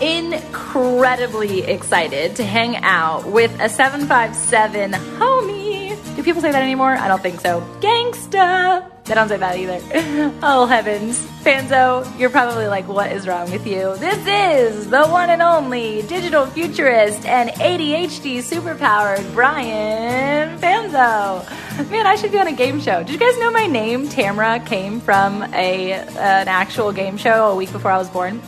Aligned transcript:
incredibly 0.00 1.62
excited 1.62 2.36
to 2.36 2.44
hang 2.44 2.76
out 2.76 3.26
with 3.26 3.50
a 3.60 3.68
757 3.68 4.92
homie. 4.92 6.16
Do 6.16 6.22
people 6.22 6.40
say 6.40 6.50
that 6.52 6.62
anymore? 6.62 6.92
I 6.96 7.08
don't 7.08 7.22
think 7.22 7.40
so. 7.40 7.60
Gangsta. 7.80 8.90
They 9.04 9.14
don't 9.14 9.28
say 9.28 9.36
that 9.36 9.56
either. 9.56 10.32
Oh, 10.42 10.66
heavens. 10.66 11.24
Fanzo, 11.44 12.04
you're 12.18 12.30
probably 12.30 12.66
like, 12.66 12.88
what 12.88 13.12
is 13.12 13.26
wrong 13.28 13.50
with 13.52 13.66
you? 13.66 13.96
This 13.98 14.26
is 14.26 14.90
the 14.90 15.06
one 15.06 15.30
and 15.30 15.40
only 15.42 16.02
digital 16.02 16.46
futurist 16.46 17.24
and 17.24 17.50
ADHD 17.50 18.38
superpowered 18.38 19.32
Brian 19.32 20.58
Fanzo. 20.58 21.90
Man, 21.90 22.06
I 22.06 22.16
should 22.16 22.32
be 22.32 22.38
on 22.38 22.48
a 22.48 22.52
game 22.52 22.80
show. 22.80 23.02
Did 23.02 23.10
you 23.10 23.18
guys 23.18 23.38
know 23.38 23.50
my 23.50 23.66
name, 23.66 24.08
Tamra, 24.08 24.64
came 24.66 25.00
from 25.00 25.42
a 25.54 25.92
an 25.92 26.48
actual 26.48 26.90
game 26.92 27.16
show 27.16 27.50
a 27.52 27.54
week 27.54 27.70
before 27.70 27.90
I 27.92 27.98
was 27.98 28.08
born? 28.08 28.40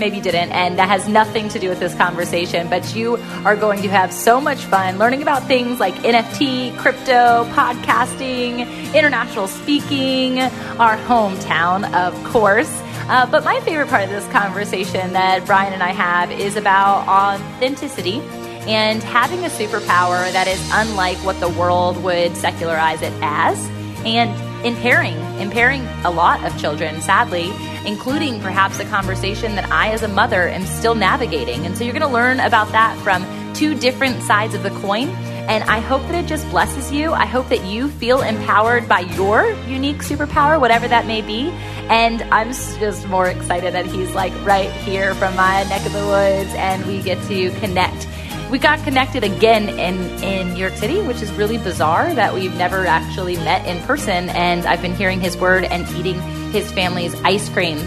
Maybe 0.00 0.20
didn't, 0.20 0.50
and 0.50 0.78
that 0.78 0.88
has 0.88 1.06
nothing 1.06 1.48
to 1.50 1.58
do 1.58 1.68
with 1.68 1.78
this 1.78 1.94
conversation. 1.94 2.68
But 2.68 2.96
you 2.96 3.16
are 3.44 3.54
going 3.54 3.82
to 3.82 3.88
have 3.88 4.12
so 4.12 4.40
much 4.40 4.64
fun 4.64 4.98
learning 4.98 5.22
about 5.22 5.44
things 5.44 5.78
like 5.78 5.94
NFT, 5.96 6.76
crypto, 6.78 7.44
podcasting, 7.52 8.94
international 8.94 9.46
speaking, 9.46 10.40
our 10.80 10.96
hometown, 10.96 11.92
of 11.94 12.12
course. 12.24 12.70
Uh, 13.08 13.26
but 13.30 13.44
my 13.44 13.60
favorite 13.60 13.88
part 13.88 14.04
of 14.04 14.10
this 14.10 14.26
conversation 14.28 15.12
that 15.12 15.44
Brian 15.46 15.72
and 15.72 15.82
I 15.82 15.90
have 15.92 16.30
is 16.30 16.56
about 16.56 17.06
authenticity 17.08 18.20
and 18.66 19.02
having 19.02 19.44
a 19.44 19.48
superpower 19.48 20.30
that 20.32 20.46
is 20.46 20.60
unlike 20.72 21.16
what 21.18 21.40
the 21.40 21.48
world 21.48 22.02
would 22.02 22.36
secularize 22.36 23.02
it 23.02 23.12
as, 23.22 23.58
and 24.04 24.30
impairing, 24.64 25.16
impairing 25.40 25.86
a 26.04 26.10
lot 26.10 26.44
of 26.44 26.58
children, 26.60 27.00
sadly, 27.00 27.52
including 27.86 28.40
perhaps 28.40 28.78
a 28.78 28.84
conversation 28.84 29.54
that 29.56 29.70
I, 29.70 29.90
as 29.90 30.02
a 30.02 30.08
mother, 30.08 30.48
am 30.48 30.66
still 30.66 30.94
navigating. 30.94 31.66
And 31.66 31.76
so 31.76 31.84
you're 31.84 31.92
going 31.92 32.06
to 32.06 32.08
learn 32.08 32.40
about 32.40 32.70
that 32.72 32.98
from 33.02 33.24
two 33.54 33.74
different 33.74 34.22
sides 34.22 34.54
of 34.54 34.62
the 34.62 34.70
coin. 34.70 35.08
And 35.48 35.64
I 35.64 35.80
hope 35.80 36.02
that 36.02 36.14
it 36.14 36.28
just 36.28 36.48
blesses 36.50 36.92
you. 36.92 37.12
I 37.12 37.26
hope 37.26 37.48
that 37.48 37.64
you 37.64 37.88
feel 37.88 38.22
empowered 38.22 38.88
by 38.88 39.00
your 39.00 39.50
unique 39.66 39.98
superpower, 39.98 40.60
whatever 40.60 40.86
that 40.86 41.06
may 41.06 41.22
be. 41.22 41.48
And 41.88 42.22
I'm 42.32 42.48
just 42.52 43.08
more 43.08 43.26
excited 43.26 43.74
that 43.74 43.86
he's 43.86 44.14
like 44.14 44.32
right 44.44 44.70
here 44.70 45.14
from 45.14 45.34
my 45.34 45.64
neck 45.64 45.84
of 45.84 45.92
the 45.92 46.06
woods 46.06 46.54
and 46.54 46.86
we 46.86 47.02
get 47.02 47.20
to 47.28 47.50
connect 47.58 48.06
we 48.50 48.58
got 48.58 48.82
connected 48.84 49.22
again 49.22 49.68
in, 49.68 50.22
in 50.22 50.54
New 50.54 50.60
York 50.60 50.74
City, 50.74 51.00
which 51.00 51.22
is 51.22 51.32
really 51.32 51.58
bizarre 51.58 52.12
that 52.14 52.34
we've 52.34 52.54
never 52.56 52.84
actually 52.84 53.36
met 53.36 53.66
in 53.66 53.80
person. 53.84 54.28
And 54.30 54.66
I've 54.66 54.82
been 54.82 54.94
hearing 54.94 55.20
his 55.20 55.36
word 55.36 55.64
and 55.64 55.88
eating 55.96 56.20
his 56.50 56.70
family's 56.72 57.14
ice 57.22 57.48
cream 57.48 57.78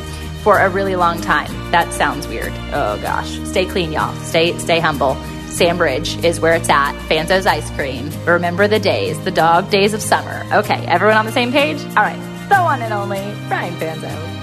for 0.41 0.59
a 0.59 0.69
really 0.69 0.95
long 0.95 1.19
time. 1.21 1.51
That 1.71 1.93
sounds 1.93 2.27
weird. 2.27 2.51
Oh 2.71 2.99
gosh. 3.01 3.39
Stay 3.45 3.65
clean, 3.65 3.91
y'all. 3.91 4.15
Stay 4.23 4.57
stay 4.57 4.79
humble. 4.79 5.15
Sandbridge 5.47 6.23
is 6.23 6.39
where 6.39 6.53
it's 6.53 6.69
at. 6.69 6.93
Fanzo's 7.07 7.45
ice 7.45 7.69
cream. 7.71 8.09
Remember 8.25 8.67
the 8.67 8.79
days, 8.79 9.19
the 9.23 9.31
dog 9.31 9.69
days 9.69 9.93
of 9.93 10.01
summer. 10.01 10.45
Okay, 10.51 10.85
everyone 10.87 11.17
on 11.17 11.25
the 11.25 11.31
same 11.31 11.51
page? 11.51 11.79
All 11.79 12.03
right. 12.03 12.19
The 12.49 12.55
one 12.55 12.81
and 12.81 12.93
only 12.93 13.21
Brian 13.47 13.73
Fanzo. 13.75 14.42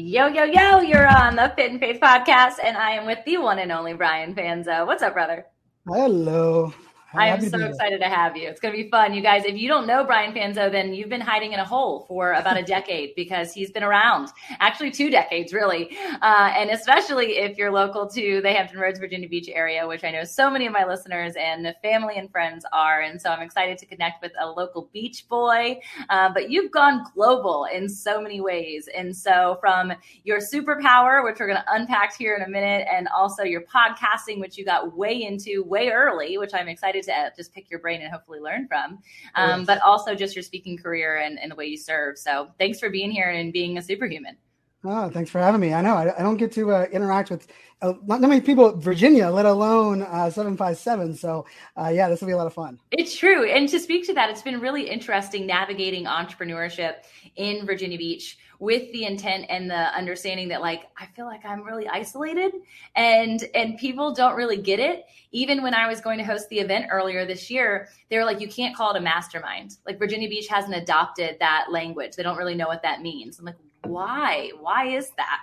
Yo, 0.00 0.28
yo, 0.28 0.44
yo, 0.44 0.78
you're 0.78 1.08
on 1.08 1.34
the 1.34 1.52
Fit 1.56 1.72
in 1.72 1.80
Faith 1.80 2.00
podcast, 2.00 2.58
and 2.62 2.76
I 2.76 2.92
am 2.92 3.04
with 3.04 3.18
the 3.26 3.36
one 3.38 3.58
and 3.58 3.72
only 3.72 3.94
Brian 3.94 4.32
Fanzo. 4.32 4.86
What's 4.86 5.02
up, 5.02 5.12
brother? 5.12 5.44
Hello. 5.88 6.72
I 7.14 7.28
am 7.28 7.40
so 7.40 7.58
excited 7.58 8.00
to 8.00 8.08
have 8.08 8.36
you. 8.36 8.48
It's 8.48 8.60
going 8.60 8.76
to 8.76 8.82
be 8.82 8.90
fun. 8.90 9.14
You 9.14 9.22
guys, 9.22 9.44
if 9.46 9.56
you 9.56 9.66
don't 9.66 9.86
know 9.86 10.04
Brian 10.04 10.34
Fanzo, 10.34 10.70
then 10.70 10.92
you've 10.92 11.08
been 11.08 11.22
hiding 11.22 11.54
in 11.54 11.58
a 11.58 11.64
hole 11.64 12.04
for 12.06 12.34
about 12.34 12.58
a 12.58 12.62
decade 12.62 13.14
because 13.16 13.52
he's 13.52 13.70
been 13.70 13.82
around, 13.82 14.28
actually 14.60 14.90
two 14.90 15.08
decades, 15.08 15.54
really. 15.54 15.96
Uh, 16.20 16.52
and 16.54 16.68
especially 16.70 17.38
if 17.38 17.56
you're 17.56 17.70
local 17.70 18.06
to 18.10 18.42
the 18.42 18.52
Hampton 18.52 18.78
Roads, 18.78 18.98
Virginia 18.98 19.26
Beach 19.26 19.48
area, 19.48 19.86
which 19.86 20.04
I 20.04 20.10
know 20.10 20.24
so 20.24 20.50
many 20.50 20.66
of 20.66 20.72
my 20.72 20.84
listeners 20.84 21.32
and 21.40 21.74
family 21.80 22.16
and 22.16 22.30
friends 22.30 22.66
are. 22.72 23.00
And 23.00 23.20
so 23.20 23.30
I'm 23.30 23.40
excited 23.40 23.78
to 23.78 23.86
connect 23.86 24.22
with 24.22 24.32
a 24.38 24.46
local 24.46 24.90
beach 24.92 25.26
boy. 25.28 25.80
Uh, 26.10 26.30
but 26.32 26.50
you've 26.50 26.70
gone 26.70 27.06
global 27.14 27.66
in 27.72 27.88
so 27.88 28.20
many 28.20 28.42
ways. 28.42 28.86
And 28.94 29.16
so 29.16 29.56
from 29.60 29.92
your 30.24 30.40
superpower, 30.40 31.24
which 31.24 31.38
we're 31.40 31.46
going 31.46 31.58
to 31.58 31.72
unpack 31.72 32.16
here 32.18 32.36
in 32.36 32.42
a 32.42 32.48
minute, 32.48 32.86
and 32.92 33.08
also 33.08 33.44
your 33.44 33.62
podcasting, 33.62 34.40
which 34.40 34.58
you 34.58 34.64
got 34.66 34.94
way 34.94 35.22
into 35.22 35.62
way 35.64 35.88
early, 35.88 36.36
which 36.36 36.52
I'm 36.52 36.68
excited 36.68 36.97
excited 36.98 37.30
to 37.30 37.36
just 37.36 37.52
pick 37.52 37.70
your 37.70 37.80
brain 37.80 38.02
and 38.02 38.12
hopefully 38.12 38.40
learn 38.40 38.68
from. 38.68 38.98
Um, 39.34 39.64
but 39.64 39.80
also 39.82 40.14
just 40.14 40.36
your 40.36 40.42
speaking 40.42 40.76
career 40.76 41.18
and, 41.18 41.38
and, 41.38 41.50
the 41.50 41.56
way 41.56 41.66
you 41.66 41.76
serve. 41.76 42.18
So 42.18 42.48
thanks 42.58 42.78
for 42.78 42.90
being 42.90 43.10
here 43.10 43.30
and 43.30 43.52
being 43.52 43.78
a 43.78 43.82
superhuman. 43.82 44.36
Oh, 44.84 45.10
thanks 45.10 45.30
for 45.30 45.40
having 45.40 45.60
me. 45.60 45.74
I 45.74 45.80
know 45.80 45.94
I, 45.94 46.16
I 46.16 46.22
don't 46.22 46.36
get 46.36 46.52
to 46.52 46.72
uh, 46.72 46.86
interact 46.92 47.30
with 47.30 47.48
uh, 47.82 47.94
not 48.06 48.20
many 48.20 48.40
people 48.40 48.74
in 48.74 48.80
Virginia, 48.80 49.28
let 49.28 49.44
alone 49.44 50.02
uh, 50.02 50.30
757. 50.30 51.16
So, 51.16 51.46
uh, 51.76 51.90
yeah, 51.92 52.08
this 52.08 52.20
will 52.20 52.28
be 52.28 52.32
a 52.32 52.36
lot 52.36 52.46
of 52.46 52.54
fun. 52.54 52.78
It's 52.92 53.16
true. 53.16 53.44
And 53.44 53.68
to 53.68 53.80
speak 53.80 54.06
to 54.06 54.14
that, 54.14 54.30
it's 54.30 54.42
been 54.42 54.60
really 54.60 54.88
interesting 54.88 55.46
navigating 55.46 56.04
entrepreneurship 56.04 56.94
in 57.34 57.66
Virginia 57.66 57.98
Beach 57.98 58.38
with 58.60 58.90
the 58.92 59.04
intent 59.04 59.46
and 59.48 59.70
the 59.70 59.96
understanding 59.96 60.48
that 60.48 60.60
like 60.60 60.82
I 60.96 61.06
feel 61.06 61.26
like 61.26 61.44
I'm 61.44 61.62
really 61.62 61.86
isolated 61.86 62.52
and 62.96 63.44
and 63.54 63.78
people 63.78 64.12
don't 64.12 64.34
really 64.34 64.56
get 64.56 64.80
it. 64.80 65.06
Even 65.30 65.62
when 65.62 65.74
I 65.74 65.86
was 65.86 66.00
going 66.00 66.18
to 66.18 66.24
host 66.24 66.48
the 66.48 66.58
event 66.58 66.86
earlier 66.90 67.24
this 67.24 67.50
year, 67.50 67.88
they 68.10 68.18
were 68.18 68.24
like 68.24 68.40
you 68.40 68.48
can't 68.48 68.74
call 68.76 68.92
it 68.92 68.98
a 68.98 69.00
mastermind. 69.00 69.76
Like 69.86 69.98
Virginia 69.98 70.28
Beach 70.28 70.48
hasn't 70.48 70.74
adopted 70.74 71.36
that 71.38 71.66
language. 71.70 72.16
They 72.16 72.24
don't 72.24 72.36
really 72.36 72.56
know 72.56 72.66
what 72.66 72.82
that 72.82 73.00
means. 73.00 73.38
I'm 73.38 73.44
like, 73.44 73.56
"Why? 73.84 74.50
Why 74.60 74.88
is 74.88 75.10
that?" 75.16 75.40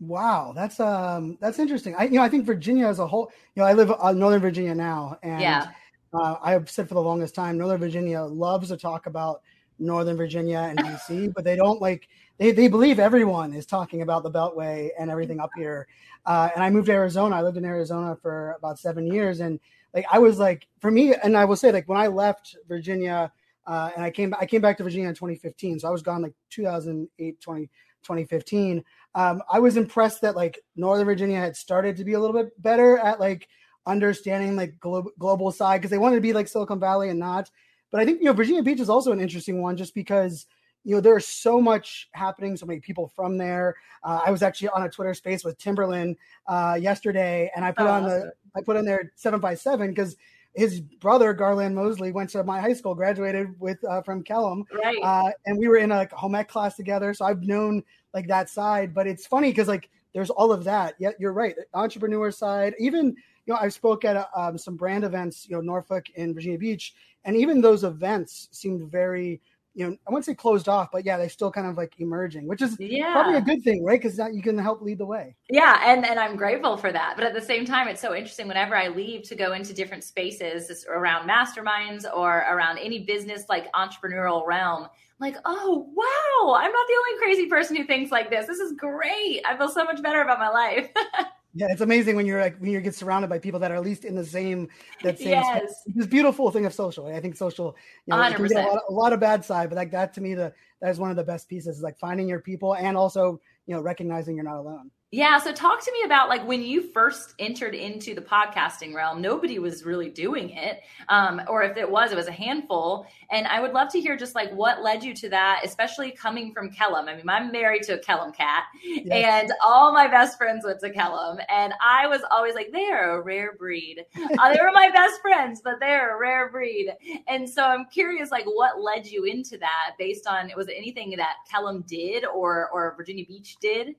Wow, 0.00 0.52
that's 0.54 0.78
um 0.78 1.38
that's 1.40 1.58
interesting. 1.58 1.94
I 1.96 2.04
you 2.04 2.12
know 2.12 2.22
I 2.22 2.28
think 2.28 2.44
Virginia 2.44 2.86
as 2.86 3.00
a 3.00 3.06
whole. 3.06 3.32
You 3.54 3.62
know 3.62 3.68
I 3.68 3.72
live 3.72 3.90
in 3.90 4.18
Northern 4.18 4.40
Virginia 4.40 4.74
now, 4.74 5.18
and 5.22 5.40
yeah. 5.40 5.70
uh, 6.12 6.36
I 6.40 6.52
have 6.52 6.70
said 6.70 6.88
for 6.88 6.94
the 6.94 7.02
longest 7.02 7.34
time 7.34 7.58
Northern 7.58 7.80
Virginia 7.80 8.22
loves 8.22 8.68
to 8.68 8.76
talk 8.76 9.06
about 9.06 9.42
Northern 9.80 10.16
Virginia 10.16 10.58
and 10.58 10.78
DC, 10.78 11.32
but 11.36 11.42
they 11.42 11.56
don't 11.56 11.80
like 11.80 12.08
they, 12.38 12.52
they 12.52 12.68
believe 12.68 13.00
everyone 13.00 13.52
is 13.52 13.66
talking 13.66 14.02
about 14.02 14.22
the 14.22 14.30
Beltway 14.30 14.90
and 14.98 15.10
everything 15.10 15.40
up 15.40 15.50
here. 15.56 15.88
Uh, 16.24 16.50
and 16.54 16.62
I 16.62 16.70
moved 16.70 16.86
to 16.86 16.92
Arizona. 16.92 17.34
I 17.34 17.42
lived 17.42 17.56
in 17.56 17.64
Arizona 17.64 18.16
for 18.22 18.54
about 18.58 18.78
seven 18.78 19.04
years, 19.06 19.40
and 19.40 19.58
like 19.94 20.06
I 20.12 20.20
was 20.20 20.38
like 20.38 20.68
for 20.78 20.92
me, 20.92 21.14
and 21.14 21.36
I 21.36 21.44
will 21.44 21.56
say 21.56 21.72
like 21.72 21.88
when 21.88 21.98
I 21.98 22.06
left 22.06 22.56
Virginia 22.68 23.32
uh, 23.68 23.90
and 23.94 24.02
I 24.02 24.10
came 24.10 24.34
I 24.40 24.46
came 24.46 24.62
back 24.62 24.78
to 24.78 24.82
Virginia 24.82 25.08
in 25.08 25.14
2015, 25.14 25.80
so 25.80 25.88
I 25.88 25.90
was 25.90 26.02
gone 26.02 26.22
like 26.22 26.32
2008 26.50 27.40
20, 27.40 27.66
2015. 28.02 28.82
Um, 29.14 29.42
I 29.52 29.58
was 29.58 29.76
impressed 29.76 30.22
that 30.22 30.34
like 30.34 30.58
Northern 30.74 31.04
Virginia 31.04 31.38
had 31.38 31.54
started 31.54 31.94
to 31.98 32.04
be 32.04 32.14
a 32.14 32.20
little 32.20 32.34
bit 32.34 32.60
better 32.62 32.96
at 32.98 33.20
like 33.20 33.46
understanding 33.86 34.56
like 34.56 34.80
glo- 34.80 35.12
global 35.18 35.52
side 35.52 35.78
because 35.78 35.90
they 35.90 35.98
wanted 35.98 36.16
to 36.16 36.22
be 36.22 36.32
like 36.32 36.48
Silicon 36.48 36.80
Valley 36.80 37.10
and 37.10 37.18
not. 37.18 37.50
But 37.90 38.00
I 38.00 38.06
think 38.06 38.20
you 38.20 38.24
know 38.24 38.32
Virginia 38.32 38.62
Beach 38.62 38.80
is 38.80 38.88
also 38.88 39.12
an 39.12 39.20
interesting 39.20 39.60
one 39.60 39.76
just 39.76 39.94
because 39.94 40.46
you 40.84 40.94
know 40.94 41.02
there's 41.02 41.26
so 41.26 41.60
much 41.60 42.08
happening, 42.12 42.56
so 42.56 42.64
many 42.64 42.80
people 42.80 43.12
from 43.14 43.36
there. 43.36 43.76
Uh, 44.02 44.22
I 44.24 44.30
was 44.30 44.42
actually 44.42 44.70
on 44.70 44.84
a 44.84 44.88
Twitter 44.88 45.12
space 45.12 45.44
with 45.44 45.58
Timbaland 45.58 46.16
uh, 46.46 46.78
yesterday, 46.80 47.50
and 47.54 47.66
I 47.66 47.72
put 47.72 47.86
oh, 47.86 47.90
on 47.90 48.04
the 48.04 48.32
I 48.56 48.62
put 48.62 48.78
on 48.78 48.86
there 48.86 49.12
seven 49.14 49.40
by 49.40 49.54
seven 49.54 49.90
because 49.90 50.16
his 50.58 50.80
brother 50.80 51.32
Garland 51.32 51.74
Mosley 51.74 52.10
went 52.10 52.30
to 52.30 52.42
my 52.42 52.60
high 52.60 52.72
school, 52.72 52.94
graduated 52.94 53.58
with 53.60 53.78
uh, 53.84 54.02
from 54.02 54.24
Kellam, 54.24 54.64
right? 54.82 54.98
Uh, 55.02 55.30
and 55.46 55.56
we 55.56 55.68
were 55.68 55.76
in 55.76 55.92
a 55.92 56.08
home 56.12 56.34
ec 56.34 56.48
class 56.48 56.74
together, 56.74 57.14
so 57.14 57.24
I've 57.24 57.42
known 57.42 57.82
like 58.12 58.26
that 58.26 58.50
side. 58.50 58.92
But 58.92 59.06
it's 59.06 59.26
funny 59.26 59.50
because 59.50 59.68
like 59.68 59.88
there's 60.14 60.30
all 60.30 60.52
of 60.52 60.64
that. 60.64 60.94
Yeah, 60.98 61.10
you're 61.18 61.32
right. 61.32 61.54
Entrepreneur 61.74 62.30
side, 62.30 62.74
even 62.78 63.16
you 63.46 63.54
know, 63.54 63.58
I 63.60 63.68
spoke 63.68 64.04
at 64.04 64.28
um, 64.36 64.58
some 64.58 64.76
brand 64.76 65.04
events, 65.04 65.46
you 65.48 65.54
know, 65.54 65.62
Norfolk 65.62 66.06
and 66.16 66.34
Virginia 66.34 66.58
Beach, 66.58 66.94
and 67.24 67.36
even 67.36 67.60
those 67.60 67.84
events 67.84 68.48
seemed 68.50 68.90
very 68.90 69.40
you 69.78 69.88
know, 69.88 69.96
I 70.08 70.10
wouldn't 70.10 70.24
say 70.24 70.34
closed 70.34 70.68
off, 70.68 70.88
but 70.90 71.04
yeah, 71.04 71.16
they're 71.16 71.28
still 71.28 71.52
kind 71.52 71.68
of 71.68 71.76
like 71.76 71.94
emerging, 72.00 72.48
which 72.48 72.62
is 72.62 72.76
yeah. 72.80 73.12
probably 73.12 73.36
a 73.36 73.40
good 73.40 73.62
thing, 73.62 73.84
right? 73.84 74.00
Because 74.00 74.18
now 74.18 74.26
you 74.26 74.42
can 74.42 74.58
help 74.58 74.82
lead 74.82 74.98
the 74.98 75.06
way. 75.06 75.36
Yeah, 75.48 75.80
and 75.86 76.04
and 76.04 76.18
I'm 76.18 76.34
grateful 76.34 76.76
for 76.76 76.90
that. 76.90 77.14
But 77.14 77.24
at 77.24 77.32
the 77.32 77.40
same 77.40 77.64
time, 77.64 77.86
it's 77.86 78.00
so 78.00 78.12
interesting. 78.12 78.48
Whenever 78.48 78.74
I 78.74 78.88
leave 78.88 79.22
to 79.28 79.36
go 79.36 79.52
into 79.52 79.72
different 79.72 80.02
spaces 80.02 80.84
around 80.88 81.28
masterminds 81.28 82.04
or 82.12 82.38
around 82.50 82.78
any 82.78 83.04
business 83.04 83.44
like 83.48 83.72
entrepreneurial 83.72 84.44
realm, 84.44 84.82
I'm 84.82 84.90
like, 85.20 85.36
oh 85.44 85.88
wow, 85.94 86.54
I'm 86.54 86.72
not 86.72 86.86
the 86.88 86.94
only 86.94 87.18
crazy 87.20 87.46
person 87.46 87.76
who 87.76 87.84
thinks 87.84 88.10
like 88.10 88.30
this. 88.30 88.48
This 88.48 88.58
is 88.58 88.72
great. 88.72 89.42
I 89.46 89.56
feel 89.56 89.68
so 89.68 89.84
much 89.84 90.02
better 90.02 90.22
about 90.22 90.40
my 90.40 90.48
life. 90.48 90.90
Yeah, 91.58 91.66
it's 91.70 91.80
amazing 91.80 92.14
when 92.14 92.24
you're 92.24 92.40
like 92.40 92.56
when 92.58 92.70
you 92.70 92.80
get 92.80 92.94
surrounded 92.94 93.28
by 93.28 93.40
people 93.40 93.58
that 93.58 93.72
are 93.72 93.74
at 93.74 93.82
least 93.82 94.04
in 94.04 94.14
the 94.14 94.24
same 94.24 94.68
that 95.02 95.18
same 95.18 95.30
yes. 95.30 95.82
This 95.86 96.06
beautiful 96.06 96.52
thing 96.52 96.66
of 96.66 96.72
social. 96.72 97.06
I 97.06 97.18
think 97.18 97.36
social, 97.36 97.74
you 98.06 98.14
know, 98.14 98.32
can 98.32 98.46
get 98.46 98.64
a 98.64 98.68
lot, 98.68 98.82
a 98.88 98.92
lot, 98.92 99.12
of 99.12 99.18
bad 99.18 99.44
side, 99.44 99.68
but 99.68 99.74
like 99.74 99.90
that 99.90 100.14
to 100.14 100.20
me, 100.20 100.34
the 100.34 100.52
that 100.80 100.90
is 100.90 101.00
one 101.00 101.10
of 101.10 101.16
the 101.16 101.24
best 101.24 101.48
pieces 101.48 101.78
is 101.78 101.82
like 101.82 101.98
finding 101.98 102.28
your 102.28 102.38
people 102.38 102.76
and 102.76 102.96
also 102.96 103.40
you 103.66 103.74
know 103.74 103.80
recognizing 103.80 104.36
you're 104.36 104.44
not 104.44 104.58
alone. 104.58 104.92
Yeah. 105.10 105.38
So 105.38 105.52
talk 105.52 105.82
to 105.82 105.92
me 105.92 106.02
about 106.04 106.28
like 106.28 106.46
when 106.46 106.62
you 106.62 106.82
first 106.82 107.34
entered 107.38 107.74
into 107.74 108.14
the 108.14 108.20
podcasting 108.20 108.92
realm, 108.94 109.22
nobody 109.22 109.58
was 109.58 109.86
really 109.86 110.10
doing 110.10 110.50
it. 110.50 110.82
Um, 111.08 111.40
or 111.48 111.62
if 111.62 111.78
it 111.78 111.90
was, 111.90 112.12
it 112.12 112.14
was 112.14 112.26
a 112.26 112.32
handful. 112.32 113.06
And 113.30 113.46
I 113.46 113.62
would 113.62 113.72
love 113.72 113.90
to 113.92 114.00
hear 114.00 114.18
just 114.18 114.34
like 114.34 114.52
what 114.52 114.82
led 114.82 115.02
you 115.02 115.14
to 115.14 115.30
that, 115.30 115.62
especially 115.64 116.10
coming 116.10 116.52
from 116.52 116.70
Kellam. 116.70 117.08
I 117.08 117.16
mean, 117.16 117.26
I'm 117.26 117.50
married 117.50 117.84
to 117.84 117.98
a 117.98 117.98
Kellam 117.98 118.36
cat 118.36 118.64
yes. 118.84 119.06
and 119.10 119.52
all 119.64 119.94
my 119.94 120.08
best 120.08 120.36
friends 120.36 120.66
went 120.66 120.80
to 120.80 120.90
Kellam. 120.92 121.42
And 121.48 121.72
I 121.80 122.06
was 122.06 122.20
always 122.30 122.54
like, 122.54 122.68
they're 122.70 123.18
a 123.18 123.22
rare 123.22 123.54
breed. 123.58 124.04
uh, 124.38 124.52
they 124.52 124.60
were 124.60 124.72
my 124.74 124.90
best 124.94 125.22
friends, 125.22 125.62
but 125.64 125.80
they're 125.80 126.16
a 126.16 126.20
rare 126.20 126.50
breed. 126.50 126.92
And 127.28 127.48
so 127.48 127.64
I'm 127.64 127.86
curious, 127.86 128.30
like 128.30 128.44
what 128.44 128.82
led 128.82 129.06
you 129.06 129.24
into 129.24 129.56
that 129.56 129.92
based 129.98 130.26
on, 130.26 130.50
it 130.50 130.56
was 130.56 130.68
it 130.68 130.74
anything 130.76 131.14
that 131.16 131.36
Kellam 131.50 131.86
did 131.86 132.26
or, 132.26 132.68
or 132.74 132.94
Virginia 132.98 133.24
Beach 133.26 133.56
did? 133.58 133.94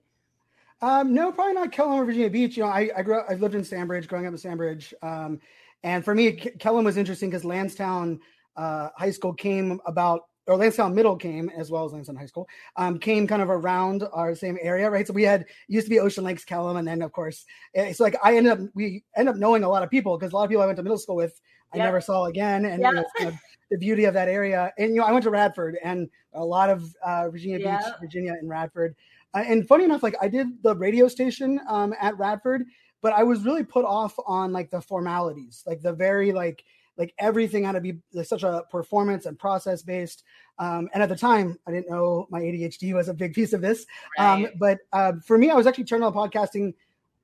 Um, 0.82 1.14
no, 1.14 1.32
probably 1.32 1.54
not 1.54 1.72
Kellam 1.72 1.96
or 1.96 2.06
Virginia 2.06 2.30
Beach. 2.30 2.56
You 2.56 2.64
know, 2.64 2.70
I, 2.70 2.90
I 2.96 3.02
grew 3.02 3.20
up, 3.20 3.26
I 3.30 3.34
lived 3.34 3.56
in 3.56 3.64
Sandbridge, 3.64 4.08
growing 4.08 4.26
up 4.26 4.32
in 4.32 4.38
Sandbridge. 4.38 4.94
Um, 5.02 5.40
and 5.84 6.04
for 6.04 6.16
me, 6.16 6.34
Kellam 6.34 6.86
was 6.86 6.98
interesting 6.98 7.30
because 7.30 7.44
Landstown 7.44 8.20
uh, 8.56 8.90
High 8.98 9.12
School 9.12 9.34
came 9.34 9.80
about, 9.86 10.22
or 10.48 10.58
Landstown 10.58 10.94
Middle 10.94 11.16
came 11.16 11.50
as 11.50 11.70
well 11.70 11.86
as 11.86 11.92
Landstown 11.92 12.18
High 12.18 12.26
School, 12.26 12.48
um, 12.78 12.98
came 12.98 13.28
kind 13.28 13.42
of 13.42 13.50
around 13.50 14.04
our 14.14 14.34
same 14.36 14.58
area, 14.62 14.90
right? 14.90 15.06
So 15.06 15.14
we 15.14 15.24
had 15.24 15.46
used 15.68 15.86
to 15.86 15.90
be 15.90 16.00
Ocean 16.00 16.24
Lakes 16.24 16.46
Kellam, 16.46 16.80
and 16.80 16.88
then 16.88 17.02
of 17.02 17.12
course, 17.12 17.46
it's 17.74 18.00
like 18.00 18.16
I 18.24 18.36
ended 18.36 18.54
up 18.54 18.60
we 18.74 19.04
ended 19.16 19.36
up 19.36 19.40
knowing 19.40 19.64
a 19.64 19.70
lot 19.70 19.84
of 19.84 19.90
people 19.90 20.18
because 20.18 20.34
a 20.34 20.36
lot 20.36 20.44
of 20.44 20.50
people 20.50 20.64
I 20.64 20.66
went 20.66 20.78
to 20.78 20.84
middle 20.84 20.98
school 20.98 21.16
with 21.16 21.40
I 21.74 21.78
yep. 21.78 21.86
never 21.86 22.02
saw 22.02 22.26
again, 22.26 22.66
and 22.66 22.82
yep. 22.82 23.06
kind 23.18 23.30
of 23.30 23.36
the 23.72 23.78
beauty 23.78 24.06
of 24.06 24.14
that 24.16 24.28
area. 24.28 24.74
And 24.78 24.90
you 24.90 25.02
know, 25.02 25.06
I 25.06 25.12
went 25.12 25.24
to 25.24 25.30
Radford, 25.30 25.78
and 25.84 26.10
a 26.34 26.44
lot 26.44 26.70
of 26.70 26.96
uh, 27.06 27.30
Virginia 27.30 27.60
yep. 27.60 27.80
Beach, 27.80 27.94
Virginia, 28.02 28.34
and 28.40 28.50
Radford. 28.50 28.96
Uh, 29.34 29.44
and 29.46 29.68
funny 29.68 29.84
enough, 29.84 30.04
like 30.04 30.16
I 30.22 30.28
did 30.28 30.62
the 30.64 30.76
radio 30.76 31.08
station 31.08 31.60
um, 31.68 31.94
at 32.00 32.18
Radford, 32.18 32.66
but 33.02 33.14
I 33.14 33.24
was 33.24 33.44
really 33.44 33.64
put 33.64 33.86
off 33.86 34.16
on 34.26 34.52
like 34.52 34.70
the 34.70 34.82
formalities, 34.82 35.64
like 35.66 35.82
the 35.82 35.94
very 35.94 36.32
like 36.32 36.64
like 36.98 37.14
everything 37.18 37.64
had 37.64 37.72
to 37.72 37.82
be 37.82 37.98
like, 38.14 38.26
such 38.26 38.44
a 38.44 38.64
performance 38.70 39.26
and 39.26 39.40
process 39.40 39.82
based. 39.82 40.24
Um, 40.60 40.90
and 40.94 41.02
at 41.02 41.08
the 41.08 41.16
time, 41.16 41.58
I 41.66 41.72
didn't 41.72 41.90
know 41.90 42.28
my 42.30 42.42
ADHD 42.42 42.94
was 42.94 43.08
a 43.08 43.14
big 43.14 43.34
piece 43.34 43.54
of 43.54 43.62
this. 43.62 43.86
Um, 44.18 44.44
right. 44.44 44.52
Um, 44.52 44.52
but 44.60 44.80
uh, 44.92 45.14
for 45.26 45.38
me, 45.38 45.50
I 45.50 45.56
was 45.56 45.66
actually 45.66 45.86
turning 45.86 46.04
on 46.04 46.14
podcasting 46.14 46.74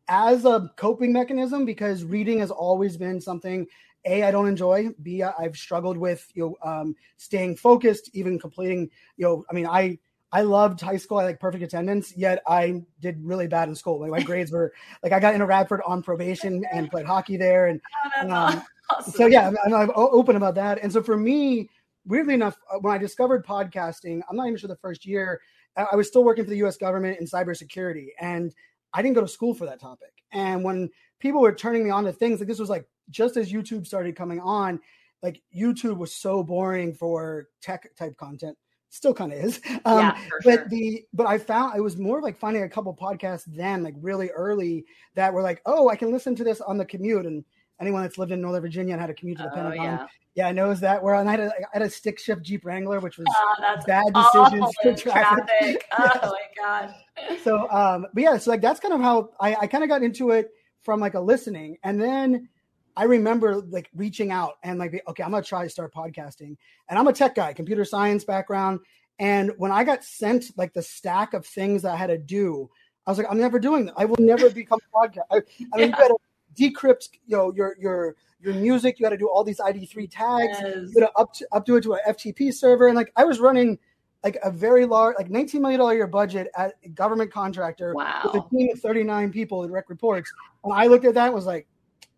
as 0.08 0.46
a 0.46 0.72
coping 0.78 1.12
mechanism 1.12 1.66
because 1.66 2.06
reading 2.06 2.40
has 2.40 2.52
always 2.52 2.96
been 2.96 3.20
something 3.20 3.68
a 4.06 4.24
I 4.24 4.32
don't 4.32 4.48
enjoy. 4.48 4.90
B 5.02 5.24
I've 5.24 5.58
struggled 5.58 5.98
with 5.98 6.26
you 6.36 6.56
know 6.64 6.72
um, 6.72 6.96
staying 7.18 7.58
focused, 7.58 8.10
even 8.14 8.40
completing. 8.40 8.90
You 9.18 9.26
know, 9.26 9.46
I 9.50 9.54
mean, 9.54 9.68
I 9.68 9.98
I 10.36 10.42
loved 10.42 10.82
high 10.82 10.98
school. 10.98 11.18
I 11.18 11.24
like 11.24 11.40
perfect 11.40 11.64
attendance, 11.64 12.14
yet 12.18 12.44
I 12.46 12.84
did 13.00 13.24
really 13.24 13.48
bad 13.48 13.70
in 13.70 13.76
school. 13.76 14.02
Like 14.02 14.12
my 14.12 14.22
grades 14.22 14.52
were 14.52 14.74
like 15.02 15.14
I 15.14 15.20
got 15.22 15.34
into 15.34 15.46
Radford 15.46 15.80
on 15.88 16.04
probation 16.04 16.66
and 16.74 16.92
played 16.92 17.06
hockey 17.06 17.38
there, 17.38 17.68
and 17.68 17.80
oh, 18.22 18.30
um, 18.30 18.62
awesome. 18.90 19.14
so 19.14 19.28
yeah, 19.28 19.50
I'm, 19.66 19.74
I'm, 19.74 19.92
open 19.96 20.36
about 20.36 20.56
that. 20.56 20.80
And 20.84 20.92
so 20.92 21.02
for 21.02 21.16
me, 21.16 21.70
weirdly 22.06 22.34
enough, 22.34 22.58
uh, 22.70 22.80
when 22.80 22.94
I 22.94 22.98
discovered 22.98 23.46
podcasting, 23.46 24.20
I'm 24.30 24.36
not 24.36 24.48
even 24.48 24.58
sure 24.58 24.68
the 24.68 24.76
first 24.76 25.06
year. 25.06 25.40
I 25.78 25.96
was 25.96 26.10
still 26.10 26.26
working 26.26 26.44
for 26.44 26.50
the 26.50 26.58
U.S. 26.58 26.76
government 26.76 27.18
in 27.18 27.28
cybersecurity, 27.28 28.08
and 28.20 28.54
I 28.94 29.02
didn't 29.02 29.16
go 29.16 29.22
to 29.22 29.30
school 29.30 29.54
for 29.54 29.66
that 29.66 29.80
topic. 29.80 30.12
And 30.34 30.66
when 30.66 30.90
people 31.20 31.40
were 31.40 31.56
turning 31.56 31.86
me 31.86 31.92
on 31.92 32.04
to 32.04 32.12
things 32.12 32.42
like 32.42 32.50
this 32.50 32.60
was 32.60 32.70
like 32.70 32.86
just 33.10 33.38
as 33.38 33.54
YouTube 33.54 33.88
started 33.88 34.18
coming 34.18 34.42
on, 34.42 34.82
like 35.24 35.42
YouTube 35.56 35.96
was 35.96 36.14
so 36.14 36.44
boring 36.44 36.94
for 36.94 37.48
tech 37.62 37.96
type 37.96 38.18
content 38.18 38.58
still 38.96 39.14
kind 39.14 39.34
of 39.34 39.40
is. 39.40 39.62
Um, 39.86 40.00
yeah, 40.00 40.18
but 40.44 40.54
sure. 40.54 40.68
the 40.70 41.04
but 41.14 41.28
I 41.28 41.38
found 41.38 41.78
it 41.78 41.82
was 41.82 41.98
more 41.98 42.22
like 42.22 42.38
finding 42.38 42.64
a 42.64 42.70
couple 42.70 42.96
podcasts 42.96 43.44
then, 43.46 43.84
like 43.84 43.94
really 44.00 44.30
early, 44.30 44.86
that 45.14 45.34
were 45.34 45.44
like, 45.44 45.62
oh, 45.66 45.90
I 45.90 45.96
can 45.96 46.12
listen 46.12 46.36
to 46.38 46.44
this 46.44 46.62
on 46.62 46.78
the 46.78 46.86
commute. 46.86 47.26
And 47.26 47.44
anyone 47.80 48.02
that's 48.02 48.18
lived 48.18 48.32
in 48.32 48.42
Northern 48.42 48.62
Virginia 48.62 48.94
and 48.94 49.02
had 49.02 49.10
a 49.10 49.14
commute 49.14 49.38
to 49.38 49.44
the 49.44 49.52
oh, 49.52 49.56
Pentagon, 49.56 49.84
yeah. 49.86 50.08
yeah, 50.36 50.52
knows 50.52 50.80
that. 50.80 51.04
Where 51.04 51.14
I 51.14 51.24
had 51.30 51.40
a, 51.40 51.52
I 51.52 51.68
had 51.74 51.82
a 51.84 51.90
stick 51.90 52.20
shift 52.20 52.42
Jeep 52.42 52.66
Wrangler, 52.66 53.00
which 53.00 53.18
was 53.18 53.28
oh, 53.30 53.76
bad 53.86 54.06
decisions 54.14 54.74
for 54.82 54.94
traffic. 54.96 55.46
traffic. 55.46 55.86
Oh 56.24 56.32
my 56.32 56.64
god. 56.64 56.96
so, 57.44 57.70
um, 57.70 58.08
but 58.14 58.24
yeah, 58.24 58.38
so 58.38 58.50
like 58.50 58.62
that's 58.62 58.80
kind 58.80 58.94
of 58.94 59.02
how 59.02 59.30
I, 59.40 59.56
I 59.56 59.68
kind 59.68 59.84
of 59.84 59.90
got 59.90 60.02
into 60.02 60.32
it 60.32 60.50
from 60.82 61.00
like 61.00 61.14
a 61.14 61.20
listening, 61.20 61.78
and 61.84 62.02
then 62.02 62.50
I 62.98 63.04
remember 63.04 63.58
like 63.58 63.90
reaching 63.96 64.32
out 64.32 64.54
and 64.64 64.80
like, 64.80 65.04
okay, 65.08 65.24
I'm 65.24 65.32
gonna 65.32 65.44
try 65.44 65.64
to 65.64 65.70
start 65.70 65.94
podcasting. 65.94 66.58
And 66.90 66.98
I'm 67.00 67.08
a 67.08 67.14
tech 67.14 67.36
guy, 67.36 67.54
computer 67.54 67.86
science 67.86 68.24
background. 68.24 68.80
And 69.20 69.52
when 69.58 69.72
I 69.72 69.84
got 69.84 70.04
sent 70.04 70.58
like 70.58 70.74
the 70.74 70.82
stack 70.82 71.34
of 71.34 71.46
things 71.46 71.82
that 71.84 71.94
I 71.94 71.96
had 71.96 72.08
to 72.08 72.18
do, 72.18 72.70
I 73.06 73.12
was 73.12 73.18
like, 73.18 73.28
I'm 73.30 73.38
never 73.38 73.60
doing 73.60 73.86
that. 73.86 73.96
I 73.98 74.06
will 74.06 74.18
never 74.20 74.50
become 74.50 74.80
a 74.94 75.08
podcast. 75.08 75.24
I, 75.32 75.36
I 75.36 75.40
mean, 75.40 75.46
yeah. 75.78 75.86
you 75.86 75.92
got 75.92 76.08
to 76.08 76.18
decrypt, 76.58 77.10
you 77.26 77.38
know, 77.38 77.54
your 77.54 77.76
your 77.80 78.16
your 78.40 78.54
music. 78.54 79.00
You 79.00 79.06
got 79.06 79.10
to 79.10 79.18
do 79.18 79.30
all 79.30 79.44
these 79.44 79.60
ID3 79.60 80.10
tags. 80.10 80.58
Yes. 80.62 80.76
You 80.94 81.02
got 81.02 81.08
to 81.08 81.20
up 81.20 81.34
to, 81.34 81.48
up 81.52 81.66
to 81.66 81.76
it 81.76 81.82
to 81.82 81.94
an 81.94 82.00
FTP 82.08 82.54
server. 82.54 82.88
And 82.88 82.96
like 82.96 83.12
I 83.16 83.26
was 83.26 83.40
running 83.40 83.78
like 84.24 84.38
a 84.44 84.50
very 84.50 84.86
large, 84.86 85.16
like 85.18 85.30
19 85.30 85.62
million 85.62 85.80
dollar 85.80 85.94
year 85.94 86.08
budget 86.08 86.50
at 86.58 86.74
a 86.84 86.90
government 86.90 87.32
contractor 87.32 87.94
wow. 87.94 88.22
with 88.24 88.44
a 88.44 88.50
team 88.50 88.70
of 88.74 88.80
39 88.80 89.32
people 89.32 89.64
in 89.64 89.72
rec 89.72 89.90
reports. 89.90 90.32
And 90.64 90.74
I 90.74 90.88
looked 90.88 91.06
at 91.06 91.14
that 91.14 91.26
and 91.26 91.36
was 91.36 91.46
like, 91.46 91.68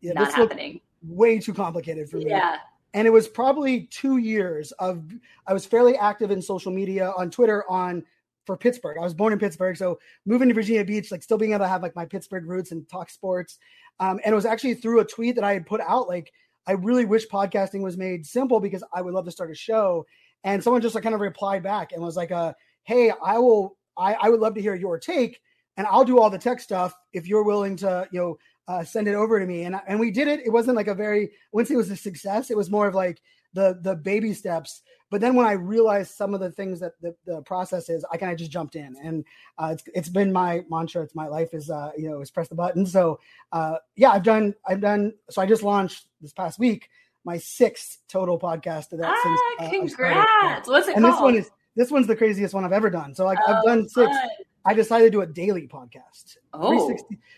yeah, 0.01 0.13
not 0.13 0.33
happening. 0.33 0.81
Way 1.03 1.39
too 1.39 1.53
complicated 1.53 2.09
for 2.09 2.17
me. 2.17 2.29
Yeah. 2.29 2.57
And 2.93 3.05
it 3.05 3.11
was 3.11 3.27
probably 3.27 3.81
two 3.91 4.17
years 4.17 4.71
of 4.73 5.03
I 5.45 5.53
was 5.53 5.65
fairly 5.65 5.95
active 5.95 6.31
in 6.31 6.41
social 6.41 6.71
media 6.71 7.13
on 7.17 7.29
Twitter 7.29 7.69
on 7.69 8.03
for 8.45 8.57
Pittsburgh. 8.57 8.97
I 8.97 9.03
was 9.03 9.13
born 9.13 9.33
in 9.33 9.39
Pittsburgh, 9.39 9.75
so 9.77 9.99
moving 10.25 10.47
to 10.47 10.53
Virginia 10.53 10.83
Beach, 10.85 11.11
like 11.11 11.21
still 11.21 11.37
being 11.37 11.51
able 11.51 11.65
to 11.65 11.67
have 11.67 11.83
like 11.83 11.95
my 11.95 12.05
Pittsburgh 12.05 12.45
roots 12.45 12.71
and 12.71 12.87
talk 12.89 13.09
sports. 13.09 13.59
Um, 13.99 14.19
and 14.23 14.31
it 14.31 14.35
was 14.35 14.45
actually 14.45 14.75
through 14.75 15.01
a 15.01 15.05
tweet 15.05 15.35
that 15.35 15.43
I 15.43 15.53
had 15.53 15.65
put 15.65 15.81
out, 15.81 16.07
like 16.07 16.31
I 16.65 16.73
really 16.73 17.05
wish 17.05 17.27
podcasting 17.27 17.81
was 17.81 17.97
made 17.97 18.25
simple 18.25 18.59
because 18.59 18.83
I 18.93 19.01
would 19.01 19.13
love 19.13 19.25
to 19.25 19.31
start 19.31 19.51
a 19.51 19.55
show. 19.55 20.05
And 20.43 20.63
someone 20.63 20.81
just 20.81 20.95
like 20.95 21.03
kind 21.03 21.15
of 21.15 21.21
replied 21.21 21.63
back 21.63 21.91
and 21.91 22.01
was 22.01 22.15
like, 22.15 22.31
uh, 22.31 22.53
"Hey, 22.83 23.11
I 23.23 23.37
will. 23.37 23.77
I, 23.97 24.13
I 24.13 24.29
would 24.29 24.39
love 24.39 24.53
to 24.55 24.61
hear 24.61 24.75
your 24.75 24.99
take, 24.99 25.39
and 25.75 25.87
I'll 25.87 26.05
do 26.05 26.19
all 26.19 26.29
the 26.29 26.37
tech 26.37 26.59
stuff 26.59 26.93
if 27.13 27.27
you're 27.27 27.43
willing 27.43 27.75
to, 27.77 28.07
you 28.11 28.19
know, 28.19 28.37
uh, 28.67 28.83
send 28.83 29.07
it 29.07 29.15
over 29.15 29.39
to 29.39 29.45
me. 29.45 29.63
And 29.63 29.79
and 29.87 29.99
we 29.99 30.11
did 30.11 30.27
it. 30.27 30.41
It 30.45 30.49
wasn't 30.49 30.77
like 30.77 30.87
a 30.87 30.95
very 30.95 31.31
once 31.51 31.71
it 31.71 31.75
was 31.75 31.91
a 31.91 31.95
success. 31.95 32.51
It 32.51 32.57
was 32.57 32.69
more 32.69 32.87
of 32.87 32.95
like 32.95 33.21
the 33.53 33.79
the 33.81 33.95
baby 33.95 34.33
steps. 34.33 34.81
But 35.09 35.21
then 35.21 35.35
when 35.35 35.45
I 35.45 35.53
realized 35.53 36.15
some 36.15 36.33
of 36.33 36.41
the 36.41 36.51
things 36.51 36.81
that 36.81 36.91
the, 37.01 37.15
the 37.25 37.41
process 37.43 37.87
is, 37.89 38.05
I 38.11 38.17
kind 38.17 38.29
of 38.29 38.37
just 38.37 38.51
jumped 38.51 38.75
in, 38.75 38.93
and 39.01 39.23
uh, 39.57 39.69
it's 39.71 39.83
it's 39.93 40.09
been 40.09 40.33
my 40.33 40.65
mantra. 40.69 41.01
It's 41.03 41.15
my 41.15 41.27
life 41.27 41.53
is 41.53 41.69
uh, 41.69 41.91
you 41.97 42.09
know 42.09 42.21
is 42.21 42.29
press 42.29 42.49
the 42.49 42.55
button. 42.55 42.85
So 42.85 43.19
uh, 43.53 43.77
yeah, 43.95 44.11
I've 44.11 44.23
done 44.23 44.53
I've 44.67 44.81
done. 44.81 45.13
So 45.29 45.41
I 45.41 45.45
just 45.45 45.63
launched 45.63 46.07
this 46.21 46.33
past 46.33 46.59
week 46.59 46.89
my 47.27 47.37
sixth 47.37 47.99
total 48.07 48.39
podcast 48.39 48.93
of 48.93 48.99
that. 48.99 49.13
Ah, 49.13 49.21
since, 49.59 49.67
uh, 49.67 49.69
congrats! 49.69 50.67
What's 50.67 50.87
it 50.87 50.95
and 50.95 51.05
called? 51.05 51.13
this 51.13 51.21
one 51.21 51.35
is 51.35 51.51
this 51.75 51.91
one's 51.91 52.07
the 52.07 52.15
craziest 52.15 52.53
one 52.53 52.63
I've 52.63 52.71
ever 52.71 52.89
done. 52.89 53.13
So 53.13 53.25
like 53.25 53.37
oh, 53.45 53.53
I've 53.53 53.63
done 53.63 53.87
six. 53.87 54.07
Fun. 54.07 54.29
I 54.67 54.73
decided 54.73 55.05
to 55.05 55.11
do 55.11 55.21
a 55.21 55.25
daily 55.25 55.65
podcast. 55.65 56.37
Oh, 56.53 56.93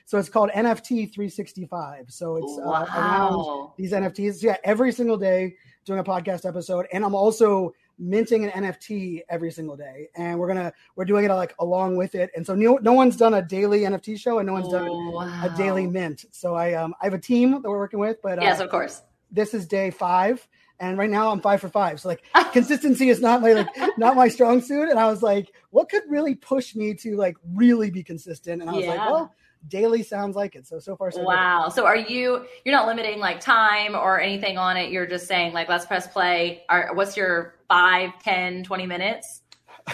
so 0.06 0.18
it's 0.18 0.30
called 0.30 0.50
NFT 0.50 1.14
365. 1.14 2.06
So 2.10 2.38
it's 2.38 2.58
wow. 2.58 2.74
uh, 2.74 3.00
around 3.00 3.70
these 3.78 3.92
NFTs. 3.92 4.42
Yeah, 4.42 4.58
every 4.64 4.92
single 4.92 5.16
day 5.16 5.56
doing 5.86 6.00
a 6.00 6.04
podcast 6.04 6.48
episode, 6.48 6.88
and 6.92 7.06
I'm 7.06 7.14
also 7.14 7.74
minting 8.00 8.46
an 8.46 8.64
NFT 8.64 9.22
every 9.30 9.52
single 9.52 9.78
day, 9.78 10.10
and 10.16 10.40
we're 10.40 10.48
gonna 10.48 10.74
we're 10.96 11.06
doing 11.06 11.26
it 11.26 11.30
like 11.30 11.54
along 11.60 11.98
with 11.98 12.16
it. 12.16 12.32
And 12.36 12.44
so 12.44 12.56
no, 12.56 12.80
no 12.82 12.94
one's 12.94 13.16
done 13.16 13.36
a 13.36 13.44
daily 13.44 13.82
NFT 13.82 14.20
show, 14.20 14.40
and 14.40 14.48
no 14.48 14.54
one's 14.54 14.70
done 14.70 14.90
wow. 14.90 15.42
a 15.44 15.56
daily 15.56 15.86
mint. 15.86 16.26
So 16.32 16.56
I 16.56 16.74
um 16.74 16.96
I 17.00 17.06
have 17.06 17.14
a 17.14 17.20
team 17.20 17.62
that 17.62 17.70
we're 17.70 17.78
working 17.78 18.00
with, 18.00 18.18
but 18.24 18.40
uh, 18.40 18.42
yes, 18.42 18.60
of 18.60 18.72
course. 18.72 19.04
this 19.32 19.54
is 19.54 19.68
day 19.68 19.92
five, 19.92 20.48
and 20.80 20.98
right 20.98 21.10
now 21.10 21.30
I'm 21.32 21.42
five 21.42 21.62
for 21.62 21.70
five. 21.70 22.00
So 22.00 22.10
like 22.10 22.24
consistency 22.54 23.10
is 23.10 23.22
not 23.22 23.42
my 23.42 23.54
like 23.54 23.98
not 23.98 24.16
my 24.16 24.28
strong 24.28 24.62
suit. 24.62 24.90
And 24.90 25.00
I 25.00 25.08
was 25.08 25.22
like, 25.22 25.52
what 25.72 25.90
could 25.90 26.04
really 26.08 26.36
push 26.36 26.76
me 26.76 26.94
to 26.96 27.16
like 27.16 27.36
really 27.54 27.92
be 27.92 28.04
consistent? 28.04 28.62
And 28.62 28.70
I 28.70 28.74
was 28.74 28.86
yeah. 28.86 28.92
like, 28.92 29.12
well, 29.12 29.36
daily 29.68 30.04
sounds 30.04 30.36
like 30.36 30.56
it. 30.56 30.66
So 30.66 30.80
so 30.80 30.96
far 30.96 31.12
so 31.12 31.24
Wow. 31.24 31.66
Good. 31.66 31.74
So 31.74 31.86
are 31.86 31.98
you 31.98 32.46
you're 32.64 32.76
not 32.76 32.88
limiting 32.88 33.20
like 33.20 33.40
time 33.40 33.96
or 33.96 34.20
anything 34.20 34.58
on 34.58 34.78
it. 34.78 34.92
You're 34.92 35.08
just 35.08 35.28
saying 35.28 35.54
like 35.54 35.68
let's 35.68 35.86
press 35.86 36.08
play. 36.08 36.64
Are 36.70 36.92
what's 36.94 37.18
your 37.18 37.56
five, 37.68 38.12
10, 38.24 38.64
20 38.64 38.86
minutes? 38.86 39.42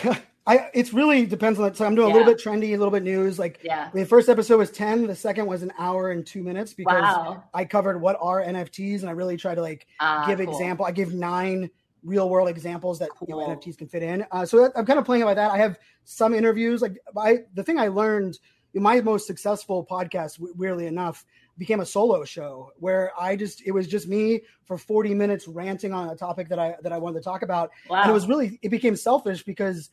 I 0.48 0.70
it's 0.74 0.94
really 0.94 1.26
depends 1.26 1.58
on. 1.60 1.66
That. 1.66 1.78
So 1.78 1.86
I'm 1.86 1.96
doing 1.96 2.10
yeah. 2.10 2.14
a 2.14 2.18
little 2.18 2.34
bit 2.34 2.44
trendy, 2.44 2.70
a 2.70 2.78
little 2.78 2.92
bit 2.92 3.04
news. 3.04 3.40
Like 3.40 3.60
yeah, 3.64 3.90
the 3.94 4.06
first 4.06 4.30
episode 4.30 4.58
was 4.58 4.70
ten. 4.70 5.08
The 5.08 5.16
second 5.16 5.48
was 5.48 5.64
an 5.64 5.72
hour 5.80 6.12
and 6.12 6.26
two 6.26 6.44
minutes 6.44 6.74
because 6.74 7.02
wow. 7.02 7.44
I 7.54 7.66
covered 7.66 8.00
what 8.00 8.18
are 8.22 8.44
NFTs 8.44 9.02
and 9.02 9.10
I 9.10 9.14
really 9.14 9.38
try 9.38 9.56
to 9.56 9.62
like 9.62 9.88
uh, 10.00 10.28
give 10.28 10.40
cool. 10.40 10.50
example. 10.50 10.86
I 10.86 10.92
give 10.92 11.14
nine 11.14 11.70
real 12.04 12.30
world 12.30 12.48
examples 12.48 13.00
that 13.00 13.10
cool. 13.18 13.28
you 13.28 13.36
know 13.36 13.56
NFTs 13.56 13.78
can 13.78 13.88
fit 13.88 14.04
in. 14.04 14.26
Uh, 14.32 14.46
so 14.46 14.62
that, 14.62 14.72
I'm 14.76 14.86
kind 14.86 15.00
of 15.00 15.06
playing 15.06 15.24
it 15.24 15.26
like 15.26 15.38
that. 15.38 15.50
I 15.50 15.58
have 15.58 15.80
some 16.04 16.34
interviews. 16.34 16.82
Like 16.82 16.98
I, 17.18 17.40
the 17.56 17.64
thing 17.64 17.80
I 17.80 17.88
learned 17.88 18.38
in 18.76 18.84
my 18.84 19.02
most 19.02 19.26
successful 19.26 19.86
podcast, 19.90 20.38
weirdly 20.40 20.86
enough, 20.86 21.26
became 21.58 21.80
a 21.80 21.86
solo 21.86 22.24
show 22.24 22.72
where 22.78 23.12
I 23.20 23.36
just 23.36 23.66
it 23.66 23.72
was 23.72 23.88
just 23.88 24.08
me 24.08 24.42
for 24.66 24.78
40 24.78 25.16
minutes 25.16 25.48
ranting 25.48 25.94
on 25.94 26.10
a 26.10 26.16
topic 26.16 26.50
that 26.50 26.60
I 26.60 26.76
that 26.84 26.94
I 26.94 27.00
wanted 27.00 27.20
to 27.20 27.24
talk 27.24 27.42
about. 27.42 27.72
Wow. 27.90 28.02
And 28.02 28.12
it 28.12 28.14
was 28.14 28.28
really 28.28 28.60
it 28.62 28.70
became 28.70 28.96
selfish 28.96 29.44
because 29.44 29.90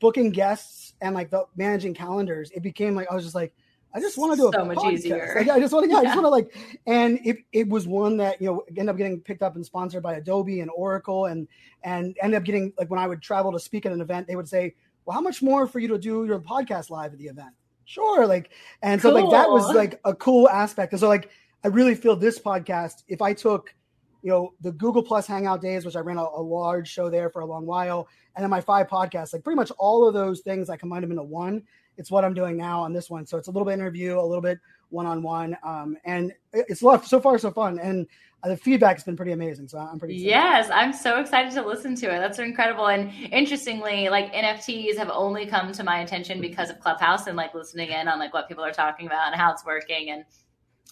booking 0.00 0.30
guests 0.30 0.94
and 1.00 1.14
like 1.14 1.30
the 1.30 1.44
managing 1.56 1.94
calendars, 1.94 2.50
it 2.50 2.62
became 2.62 2.94
like 2.94 3.10
I 3.10 3.14
was 3.14 3.24
just 3.24 3.34
like, 3.34 3.52
I 3.92 4.00
just 4.00 4.18
want 4.18 4.32
to 4.32 4.36
do 4.36 4.50
so 4.54 4.64
much 4.64 4.78
podcast. 4.78 4.92
easier. 4.92 5.34
Like, 5.38 5.48
I 5.48 5.60
just 5.60 5.72
want 5.72 5.84
to, 5.84 5.90
yeah, 5.90 5.96
yeah. 5.96 6.00
I 6.00 6.04
just 6.04 6.16
want 6.16 6.26
to 6.26 6.30
like, 6.30 6.78
and 6.86 7.18
it, 7.24 7.38
it 7.52 7.68
was 7.68 7.88
one 7.88 8.16
that 8.18 8.40
you 8.40 8.46
know 8.46 8.64
ended 8.68 8.88
up 8.88 8.96
getting 8.96 9.20
picked 9.20 9.42
up 9.42 9.56
and 9.56 9.64
sponsored 9.64 10.02
by 10.02 10.14
Adobe 10.14 10.60
and 10.60 10.70
Oracle, 10.74 11.26
and 11.26 11.48
and 11.82 12.16
ended 12.22 12.38
up 12.38 12.44
getting 12.44 12.72
like 12.78 12.90
when 12.90 13.00
I 13.00 13.06
would 13.06 13.22
travel 13.22 13.52
to 13.52 13.60
speak 13.60 13.86
at 13.86 13.92
an 13.92 14.00
event, 14.00 14.26
they 14.26 14.36
would 14.36 14.48
say, 14.48 14.74
"Well, 15.04 15.14
how 15.14 15.20
much 15.20 15.42
more 15.42 15.66
for 15.66 15.80
you 15.80 15.88
to 15.88 15.98
do 15.98 16.24
your 16.24 16.40
podcast 16.40 16.90
live 16.90 17.12
at 17.12 17.18
the 17.18 17.26
event?" 17.26 17.54
Sure, 17.84 18.26
like, 18.26 18.50
and 18.82 19.02
so 19.02 19.10
like 19.10 19.28
that 19.30 19.50
was 19.50 19.74
like 19.74 20.00
a 20.04 20.14
cool 20.14 20.48
aspect, 20.48 20.92
and 20.92 21.00
so 21.00 21.08
like 21.08 21.30
I 21.64 21.68
really 21.68 21.94
feel 21.94 22.16
this 22.16 22.38
podcast, 22.38 23.02
if 23.08 23.20
I 23.20 23.34
took 23.34 23.74
you 24.22 24.30
know 24.30 24.54
the 24.60 24.72
Google 24.72 25.02
Plus 25.02 25.26
Hangout 25.26 25.60
days, 25.60 25.84
which 25.84 25.96
I 25.96 26.00
ran 26.00 26.18
a, 26.18 26.22
a, 26.22 26.42
large 26.42 26.88
show 26.88 27.08
there 27.08 27.30
for 27.30 27.40
a 27.40 27.46
long 27.46 27.66
while, 27.66 28.08
and 28.36 28.42
then 28.42 28.50
my 28.50 28.60
five 28.60 28.88
podcasts, 28.88 29.32
like 29.32 29.44
pretty 29.44 29.56
much 29.56 29.70
all 29.78 30.06
of 30.06 30.14
those 30.14 30.40
things, 30.40 30.70
I 30.70 30.76
combined 30.76 31.04
them 31.04 31.10
into 31.10 31.22
one. 31.22 31.62
It's 31.96 32.10
what 32.10 32.24
I'm 32.24 32.34
doing 32.34 32.56
now 32.56 32.80
on 32.80 32.92
this 32.92 33.10
one, 33.10 33.26
so 33.26 33.36
it's 33.36 33.48
a 33.48 33.50
little 33.50 33.66
bit 33.66 33.74
interview, 33.74 34.18
a 34.18 34.22
little 34.22 34.42
bit 34.42 34.58
one 34.88 35.06
on 35.06 35.22
one, 35.22 35.56
and 36.04 36.32
it's 36.52 36.82
lot 36.82 37.06
so 37.06 37.20
far 37.20 37.38
so 37.38 37.50
fun, 37.50 37.78
and 37.78 38.06
the 38.44 38.56
feedback 38.56 38.96
has 38.96 39.04
been 39.04 39.16
pretty 39.16 39.32
amazing. 39.32 39.68
So 39.68 39.78
I'm 39.78 39.98
pretty. 39.98 40.14
Excited. 40.14 40.30
Yes, 40.30 40.70
I'm 40.72 40.92
so 40.92 41.20
excited 41.20 41.52
to 41.52 41.66
listen 41.66 41.94
to 41.96 42.06
it. 42.06 42.18
That's 42.18 42.38
incredible, 42.38 42.86
and 42.86 43.12
interestingly, 43.32 44.08
like 44.08 44.32
NFTs 44.32 44.96
have 44.96 45.10
only 45.10 45.46
come 45.46 45.72
to 45.72 45.84
my 45.84 46.00
attention 46.00 46.40
because 46.40 46.70
of 46.70 46.80
Clubhouse 46.80 47.26
and 47.26 47.36
like 47.36 47.54
listening 47.54 47.90
in 47.90 48.08
on 48.08 48.18
like 48.18 48.32
what 48.32 48.48
people 48.48 48.64
are 48.64 48.72
talking 48.72 49.06
about 49.06 49.32
and 49.32 49.40
how 49.40 49.52
it's 49.52 49.64
working 49.64 50.10
and 50.10 50.24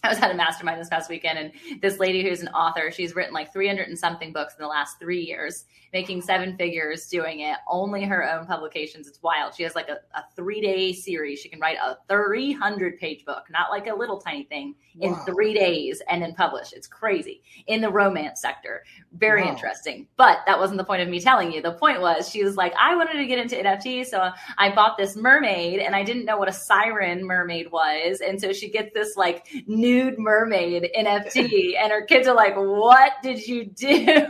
I 0.05 0.09
was 0.11 0.19
at 0.19 0.31
a 0.31 0.35
mastermind 0.35 0.81
this 0.81 0.89
past 0.89 1.11
weekend, 1.11 1.39
and 1.39 1.81
this 1.83 1.99
lady 1.99 2.23
who's 2.23 2.41
an 2.41 2.49
author, 2.49 2.91
she's 2.91 3.17
written 3.17 3.35
like 3.35 3.53
300 3.53 3.89
and 3.89 3.99
something 3.99 4.33
books 4.33 4.55
in 4.57 4.63
the 4.63 4.69
last 4.69 4.99
three 5.01 5.21
years, 5.21 5.65
making 5.93 6.23
seven 6.23 6.57
figures 6.57 7.09
doing 7.09 7.41
it, 7.41 7.57
only 7.69 8.05
her 8.05 8.23
own 8.31 8.47
publications. 8.47 9.09
It's 9.09 9.23
wild. 9.23 9.55
She 9.55 9.65
has 9.65 9.75
like 9.75 9.89
a, 9.89 9.99
a 10.17 10.25
three 10.37 10.61
day 10.61 10.93
series. 10.93 11.41
She 11.41 11.49
can 11.49 11.59
write 11.59 11.79
a 11.79 11.97
300 12.09 12.99
page 12.99 13.25
book, 13.25 13.45
not 13.51 13.71
like 13.71 13.89
a 13.89 13.95
little 13.95 14.21
tiny 14.21 14.45
thing, 14.45 14.75
wow. 14.97 15.09
in 15.09 15.15
three 15.25 15.55
days 15.55 16.01
and 16.09 16.23
then 16.23 16.35
publish. 16.35 16.73
It's 16.73 16.87
crazy 16.87 17.43
in 17.67 17.81
the 17.81 17.91
romance 17.91 18.41
sector. 18.41 18.85
Very 19.13 19.43
wow. 19.43 19.51
interesting. 19.51 20.07
But 20.17 20.39
that 20.47 20.59
wasn't 20.59 20.79
the 20.79 20.85
point 20.85 21.03
of 21.03 21.09
me 21.09 21.21
telling 21.21 21.53
you. 21.53 21.63
The 21.63 21.73
point 21.73 22.01
was 22.01 22.29
she 22.29 22.45
was 22.45 22.57
like, 22.57 22.73
I 22.79 22.95
wanted 22.95 23.15
to 23.15 23.27
get 23.27 23.39
into 23.39 23.57
NFT, 23.57 24.07
So 24.07 24.31
I 24.59 24.75
bought 24.75 24.97
this 24.97 25.17
mermaid, 25.17 25.81
and 25.81 25.97
I 25.97 26.05
didn't 26.05 26.25
know 26.25 26.37
what 26.37 26.49
a 26.49 26.53
siren 26.53 27.25
mermaid 27.25 27.71
was. 27.73 28.21
And 28.21 28.41
so 28.41 28.53
she 28.53 28.71
gets 28.71 28.93
this 28.95 29.17
like 29.17 29.47
new 29.67 29.88
nude 29.89 30.19
mermaid 30.19 30.91
NFT, 30.97 31.77
and 31.81 31.91
her 31.93 32.03
kids 32.03 32.29
are 32.29 32.35
like, 32.35 32.55
"What 32.57 33.13
did 33.23 33.47
you 33.47 33.65
do?" 33.65 34.07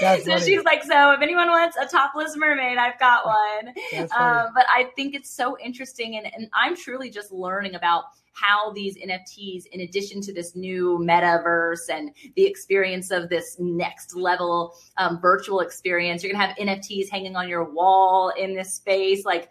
so 0.00 0.16
funny. 0.16 0.40
she's 0.40 0.64
like, 0.64 0.82
"So 0.82 1.12
if 1.12 1.20
anyone 1.20 1.48
wants 1.48 1.76
a 1.76 1.86
topless 1.86 2.36
mermaid, 2.36 2.78
I've 2.78 2.98
got 2.98 3.26
one." 3.26 3.74
Um, 4.18 4.48
but 4.54 4.66
I 4.68 4.90
think 4.96 5.14
it's 5.14 5.30
so 5.30 5.56
interesting, 5.58 6.16
and, 6.16 6.32
and 6.34 6.48
I'm 6.52 6.76
truly 6.76 7.10
just 7.10 7.32
learning 7.32 7.74
about 7.74 8.04
how 8.32 8.72
these 8.72 8.96
NFTs, 8.96 9.66
in 9.72 9.80
addition 9.80 10.20
to 10.22 10.32
this 10.32 10.54
new 10.54 10.98
metaverse 11.00 11.88
and 11.90 12.10
the 12.36 12.44
experience 12.44 13.10
of 13.10 13.28
this 13.28 13.56
next 13.58 14.14
level 14.14 14.74
um, 14.96 15.20
virtual 15.20 15.60
experience, 15.60 16.22
you're 16.22 16.32
gonna 16.32 16.46
have 16.46 16.56
NFTs 16.56 17.10
hanging 17.10 17.36
on 17.36 17.48
your 17.48 17.64
wall 17.64 18.30
in 18.30 18.54
this 18.54 18.74
space, 18.74 19.24
like 19.24 19.50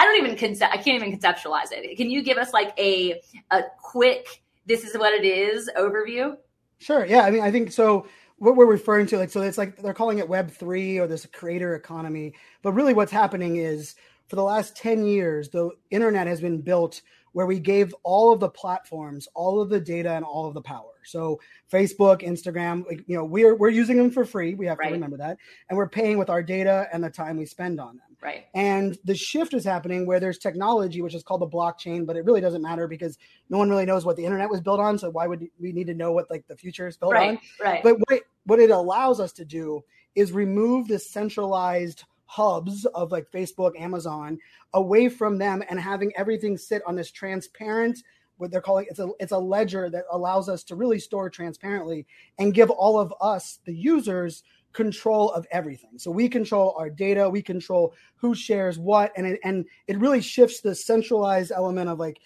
I 0.00 0.04
don't 0.04 0.16
even 0.16 0.34
concept. 0.34 0.72
I 0.72 0.78
can't 0.78 1.02
even 1.02 1.18
conceptualize 1.18 1.72
it. 1.72 1.94
Can 1.98 2.08
you 2.08 2.22
give 2.22 2.38
us 2.38 2.54
like 2.54 2.72
a 2.78 3.20
a 3.50 3.64
quick 3.78 4.42
this 4.64 4.82
is 4.82 4.96
what 4.96 5.12
it 5.12 5.26
is 5.26 5.70
overview? 5.76 6.38
Sure. 6.78 7.04
Yeah. 7.04 7.20
I 7.20 7.30
mean, 7.30 7.42
I 7.42 7.50
think 7.50 7.70
so. 7.70 8.06
What 8.38 8.56
we're 8.56 8.64
referring 8.64 9.06
to, 9.08 9.18
like, 9.18 9.28
so 9.28 9.42
it's 9.42 9.58
like 9.58 9.76
they're 9.76 9.92
calling 9.92 10.18
it 10.18 10.26
Web 10.26 10.50
three 10.50 10.98
or 10.98 11.06
this 11.06 11.26
creator 11.26 11.74
economy, 11.74 12.32
but 12.62 12.72
really 12.72 12.94
what's 12.94 13.12
happening 13.12 13.56
is 13.56 13.94
for 14.28 14.36
the 14.36 14.42
last 14.42 14.74
ten 14.74 15.04
years, 15.04 15.50
the 15.50 15.68
internet 15.90 16.26
has 16.26 16.40
been 16.40 16.62
built 16.62 17.02
where 17.32 17.44
we 17.44 17.60
gave 17.60 17.94
all 18.02 18.32
of 18.32 18.40
the 18.40 18.48
platforms 18.48 19.28
all 19.34 19.60
of 19.60 19.68
the 19.68 19.80
data 19.80 20.12
and 20.12 20.24
all 20.24 20.46
of 20.46 20.54
the 20.54 20.62
power. 20.62 20.94
So 21.04 21.40
Facebook, 21.70 22.22
Instagram, 22.22 22.86
like, 22.86 23.04
you 23.06 23.16
know, 23.18 23.24
we're 23.24 23.54
we're 23.54 23.68
using 23.68 23.98
them 23.98 24.10
for 24.10 24.24
free. 24.24 24.54
We 24.54 24.64
have 24.64 24.78
right. 24.78 24.88
to 24.88 24.94
remember 24.94 25.18
that, 25.18 25.36
and 25.68 25.76
we're 25.76 25.90
paying 25.90 26.16
with 26.16 26.30
our 26.30 26.42
data 26.42 26.88
and 26.90 27.04
the 27.04 27.10
time 27.10 27.36
we 27.36 27.44
spend 27.44 27.78
on 27.78 27.98
them. 27.98 28.09
Right. 28.22 28.46
And 28.54 28.98
the 29.04 29.14
shift 29.14 29.54
is 29.54 29.64
happening 29.64 30.04
where 30.04 30.20
there's 30.20 30.38
technology, 30.38 31.00
which 31.00 31.14
is 31.14 31.22
called 31.22 31.40
the 31.40 31.48
blockchain, 31.48 32.06
but 32.06 32.16
it 32.16 32.24
really 32.24 32.42
doesn't 32.42 32.60
matter 32.60 32.86
because 32.86 33.16
no 33.48 33.56
one 33.56 33.70
really 33.70 33.86
knows 33.86 34.04
what 34.04 34.16
the 34.16 34.24
internet 34.24 34.50
was 34.50 34.60
built 34.60 34.78
on. 34.78 34.98
So 34.98 35.08
why 35.08 35.26
would 35.26 35.48
we 35.58 35.72
need 35.72 35.86
to 35.86 35.94
know 35.94 36.12
what 36.12 36.30
like 36.30 36.46
the 36.46 36.56
future 36.56 36.86
is 36.86 36.98
built 36.98 37.14
right, 37.14 37.30
on? 37.30 37.38
Right. 37.58 37.82
But 37.82 37.98
what 37.98 38.18
it, 38.18 38.22
what 38.44 38.58
it 38.58 38.70
allows 38.70 39.20
us 39.20 39.32
to 39.32 39.44
do 39.44 39.82
is 40.14 40.32
remove 40.32 40.88
the 40.88 40.98
centralized 40.98 42.04
hubs 42.26 42.84
of 42.86 43.10
like 43.10 43.30
Facebook, 43.32 43.78
Amazon 43.80 44.38
away 44.74 45.08
from 45.08 45.38
them 45.38 45.64
and 45.68 45.80
having 45.80 46.12
everything 46.16 46.56
sit 46.56 46.82
on 46.86 46.94
this 46.94 47.10
transparent 47.10 47.98
what 48.36 48.50
they're 48.50 48.60
calling 48.60 48.86
it's 48.88 48.98
a 48.98 49.08
it's 49.20 49.32
a 49.32 49.38
ledger 49.38 49.90
that 49.90 50.04
allows 50.10 50.48
us 50.48 50.64
to 50.64 50.74
really 50.74 50.98
store 50.98 51.28
transparently 51.28 52.06
and 52.38 52.54
give 52.54 52.70
all 52.70 52.98
of 52.98 53.12
us 53.20 53.58
the 53.66 53.74
users 53.74 54.42
control 54.72 55.30
of 55.32 55.46
everything. 55.50 55.98
So 55.98 56.10
we 56.10 56.28
control 56.28 56.74
our 56.78 56.90
data, 56.90 57.28
we 57.28 57.42
control 57.42 57.94
who 58.16 58.34
shares 58.34 58.78
what, 58.78 59.12
and 59.16 59.26
it, 59.26 59.40
and 59.44 59.64
it 59.86 59.98
really 59.98 60.20
shifts 60.20 60.60
the 60.60 60.74
centralized 60.74 61.52
element 61.52 61.88
of 61.90 61.98
like 61.98 62.20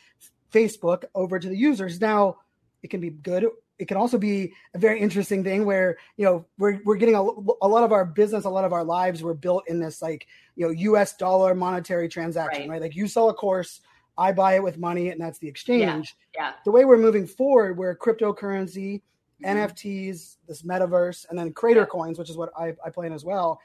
Facebook 0.52 1.04
over 1.14 1.38
to 1.38 1.48
the 1.48 1.56
users. 1.56 2.00
Now, 2.00 2.38
it 2.82 2.90
can 2.90 3.00
be 3.00 3.10
good. 3.10 3.46
It 3.78 3.88
can 3.88 3.96
also 3.96 4.18
be 4.18 4.52
a 4.74 4.78
very 4.78 5.00
interesting 5.00 5.42
thing 5.42 5.64
where 5.64 5.96
you 6.16 6.24
know 6.24 6.46
we're 6.58 6.80
we're 6.84 6.96
getting 6.96 7.16
a, 7.16 7.22
a 7.22 7.68
lot 7.68 7.82
of 7.82 7.92
our 7.92 8.04
business, 8.04 8.44
a 8.44 8.50
lot 8.50 8.64
of 8.64 8.72
our 8.72 8.84
lives 8.84 9.22
were 9.22 9.34
built 9.34 9.64
in 9.66 9.80
this 9.80 10.00
like 10.00 10.28
you 10.54 10.66
know 10.66 10.70
U.S. 10.70 11.16
dollar 11.16 11.54
monetary 11.54 12.08
transaction, 12.08 12.62
right? 12.62 12.74
right? 12.74 12.82
Like 12.82 12.94
you 12.94 13.08
sell 13.08 13.30
a 13.30 13.34
course, 13.34 13.80
I 14.16 14.30
buy 14.30 14.54
it 14.54 14.62
with 14.62 14.78
money, 14.78 15.08
and 15.08 15.20
that's 15.20 15.38
the 15.38 15.48
exchange. 15.48 16.14
Yeah. 16.34 16.50
yeah. 16.50 16.52
The 16.64 16.70
way 16.70 16.84
we're 16.84 16.98
moving 16.98 17.26
forward, 17.26 17.76
where 17.76 17.96
cryptocurrency 17.96 19.02
mm-hmm. 19.44 19.58
NFTs, 19.58 20.36
this 20.48 20.62
metaverse, 20.62 21.26
and 21.28 21.38
then 21.38 21.52
creator 21.52 21.80
yeah. 21.80 21.86
coins, 21.86 22.18
which 22.18 22.30
is 22.30 22.36
what 22.36 22.50
I, 22.56 22.74
I 22.84 22.90
play 22.90 23.06
in 23.06 23.12
as 23.12 23.24
well. 23.24 23.60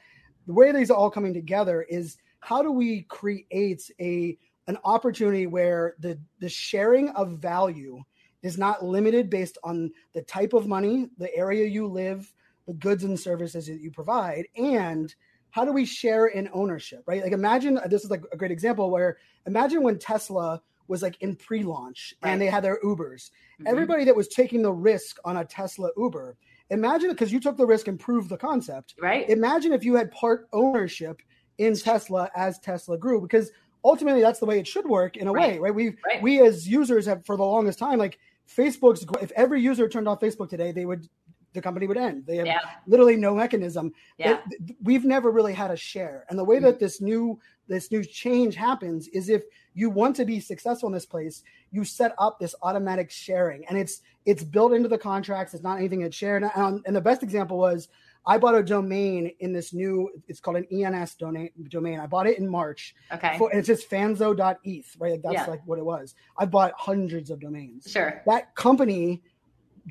The 0.46 0.52
way 0.52 0.72
these 0.72 0.90
are 0.90 0.96
all 0.96 1.10
coming 1.10 1.34
together 1.34 1.82
is 1.82 2.16
how 2.40 2.62
do 2.62 2.72
we 2.72 3.02
create 3.02 3.90
a 4.00 4.38
an 4.66 4.78
opportunity 4.84 5.46
where 5.46 5.94
the 5.98 6.18
the 6.38 6.48
sharing 6.48 7.08
of 7.10 7.38
value 7.38 8.02
is 8.42 8.56
not 8.56 8.84
limited 8.84 9.28
based 9.28 9.58
on 9.64 9.90
the 10.14 10.22
type 10.22 10.52
of 10.52 10.66
money, 10.66 11.08
the 11.18 11.34
area 11.36 11.66
you 11.66 11.86
live, 11.86 12.32
the 12.66 12.72
goods 12.72 13.04
and 13.04 13.18
services 13.18 13.66
that 13.66 13.80
you 13.80 13.90
provide, 13.90 14.46
and 14.56 15.14
how 15.50 15.64
do 15.64 15.72
we 15.72 15.84
share 15.84 16.26
in 16.26 16.48
ownership, 16.52 17.02
right? 17.06 17.22
Like 17.22 17.32
imagine 17.32 17.78
this 17.86 18.04
is 18.04 18.10
like 18.10 18.22
a 18.32 18.36
great 18.36 18.52
example 18.52 18.90
where 18.90 19.18
imagine 19.46 19.82
when 19.82 19.98
Tesla 19.98 20.62
was 20.90 21.02
like 21.02 21.16
in 21.20 21.36
pre-launch 21.36 22.14
right. 22.22 22.30
and 22.30 22.42
they 22.42 22.46
had 22.46 22.64
their 22.64 22.78
Ubers. 22.84 23.30
Mm-hmm. 23.30 23.68
Everybody 23.68 24.04
that 24.04 24.16
was 24.16 24.28
taking 24.28 24.60
the 24.60 24.72
risk 24.72 25.18
on 25.24 25.38
a 25.38 25.44
Tesla 25.44 25.90
Uber, 25.96 26.36
imagine 26.68 27.10
because 27.10 27.32
you 27.32 27.40
took 27.40 27.56
the 27.56 27.64
risk 27.64 27.88
and 27.88 27.98
proved 27.98 28.28
the 28.28 28.36
concept. 28.36 28.94
Right. 29.00 29.28
Imagine 29.30 29.72
if 29.72 29.84
you 29.84 29.94
had 29.94 30.10
part 30.10 30.48
ownership 30.52 31.22
in 31.58 31.74
Tesla 31.76 32.30
as 32.34 32.58
Tesla 32.58 32.98
grew, 32.98 33.20
because 33.20 33.50
ultimately 33.84 34.20
that's 34.20 34.40
the 34.40 34.46
way 34.46 34.58
it 34.58 34.66
should 34.66 34.86
work 34.86 35.16
in 35.16 35.28
a 35.28 35.32
right. 35.32 35.52
way, 35.52 35.58
right? 35.58 35.74
We 35.74 35.94
right. 36.04 36.20
we 36.20 36.40
as 36.42 36.68
users 36.68 37.06
have 37.06 37.24
for 37.24 37.36
the 37.36 37.44
longest 37.44 37.78
time, 37.78 37.98
like 37.98 38.18
Facebook's 38.48 39.06
if 39.22 39.30
every 39.32 39.62
user 39.62 39.88
turned 39.88 40.08
off 40.08 40.20
Facebook 40.20 40.50
today, 40.50 40.72
they 40.72 40.86
would 40.86 41.08
the 41.52 41.60
company 41.60 41.86
would 41.86 41.96
end. 41.96 42.24
They 42.26 42.36
have 42.36 42.46
Yeah. 42.46 42.60
literally 42.86 43.16
no 43.16 43.34
mechanism. 43.34 43.92
Yeah. 44.18 44.40
It- 44.50 44.76
we've 44.82 45.04
never 45.04 45.30
really 45.30 45.52
had 45.52 45.70
a 45.70 45.76
share. 45.76 46.24
And 46.28 46.38
the 46.38 46.44
way 46.44 46.58
that 46.60 46.78
this 46.78 47.00
new 47.00 47.38
this 47.68 47.92
new 47.92 48.02
change 48.02 48.56
happens 48.56 49.06
is 49.08 49.28
if 49.28 49.44
you 49.74 49.90
want 49.90 50.16
to 50.16 50.24
be 50.24 50.40
successful 50.40 50.88
in 50.88 50.92
this 50.92 51.06
place, 51.06 51.44
you 51.70 51.84
set 51.84 52.12
up 52.18 52.40
this 52.40 52.52
automatic 52.62 53.10
sharing, 53.12 53.64
and 53.66 53.78
it's 53.78 54.02
it's 54.26 54.42
built 54.42 54.72
into 54.72 54.88
the 54.88 54.98
contracts. 54.98 55.54
It's 55.54 55.62
not 55.62 55.78
anything 55.78 56.00
that's 56.00 56.16
shared. 56.16 56.42
And, 56.42 56.50
um, 56.56 56.82
and 56.84 56.94
the 56.96 57.00
best 57.00 57.22
example 57.22 57.58
was 57.58 57.88
I 58.26 58.36
bought 58.38 58.54
a 58.56 58.62
domain 58.62 59.32
in 59.38 59.52
this 59.52 59.72
new. 59.72 60.10
It's 60.28 60.40
called 60.40 60.56
an 60.58 60.66
ENS 60.72 61.14
domain. 61.14 61.50
Domain. 61.68 62.00
I 62.00 62.06
bought 62.06 62.26
it 62.26 62.38
in 62.38 62.48
March. 62.48 62.94
Okay. 63.12 63.38
For, 63.38 63.48
and 63.50 63.58
it's 63.60 63.68
just 63.68 63.88
fanzo.eth, 63.88 64.96
right? 64.98 65.12
Like 65.12 65.22
that's 65.22 65.34
Yeah. 65.34 65.46
like 65.46 65.62
what 65.64 65.78
it 65.78 65.84
was. 65.84 66.14
I 66.38 66.46
bought 66.46 66.72
hundreds 66.76 67.30
of 67.30 67.40
domains 67.40 67.86
Sure. 67.88 68.20
that 68.26 68.54
company 68.56 69.22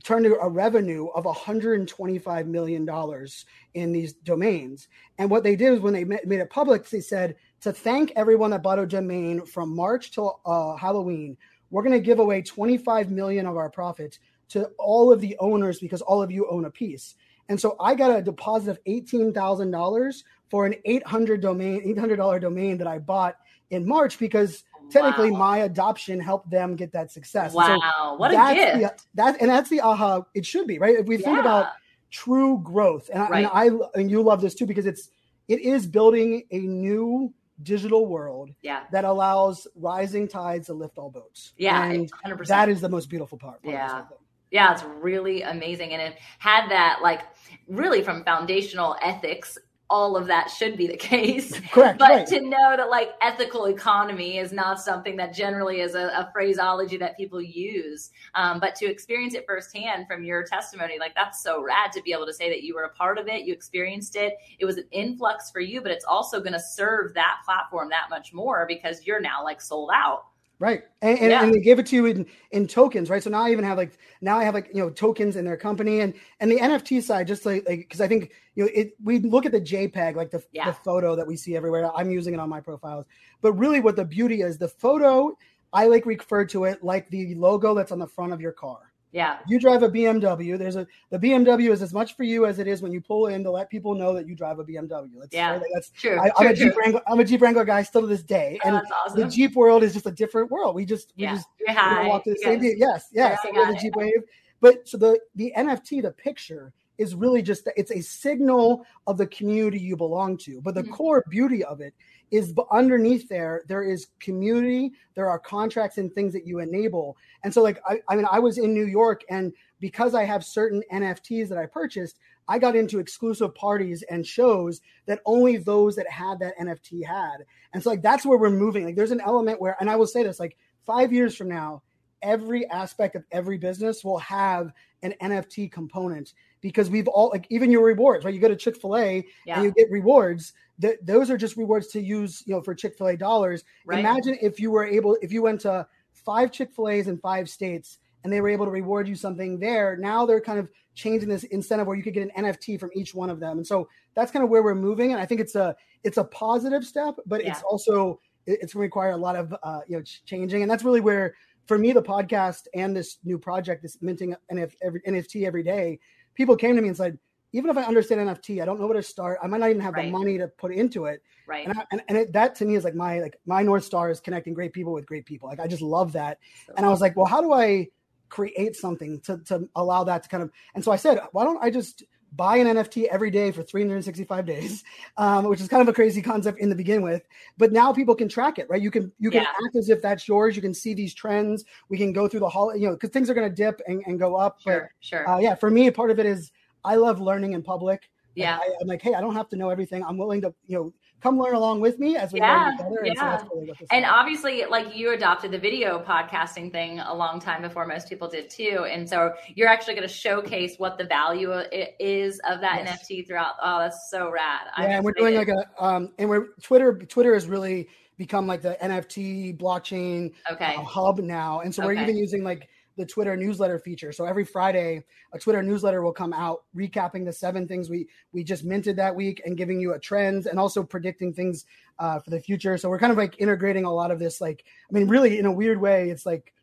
turned 0.03 0.25
a 0.25 0.49
revenue 0.49 1.07
of 1.07 1.25
125 1.25 2.47
million 2.47 2.85
dollars 2.85 3.45
in 3.73 3.91
these 3.91 4.13
domains. 4.13 4.87
And 5.17 5.29
what 5.29 5.43
they 5.43 5.55
did 5.55 5.73
is 5.73 5.79
when 5.79 5.93
they 5.93 6.03
made 6.03 6.39
it 6.39 6.49
public 6.49 6.87
they 6.89 7.01
said 7.01 7.35
to 7.61 7.73
thank 7.73 8.11
everyone 8.15 8.51
that 8.51 8.63
bought 8.63 8.79
a 8.79 8.85
domain 8.85 9.45
from 9.45 9.75
march 9.75 10.11
till 10.11 10.39
uh, 10.45 10.75
halloween 10.75 11.37
we're 11.71 11.83
going 11.83 11.93
to 11.93 12.05
give 12.05 12.19
away 12.19 12.41
25 12.41 13.11
million 13.11 13.45
of 13.45 13.57
our 13.57 13.69
profits 13.69 14.19
to 14.49 14.65
all 14.77 15.11
of 15.11 15.21
the 15.21 15.37
owners 15.39 15.79
because 15.79 16.01
all 16.01 16.21
of 16.21 16.31
you 16.31 16.47
own 16.49 16.65
a 16.65 16.71
piece. 16.71 17.15
And 17.47 17.59
so 17.59 17.75
i 17.79 17.95
got 17.95 18.15
a 18.15 18.21
deposit 18.21 18.71
of 18.71 18.83
$18000 18.85 20.23
for 20.49 20.65
an 20.65 20.75
800 20.85 21.41
domain 21.41 21.95
$800 21.95 22.41
domain 22.41 22.77
that 22.77 22.87
i 22.87 22.97
bought 22.97 23.35
in 23.69 23.87
march 23.87 24.17
because 24.17 24.63
technically 24.89 25.31
Wow. 25.31 25.37
my 25.39 25.57
adoption 25.59 26.19
helped 26.19 26.49
them 26.49 26.75
get 26.75 26.91
that 26.93 27.11
success 27.11 27.53
And 27.55 27.65
so 27.65 27.79
Wow. 27.79 28.15
what 28.17 28.31
a 28.31 28.55
gift. 28.55 28.73
The, 28.79 29.03
that 29.15 29.41
and 29.41 29.49
that's 29.49 29.69
the 29.69 29.81
aha. 29.81 30.23
It 30.33 30.45
should 30.45 30.67
be 30.67 30.79
right. 30.79 30.95
If 30.95 31.07
we 31.07 31.17
think 31.17 31.39
about 31.39 31.67
true 32.11 32.59
growth, 32.63 33.09
and, 33.13 33.21
I, 33.21 33.37
and 33.37 33.47
I 33.47 33.69
and 33.99 34.09
you 34.11 34.21
love 34.21 34.41
this 34.41 34.55
too 34.55 34.65
because 34.65 34.85
it's 34.85 35.09
it 35.47 35.61
is 35.61 35.87
building 35.87 36.43
a 36.51 36.59
new 36.59 37.33
digital 37.63 38.05
world 38.07 38.51
Yeah. 38.61 38.83
that 38.91 39.03
allows 39.03 39.67
rising 39.75 40.27
tides 40.27 40.67
to 40.67 40.73
lift 40.73 40.97
all 40.97 41.09
boats. 41.09 41.53
Yeah. 41.57 41.83
and 41.83 42.09
100%. 42.25 42.47
that 42.47 42.69
is 42.69 42.79
the 42.81 42.87
most 42.89 43.09
beautiful 43.09 43.37
part. 43.37 43.61
part 43.63 43.73
Yeah. 43.73 44.03
Yeah, 44.51 44.73
it's 44.73 44.83
really 44.83 45.43
amazing. 45.43 45.91
And 45.93 46.01
it 46.01 46.17
had 46.39 46.69
that, 46.69 47.01
like, 47.03 47.21
really 47.67 48.01
from 48.01 48.23
foundational 48.23 48.95
ethics, 49.03 49.57
all 49.89 50.15
of 50.15 50.27
that 50.27 50.49
should 50.49 50.77
be 50.77 50.87
the 50.87 50.97
case. 50.97 51.59
Correct. 51.71 51.97
But 51.97 52.09
right. 52.09 52.27
to 52.27 52.41
know 52.41 52.75
that, 52.77 52.89
like, 52.89 53.13
ethical 53.21 53.65
economy 53.65 54.37
is 54.37 54.51
not 54.51 54.79
something 54.79 55.15
that 55.17 55.33
generally 55.33 55.81
is 55.81 55.95
a, 55.95 56.07
a 56.07 56.29
phraseology 56.31 56.97
that 56.97 57.17
people 57.17 57.41
use. 57.41 58.11
Um, 58.35 58.59
but 58.59 58.75
to 58.75 58.85
experience 58.85 59.33
it 59.33 59.45
firsthand 59.47 60.07
from 60.07 60.23
your 60.23 60.43
testimony, 60.43 60.99
like, 60.99 61.15
that's 61.15 61.41
so 61.41 61.63
rad 61.63 61.91
to 61.93 62.01
be 62.03 62.13
able 62.13 62.27
to 62.27 62.33
say 62.33 62.49
that 62.49 62.63
you 62.63 62.75
were 62.75 62.83
a 62.83 62.89
part 62.89 63.17
of 63.17 63.27
it, 63.27 63.45
you 63.45 63.53
experienced 63.53 64.15
it. 64.15 64.35
It 64.59 64.65
was 64.65 64.77
an 64.77 64.85
influx 64.91 65.49
for 65.49 65.59
you, 65.59 65.81
but 65.81 65.91
it's 65.91 66.05
also 66.05 66.39
going 66.39 66.53
to 66.53 66.59
serve 66.59 67.13
that 67.15 67.37
platform 67.43 67.89
that 67.89 68.09
much 68.09 68.33
more 68.33 68.65
because 68.67 69.07
you're 69.07 69.21
now, 69.21 69.43
like, 69.43 69.59
sold 69.59 69.89
out. 69.93 70.25
Right. 70.59 70.83
And, 71.01 71.17
and, 71.19 71.31
Yeah. 71.31 71.43
and 71.43 71.53
they 71.53 71.61
gave 71.61 71.79
it 71.79 71.85
to 71.87 71.95
you 71.95 72.05
in, 72.05 72.25
in 72.51 72.67
tokens, 72.67 73.09
right? 73.09 73.23
So 73.23 73.29
now 73.29 73.43
I 73.43 73.51
even 73.51 73.63
have 73.63 73.77
like 73.77 73.97
now 74.19 74.37
I 74.37 74.43
have 74.43 74.53
like 74.53 74.67
you 74.73 74.81
know 74.81 74.89
tokens 74.89 75.37
in 75.37 75.45
their 75.45 75.55
company 75.55 76.01
and 76.01 76.13
and 76.41 76.51
the 76.51 76.57
NFT 76.57 77.01
side, 77.01 77.27
just 77.27 77.45
like 77.45 77.65
like 77.67 77.79
because 77.79 78.01
I 78.01 78.09
think 78.09 78.33
you 78.55 78.65
know 78.65 78.69
it 78.73 78.93
we 79.01 79.19
look 79.19 79.45
at 79.45 79.53
the 79.53 79.61
JPEG, 79.61 80.15
like 80.15 80.31
the, 80.31 80.43
Yeah. 80.51 80.65
the 80.65 80.73
photo 80.73 81.15
that 81.15 81.25
we 81.25 81.37
see 81.37 81.55
everywhere. 81.55 81.89
I'm 81.95 82.11
using 82.11 82.33
it 82.33 82.41
on 82.41 82.49
my 82.49 82.59
profiles. 82.59 83.05
But 83.41 83.53
really 83.53 83.79
what 83.79 83.95
the 83.95 84.03
beauty 84.03 84.41
is, 84.41 84.57
the 84.57 84.67
photo, 84.67 85.37
I 85.71 85.87
like 85.87 86.05
refer 86.05 86.43
to 86.47 86.65
it 86.65 86.83
like 86.83 87.09
the 87.09 87.35
logo 87.35 87.73
that's 87.73 87.93
on 87.93 87.99
the 87.99 88.07
front 88.07 88.33
of 88.33 88.41
your 88.41 88.51
car. 88.51 88.88
Yeah. 89.11 89.39
You 89.47 89.59
drive 89.59 89.81
a 89.83 89.89
BMW. 89.89 90.57
There's 90.57 90.75
a 90.75 90.85
the 91.09 91.17
BMW 91.17 91.71
is 91.71 91.81
as 91.81 91.93
much 91.93 92.15
for 92.15 92.23
you 92.23 92.45
as 92.45 92.59
it 92.59 92.67
is 92.67 92.81
when 92.81 92.91
you 92.91 93.01
pull 93.01 93.27
in 93.27 93.43
to 93.43 93.49
let 93.51 93.69
people 93.69 93.95
know 93.95 94.13
that 94.13 94.27
you 94.27 94.35
drive 94.35 94.59
a 94.59 94.63
BMW. 94.63 95.09
That's, 95.19 95.33
Yeah. 95.33 95.53
right? 95.53 95.61
That's 95.73 95.89
True. 95.89 96.19
I, 96.19 96.25
I'm 96.25 96.31
true, 96.35 96.47
a 96.49 96.53
Jeep. 96.53 96.77
Wrangler. 96.77 97.01
I'm 97.07 97.19
a 97.19 97.23
Jeep 97.23 97.41
Wrangler 97.41 97.65
guy 97.65 97.81
still 97.83 98.01
to 98.01 98.07
this 98.07 98.21
day, 98.23 98.59
Oh, 98.63 98.67
and 98.67 98.75
that's 98.77 98.91
awesome. 99.05 99.19
the 99.21 99.27
Jeep 99.27 99.55
world 99.55 99.83
is 99.83 99.93
just 99.93 100.05
a 100.05 100.11
different 100.11 100.51
world. 100.51 100.75
We 100.75 100.85
just 100.85 101.13
we 101.17 101.23
yeah. 101.23 101.35
just 101.35 101.47
You're 101.59 102.03
we 102.03 102.07
walk 102.09 102.23
through 102.23 102.35
the 102.35 102.39
You 102.51 102.61
same 102.61 102.77
Yes, 102.77 103.07
yes. 103.11 103.39
Yeah, 103.43 103.51
I 103.51 103.57
love 103.57 103.67
got 103.67 103.73
the. 103.75 103.79
Jeep 103.81 103.95
Wave. 103.95 104.23
But 104.61 104.87
so 104.87 104.97
the 104.97 105.19
the 105.35 105.53
NFT, 105.57 106.01
the 106.01 106.11
picture 106.11 106.73
is 106.99 107.15
really 107.15 107.41
just 107.41 107.67
it's 107.75 107.91
a 107.91 108.01
signal 108.01 108.85
of 109.07 109.17
the 109.17 109.25
community 109.27 109.79
you 109.79 109.95
belong 109.95 110.37
to. 110.37 110.61
But 110.61 110.75
the 110.75 110.83
Mhm. 110.83 110.91
core 110.91 111.23
beauty 111.29 111.63
of 111.63 111.81
it 111.81 111.93
is 112.29 112.53
underneath 112.71 113.27
there 113.27 113.63
there 113.67 113.83
is 113.83 114.09
community, 114.19 114.91
there 115.15 115.27
are 115.29 115.39
contracts 115.39 115.97
and 115.97 116.13
things 116.13 116.33
that 116.33 116.45
you 116.45 116.59
enable. 116.59 117.17
And 117.43 117.51
so 117.51 117.63
like 117.63 117.81
I, 117.87 118.01
I 118.09 118.15
mean 118.15 118.27
I 118.29 118.37
was 118.39 118.57
in 118.59 118.73
New 118.73 118.85
York 118.85 119.23
and 119.29 119.53
because 119.79 120.13
I 120.13 120.25
have 120.25 120.43
certain 120.43 120.83
NFTs 120.91 121.47
that 121.49 121.57
I 121.57 121.65
purchased, 121.65 122.19
I 122.49 122.59
got 122.59 122.75
into 122.75 122.99
exclusive 122.99 123.55
parties 123.55 124.03
and 124.11 124.27
shows 124.27 124.81
that 125.05 125.21
only 125.25 125.57
those 125.57 125.95
that 125.95 126.09
had 126.09 126.39
that 126.39 126.57
NFT 126.59 127.01
had. 127.03 127.45
And 127.73 127.81
so 127.81 127.89
like 127.89 128.01
that's 128.01 128.25
where 128.25 128.37
we're 128.37 128.49
moving. 128.49 128.83
Like 128.85 128.95
there's 128.95 129.11
an 129.11 129.21
element 129.21 129.61
where 129.61 129.77
and 129.79 129.89
I 129.89 129.95
will 129.95 130.07
say 130.07 130.21
this 130.23 130.39
like 130.39 130.57
5 130.85 131.13
years 131.13 131.35
from 131.35 131.47
now 131.47 131.81
every 132.21 132.69
aspect 132.69 133.15
of 133.15 133.23
every 133.31 133.57
business 133.57 134.03
will 134.03 134.19
have 134.19 134.73
an 135.03 135.13
NFT 135.21 135.71
component 135.71 136.33
because 136.61 136.89
we've 136.89 137.07
all 137.07 137.29
like 137.29 137.47
even 137.49 137.71
your 137.71 137.83
rewards, 137.83 138.25
right? 138.25 138.33
You 138.33 138.39
go 138.39 138.47
to 138.49 138.55
Chick-fil-A 138.55 139.25
Yeah. 139.45 139.55
and 139.55 139.63
you 139.63 139.71
get 139.71 139.89
rewards. 139.89 140.53
That 140.79 141.05
those 141.05 141.29
are 141.29 141.37
just 141.37 141.57
rewards 141.57 141.87
to 141.87 142.01
use, 142.01 142.43
you 142.45 142.53
know, 142.53 142.61
for 142.61 142.73
Chick-fil-A 142.73 143.17
dollars. 143.17 143.63
Right. 143.85 143.99
Imagine 143.99 144.37
if 144.41 144.59
you 144.59 144.71
were 144.71 144.85
able 144.85 145.17
if 145.21 145.31
you 145.31 145.41
went 145.41 145.61
to 145.61 145.87
five 146.13 146.51
Chick-fil-A's 146.51 147.07
in 147.07 147.17
five 147.17 147.49
states 147.49 147.99
and 148.23 148.31
they 148.31 148.41
were 148.41 148.49
able 148.49 148.65
to 148.65 148.71
reward 148.71 149.07
you 149.07 149.15
something 149.15 149.59
there. 149.59 149.95
Now 149.97 150.25
they're 150.25 150.41
kind 150.41 150.59
of 150.59 150.69
changing 150.93 151.29
this 151.29 151.43
incentive 151.45 151.87
where 151.87 151.95
you 151.95 152.03
could 152.03 152.13
get 152.13 152.29
an 152.35 152.45
NFT 152.45 152.79
from 152.79 152.89
each 152.93 153.15
one 153.15 153.29
of 153.29 153.39
them. 153.39 153.57
And 153.57 153.65
so 153.65 153.87
that's 154.15 154.31
kind 154.31 154.43
of 154.43 154.49
where 154.49 154.61
we're 154.61 154.75
moving. 154.75 155.13
And 155.13 155.21
I 155.21 155.25
think 155.25 155.39
it's 155.39 155.55
a 155.55 155.75
it's 156.03 156.17
a 156.17 156.23
positive 156.25 156.85
step, 156.85 157.15
but 157.25 157.41
it's 157.41 157.61
also 157.63 158.19
it's 158.45 158.73
going 158.73 158.81
to 158.81 158.85
require 158.87 159.11
a 159.11 159.17
lot 159.17 159.35
of 159.35 159.53
uh, 159.63 159.81
you 159.87 159.97
know 159.97 160.03
changing. 160.25 160.61
And 160.61 160.69
that's 160.69 160.83
really 160.83 161.01
where 161.01 161.35
for 161.69 161.77
me 161.77 161.91
the 161.93 162.01
podcast 162.01 162.65
and 162.73 162.95
this 162.97 163.19
new 163.23 163.37
project, 163.37 163.83
this 163.83 164.01
minting 164.01 164.35
NF, 164.51 164.71
every, 164.81 165.01
NFT 165.07 165.45
every 165.45 165.61
day, 165.61 165.99
people 166.33 166.55
came 166.55 166.75
to 166.75 166.81
me 166.81 166.87
and 166.87 166.97
said, 166.97 167.19
even 167.53 167.69
if 167.69 167.77
I 167.77 167.83
understand 167.83 168.21
NFT, 168.27 168.59
I 168.59 168.65
don't 168.65 168.79
know 168.79 168.87
where 168.87 168.97
to 168.97 169.03
start. 169.03 169.37
I 169.43 169.45
might 169.45 169.59
not 169.59 169.69
even 169.69 169.81
have 169.83 169.93
Right. 169.93 170.05
the 170.05 170.11
money 170.11 170.39
to 170.39 170.47
put 170.47 170.73
into 170.73 171.05
it. 171.05 171.21
Right. 171.47 171.67
And, 171.67 171.77
I, 171.77 171.83
and, 171.91 172.01
and 172.07 172.17
it, 172.17 172.33
that 172.33 172.55
to 172.55 172.65
me 172.65 172.73
is 172.75 172.83
like 172.83 172.95
my 172.95 173.19
like 173.19 173.37
my 173.45 173.61
north 173.61 173.83
star 173.83 174.09
is 174.09 174.19
connecting 174.19 174.55
great 174.55 174.73
people 174.73 174.93
with 174.93 175.05
great 175.05 175.27
people. 175.27 175.47
Like 175.47 175.59
I 175.59 175.67
just 175.67 175.83
love 175.83 176.13
that. 176.13 176.39
So- 176.65 176.73
And 176.75 176.87
I 176.87 176.89
was 176.89 177.01
like, 177.01 177.15
well, 177.15 177.27
how 177.27 177.39
do 177.39 177.53
I 177.53 177.87
create 178.29 178.75
something 178.75 179.19
to 179.21 179.37
to 179.49 179.69
allow 179.75 180.03
that 180.05 180.23
to 180.23 180.29
kind 180.29 180.41
of? 180.41 180.49
And 180.73 180.83
so 180.83 180.91
I 180.91 180.95
said, 180.95 181.19
why 181.33 181.43
don't 181.43 181.63
I 181.63 181.69
just 181.69 182.03
buy 182.35 182.57
an 182.57 182.67
NFT 182.67 183.05
every 183.05 183.31
day 183.31 183.51
for 183.51 183.63
365 183.63 184.45
days, 184.45 184.83
um, 185.17 185.45
which 185.45 185.61
is 185.61 185.67
kind 185.67 185.81
of 185.81 185.87
a 185.87 185.93
crazy 185.93 186.21
concept 186.21 186.59
in 186.59 186.69
the 186.69 186.75
begin 186.75 187.01
with. 187.01 187.23
But 187.57 187.71
now 187.71 187.91
people 187.91 188.15
can 188.15 188.29
track 188.29 188.59
it, 188.59 188.69
right? 188.69 188.81
You 188.81 188.91
can 188.91 189.11
you 189.19 189.31
can 189.31 189.41
Yeah. 189.41 189.49
act 189.65 189.75
as 189.75 189.89
if 189.89 190.01
that's 190.01 190.27
yours. 190.27 190.55
You 190.55 190.61
can 190.61 190.73
see 190.73 190.93
these 190.93 191.13
trends. 191.13 191.65
We 191.89 191.97
can 191.97 192.13
go 192.13 192.27
through 192.27 192.41
the 192.41 192.49
hall, 192.49 192.75
you 192.75 192.87
know, 192.87 192.93
because 192.93 193.09
things 193.09 193.29
are 193.29 193.33
going 193.33 193.49
to 193.49 193.55
dip 193.55 193.81
and, 193.87 194.03
and 194.05 194.19
go 194.19 194.35
up. 194.35 194.61
sure. 194.61 194.91
Sure. 194.99 195.27
Uh, 195.27 195.39
yeah, 195.39 195.55
for 195.55 195.69
me, 195.71 195.89
part 195.91 196.11
of 196.11 196.19
it 196.19 196.25
is 196.25 196.51
I 196.83 196.95
love 196.95 197.19
learning 197.19 197.53
in 197.53 197.63
public. 197.63 198.09
Like, 198.37 198.47
yeah. 198.47 198.57
I, 198.57 198.69
I'm 198.81 198.87
like, 198.87 199.01
hey, 199.01 199.15
I 199.15 199.21
don't 199.21 199.33
have 199.35 199.49
to 199.49 199.55
know 199.57 199.69
everything. 199.69 200.03
I'm 200.03 200.17
willing 200.17 200.41
to, 200.41 200.53
you 200.67 200.77
know, 200.77 200.93
come 201.21 201.39
learn 201.39 201.55
along 201.55 201.81
with 201.81 201.99
me 201.99 202.15
as 202.15 202.31
we 202.31 202.39
Yeah, 202.39 202.65
learn 202.65 202.77
together. 202.77 203.03
And 203.05 203.17
so 203.17 203.25
yeah. 203.25 203.41
really 203.53 203.73
And 203.91 204.05
obviously, 204.05 204.65
like 204.65 204.95
you 204.95 205.13
adopted 205.13 205.51
the 205.51 205.57
video 205.57 206.03
podcasting 206.03 206.71
thing 206.71 206.99
a 206.99 207.13
long 207.13 207.39
time 207.39 207.61
before 207.61 207.85
most 207.85 208.09
people 208.09 208.27
did 208.27 208.49
too. 208.49 208.85
And 208.89 209.07
so 209.07 209.33
you're 209.55 209.67
actually 209.67 209.95
going 209.95 210.07
to 210.07 210.13
showcase 210.13 210.75
what 210.77 210.97
the 210.97 211.05
value 211.05 211.51
is 211.99 212.39
of 212.49 212.61
that 212.61 212.83
Yes. 212.85 213.05
NFT 213.09 213.27
throughout. 213.27 213.55
Oh, 213.61 213.79
that's 213.79 214.09
so 214.09 214.31
rad. 214.31 214.67
I'm 214.75 214.89
yeah, 214.89 214.95
and 214.97 215.05
we're 215.05 215.11
doing 215.13 215.35
like 215.35 215.49
a 215.49 215.83
um 215.83 216.13
and 216.17 216.29
we're 216.29 216.53
Twitter 216.61 216.97
Twitter 216.97 217.33
has 217.33 217.47
really 217.47 217.87
become 218.17 218.45
like 218.45 218.61
the 218.61 218.77
NFT 218.81 219.57
blockchain 219.57 220.33
okay. 220.51 220.75
uh, 220.75 220.81
hub 220.81 221.19
now. 221.19 221.61
And 221.61 221.73
so 221.73 221.85
we're 221.85 221.93
even 221.93 222.17
using 222.17 222.43
like 222.43 222.67
the 222.99 223.05
Twitter 223.05 223.37
newsletter 223.37 223.79
feature. 223.79 224.11
So 224.11 224.25
every 224.25 224.43
Friday, 224.43 225.05
a 225.31 225.39
Twitter 225.39 225.63
newsletter 225.63 226.03
will 226.03 226.11
come 226.11 226.33
out 226.33 226.65
recapping 226.75 227.23
the 227.23 227.31
seven 227.31 227.65
things 227.65 227.89
we 227.89 228.09
we 228.33 228.43
just 228.43 228.65
minted 228.65 228.97
that 228.97 229.15
week 229.15 229.41
and 229.45 229.55
giving 229.55 229.79
you 229.79 229.93
a 229.93 229.99
trends 229.99 230.47
and 230.47 230.59
also 230.59 230.83
predicting 230.83 231.33
things 231.33 231.65
uh, 231.97 232.19
for 232.19 232.29
the 232.29 232.41
future. 232.41 232.77
So 232.77 232.89
we're 232.89 232.99
kind 232.99 233.11
of 233.11 233.17
like 233.17 233.39
integrating 233.39 233.85
a 233.85 233.93
lot 233.93 234.11
of 234.11 234.19
this. 234.19 234.41
Like, 234.41 234.65
I 234.89 234.93
mean, 234.93 235.07
really 235.07 235.39
in 235.39 235.45
a 235.45 235.51
weird 235.51 235.79
way, 235.79 236.09
it's 236.09 236.25
like 236.25 236.53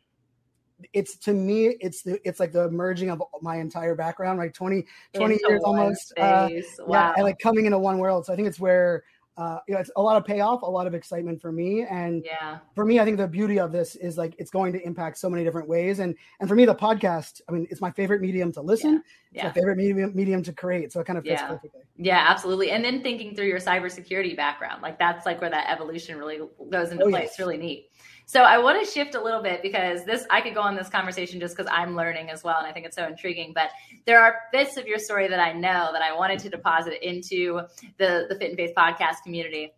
it's 0.93 1.17
to 1.17 1.33
me, 1.33 1.75
it's 1.79 2.03
the 2.03 2.21
it's 2.23 2.39
like 2.39 2.51
the 2.51 2.69
merging 2.69 3.09
of 3.09 3.23
my 3.41 3.57
entire 3.57 3.95
background, 3.95 4.37
like 4.37 4.53
20, 4.53 4.85
20 5.15 5.33
Into 5.33 5.45
years 5.49 5.61
almost. 5.63 6.13
Uh, 6.19 6.49
space. 6.49 6.79
yeah, 6.87 7.13
and 7.15 7.23
like 7.23 7.39
coming 7.39 7.65
into 7.65 7.79
one 7.79 7.97
world. 7.97 8.27
So 8.27 8.33
I 8.33 8.35
think 8.35 8.47
it's 8.47 8.59
where 8.59 9.03
uh, 9.37 9.59
you 9.67 9.73
know 9.75 9.79
it's 9.79 9.91
a 9.95 10.01
lot 10.01 10.17
of 10.17 10.25
payoff, 10.25 10.63
a 10.63 10.65
lot 10.65 10.87
of 10.87 10.93
excitement 10.95 11.39
for 11.41 11.51
me, 11.51 11.85
and 11.89 12.23
yeah. 12.25 12.57
for 12.73 12.85
me, 12.85 12.99
I 12.99 13.05
think 13.05 13.17
the 13.17 13.27
beauty 13.27 13.59
of 13.59 13.71
this 13.71 13.95
is 13.95 14.17
like 14.17 14.33
it's 14.39 14.49
going 14.49 14.73
to 14.73 14.81
impact 14.85 15.17
so 15.19 15.29
many 15.29 15.43
different 15.43 15.69
ways. 15.69 15.99
And 15.99 16.15
and 16.39 16.49
for 16.49 16.55
me, 16.55 16.65
the 16.65 16.75
podcast, 16.75 17.41
I 17.47 17.51
mean, 17.51 17.67
it's 17.69 17.81
my 17.81 17.91
favorite 17.91 18.19
medium 18.21 18.51
to 18.53 18.61
listen. 18.61 18.95
It's 18.95 19.05
Yeah. 19.31 19.45
my 19.45 19.51
favorite 19.53 19.77
medium 19.77 20.15
medium 20.15 20.41
to 20.43 20.53
create. 20.53 20.91
So 20.91 20.99
it 20.99 21.05
kind 21.05 21.19
of 21.19 21.23
fits 21.25 21.41
Yeah. 21.41 21.47
perfectly. 21.47 21.81
Yeah, 21.97 22.25
absolutely. 22.27 22.71
And 22.71 22.83
then 22.83 23.03
thinking 23.03 23.35
through 23.35 23.45
your 23.47 23.59
cybersecurity 23.59 24.35
background, 24.35 24.81
like 24.81 24.97
that's 24.97 25.25
like 25.25 25.39
where 25.41 25.49
that 25.51 25.69
evolution 25.71 26.17
really 26.17 26.39
goes 26.71 26.91
into 26.91 27.05
Oh, 27.05 27.09
place. 27.09 27.23
yes. 27.23 27.29
It's 27.31 27.39
really 27.39 27.57
neat. 27.57 27.91
So 28.29 28.41
I 28.41 28.57
want 28.57 28.85
to 28.85 28.91
shift 28.91 29.15
a 29.15 29.23
little 29.23 29.41
bit 29.41 29.61
because 29.61 30.03
this 30.03 30.25
I 30.29 30.41
could 30.41 30.53
go 30.53 30.59
on 30.59 30.75
this 30.75 30.89
conversation 30.89 31.39
just 31.39 31.55
because 31.55 31.71
I'm 31.73 31.95
learning 31.95 32.29
as 32.29 32.43
well, 32.43 32.57
and 32.57 32.67
I 32.67 32.73
think 32.73 32.85
it's 32.85 32.97
so 32.97 33.07
intriguing. 33.07 33.53
But 33.55 33.69
there 34.05 34.21
are 34.21 34.41
bits 34.51 34.75
of 34.75 34.85
your 34.85 34.99
story 34.99 35.29
that 35.29 35.39
I 35.39 35.53
know 35.53 35.91
that 35.93 36.01
I 36.01 36.13
wanted 36.13 36.39
to 36.39 36.49
deposit 36.49 37.07
into 37.07 37.61
the 37.97 38.25
the 38.27 38.35
Fit 38.37 38.51
in 38.51 38.57
Faith 38.57 38.73
podcast 38.75 39.23
community. 39.23 39.71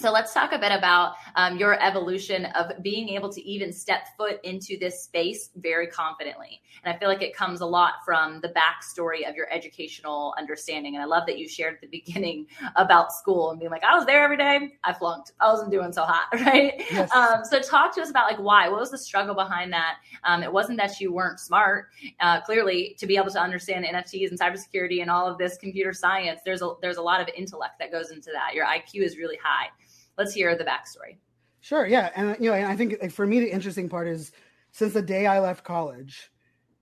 So 0.00 0.12
let's 0.12 0.32
talk 0.32 0.52
a 0.52 0.58
bit 0.60 0.70
about 0.70 1.14
um, 1.34 1.58
your 1.58 1.76
evolution 1.82 2.44
of 2.54 2.70
being 2.84 3.08
able 3.08 3.30
to 3.30 3.42
even 3.42 3.72
step 3.72 4.06
foot 4.16 4.38
into 4.44 4.78
this 4.78 5.02
space 5.02 5.50
very 5.56 5.88
confidently. 5.88 6.60
And 6.84 6.94
I 6.94 6.96
feel 7.00 7.08
like 7.08 7.20
it 7.20 7.34
comes 7.34 7.62
a 7.62 7.66
lot 7.66 7.94
from 8.04 8.40
the 8.40 8.50
backstory 8.50 9.28
of 9.28 9.34
your 9.34 9.52
educational 9.52 10.36
understanding. 10.38 10.94
And 10.94 11.02
I 11.02 11.06
love 11.06 11.26
that 11.26 11.36
you 11.36 11.48
shared 11.48 11.74
at 11.74 11.80
the 11.80 11.88
beginning 11.90 12.46
about 12.76 13.12
school 13.12 13.50
and 13.50 13.58
being 13.58 13.72
like, 13.72 13.82
I 13.82 13.96
was 13.96 14.06
there 14.06 14.22
every 14.22 14.36
day, 14.36 14.74
I 14.84 14.92
flunked, 14.92 15.32
I 15.40 15.50
wasn't 15.50 15.72
doing 15.72 15.92
so 15.92 16.04
hot, 16.04 16.28
right? 16.46 16.74
Yes. 16.92 17.12
Um, 17.12 17.40
so 17.42 17.58
talk 17.58 17.92
to 17.96 18.00
us 18.00 18.08
about 18.08 18.30
like 18.30 18.38
why. 18.38 18.68
What 18.68 18.78
was 18.78 18.92
the 18.92 18.98
struggle 18.98 19.34
behind 19.34 19.72
that? 19.72 19.96
Um, 20.22 20.44
it 20.44 20.52
wasn't 20.52 20.78
that 20.78 21.00
you 21.00 21.12
weren't 21.12 21.40
smart. 21.40 21.88
Uh, 22.20 22.40
clearly, 22.42 22.94
to 23.00 23.06
be 23.08 23.16
able 23.16 23.30
to 23.30 23.40
understand 23.40 23.84
NFTs 23.84 24.30
and 24.30 24.38
cybersecurity 24.38 25.02
and 25.02 25.10
all 25.10 25.26
of 25.26 25.38
this 25.38 25.56
computer 25.56 25.92
science, 25.92 26.40
there's 26.44 26.62
a 26.62 26.74
there's 26.82 26.98
a 26.98 27.02
lot 27.02 27.20
of 27.20 27.26
intellect 27.36 27.80
that 27.80 27.90
goes 27.90 28.12
into 28.12 28.30
that. 28.32 28.54
Your 28.54 28.64
IQ 28.64 29.02
is 29.02 29.18
really 29.18 29.38
high 29.42 29.70
let's 30.18 30.34
hear 30.34 30.56
the 30.56 30.64
backstory. 30.64 31.16
Sure. 31.60 31.86
Yeah. 31.86 32.10
And, 32.14 32.36
you 32.40 32.50
know, 32.50 32.56
and 32.56 32.66
I 32.66 32.76
think 32.76 33.10
for 33.12 33.26
me, 33.26 33.40
the 33.40 33.50
interesting 33.50 33.88
part 33.88 34.08
is 34.08 34.32
since 34.72 34.92
the 34.92 35.02
day 35.02 35.26
I 35.26 35.40
left 35.40 35.64
college, 35.64 36.30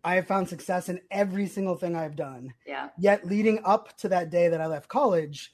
I 0.03 0.15
have 0.15 0.27
found 0.27 0.49
success 0.49 0.89
in 0.89 1.01
every 1.11 1.47
single 1.47 1.77
thing 1.77 1.97
I've 1.97 2.17
done. 2.17 2.53
Yeah. 2.67 2.89
Yet 2.99 3.27
leading 3.27 3.61
up 3.65 3.97
to 3.99 4.09
that 4.09 4.31
day 4.31 4.49
that 4.49 4.61
I 4.61 4.67
left 4.67 4.89
college, 4.89 5.53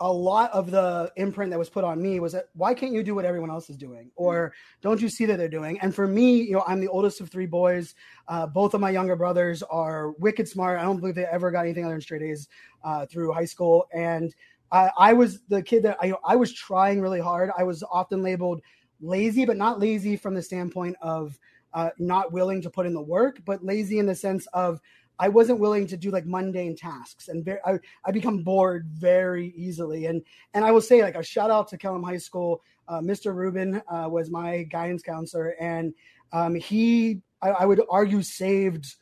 a 0.00 0.12
lot 0.12 0.50
of 0.52 0.70
the 0.70 1.10
imprint 1.16 1.50
that 1.50 1.58
was 1.58 1.70
put 1.70 1.82
on 1.82 2.02
me 2.02 2.20
was 2.20 2.32
that 2.32 2.48
why 2.54 2.74
can't 2.74 2.92
you 2.92 3.02
do 3.02 3.14
what 3.14 3.24
everyone 3.24 3.50
else 3.50 3.70
is 3.70 3.76
doing 3.76 4.10
or 4.14 4.52
don't 4.82 5.00
you 5.00 5.08
see 5.08 5.24
that 5.24 5.38
they're 5.38 5.48
doing 5.48 5.80
and 5.80 5.94
for 5.94 6.06
me 6.06 6.36
you 6.42 6.52
know 6.52 6.62
i'm 6.66 6.80
the 6.80 6.88
oldest 6.88 7.20
of 7.20 7.30
three 7.30 7.46
boys 7.46 7.94
uh, 8.28 8.46
both 8.46 8.74
of 8.74 8.80
my 8.80 8.90
younger 8.90 9.16
brothers 9.16 9.62
are 9.64 10.10
wicked 10.18 10.46
smart 10.46 10.78
i 10.78 10.82
don't 10.82 11.00
believe 11.00 11.14
they 11.14 11.24
ever 11.24 11.50
got 11.50 11.62
anything 11.62 11.84
other 11.84 11.94
than 11.94 12.00
straight 12.00 12.22
a's 12.22 12.48
uh, 12.84 13.06
through 13.06 13.32
high 13.32 13.44
school 13.44 13.86
and 13.94 14.34
I, 14.72 14.90
I 14.96 15.12
was 15.12 15.40
the 15.48 15.62
kid 15.62 15.82
that 15.84 15.96
I, 16.00 16.12
I 16.24 16.36
was 16.36 16.52
trying 16.52 17.00
really 17.00 17.20
hard. 17.20 17.50
I 17.56 17.64
was 17.64 17.82
often 17.90 18.22
labeled 18.22 18.60
lazy, 19.00 19.44
but 19.44 19.56
not 19.56 19.80
lazy 19.80 20.16
from 20.16 20.34
the 20.34 20.42
standpoint 20.42 20.96
of 21.00 21.38
uh, 21.74 21.90
not 21.98 22.32
willing 22.32 22.62
to 22.62 22.70
put 22.70 22.86
in 22.86 22.94
the 22.94 23.02
work, 23.02 23.40
but 23.44 23.64
lazy 23.64 23.98
in 23.98 24.06
the 24.06 24.14
sense 24.14 24.46
of 24.52 24.80
I 25.18 25.28
wasn't 25.28 25.60
willing 25.60 25.86
to 25.88 25.96
do 25.96 26.10
like 26.10 26.26
mundane 26.26 26.76
tasks, 26.76 27.28
and 27.28 27.44
very, 27.44 27.58
I 27.64 27.78
I 28.04 28.10
become 28.10 28.42
bored 28.42 28.86
very 28.92 29.48
easily. 29.56 30.06
And 30.06 30.22
and 30.54 30.64
I 30.64 30.72
will 30.72 30.80
say 30.80 31.02
like 31.02 31.14
a 31.16 31.22
shout 31.22 31.50
out 31.50 31.68
to 31.68 31.78
Kellam 31.78 32.04
High 32.04 32.18
School. 32.18 32.62
Uh, 32.88 33.00
Mr. 33.00 33.34
Rubin 33.34 33.82
uh, 33.88 34.08
was 34.08 34.30
my 34.30 34.62
guidance 34.64 35.02
counselor, 35.02 35.54
and 35.60 35.94
um, 36.32 36.54
he 36.54 37.22
I, 37.42 37.50
I 37.50 37.64
would 37.64 37.80
argue 37.90 38.22
saved 38.22 38.94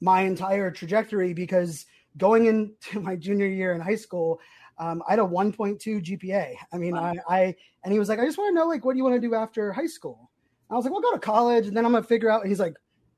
my 0.00 0.22
entire 0.22 0.70
trajectory 0.70 1.34
because 1.34 1.86
going 2.16 2.46
into 2.46 3.00
my 3.00 3.16
junior 3.16 3.46
year 3.46 3.74
in 3.74 3.80
high 3.80 3.96
school, 3.96 4.40
um, 4.78 5.02
I 5.06 5.12
had 5.12 5.18
a 5.18 5.22
1.2 5.22 5.78
GPA. 5.80 6.54
I 6.72 6.76
mean, 6.78 6.94
wow. 6.94 7.14
I, 7.28 7.36
I, 7.36 7.56
and 7.84 7.92
he 7.92 7.98
was 7.98 8.08
like, 8.08 8.18
I 8.18 8.24
just 8.24 8.38
want 8.38 8.50
to 8.50 8.54
know, 8.54 8.66
like, 8.66 8.84
what 8.84 8.92
do 8.92 8.98
you 8.98 9.04
want 9.04 9.16
to 9.16 9.20
do 9.20 9.34
after 9.34 9.72
high 9.72 9.86
school? 9.86 10.30
I 10.70 10.74
was 10.74 10.84
like, 10.84 10.92
well, 10.92 11.02
go 11.02 11.12
to 11.12 11.18
college, 11.18 11.66
and 11.66 11.76
then 11.76 11.86
I'm 11.86 11.92
gonna 11.92 12.04
figure 12.04 12.30
out. 12.30 12.42
And 12.42 12.50
he's 12.50 12.60
like, 12.60 12.76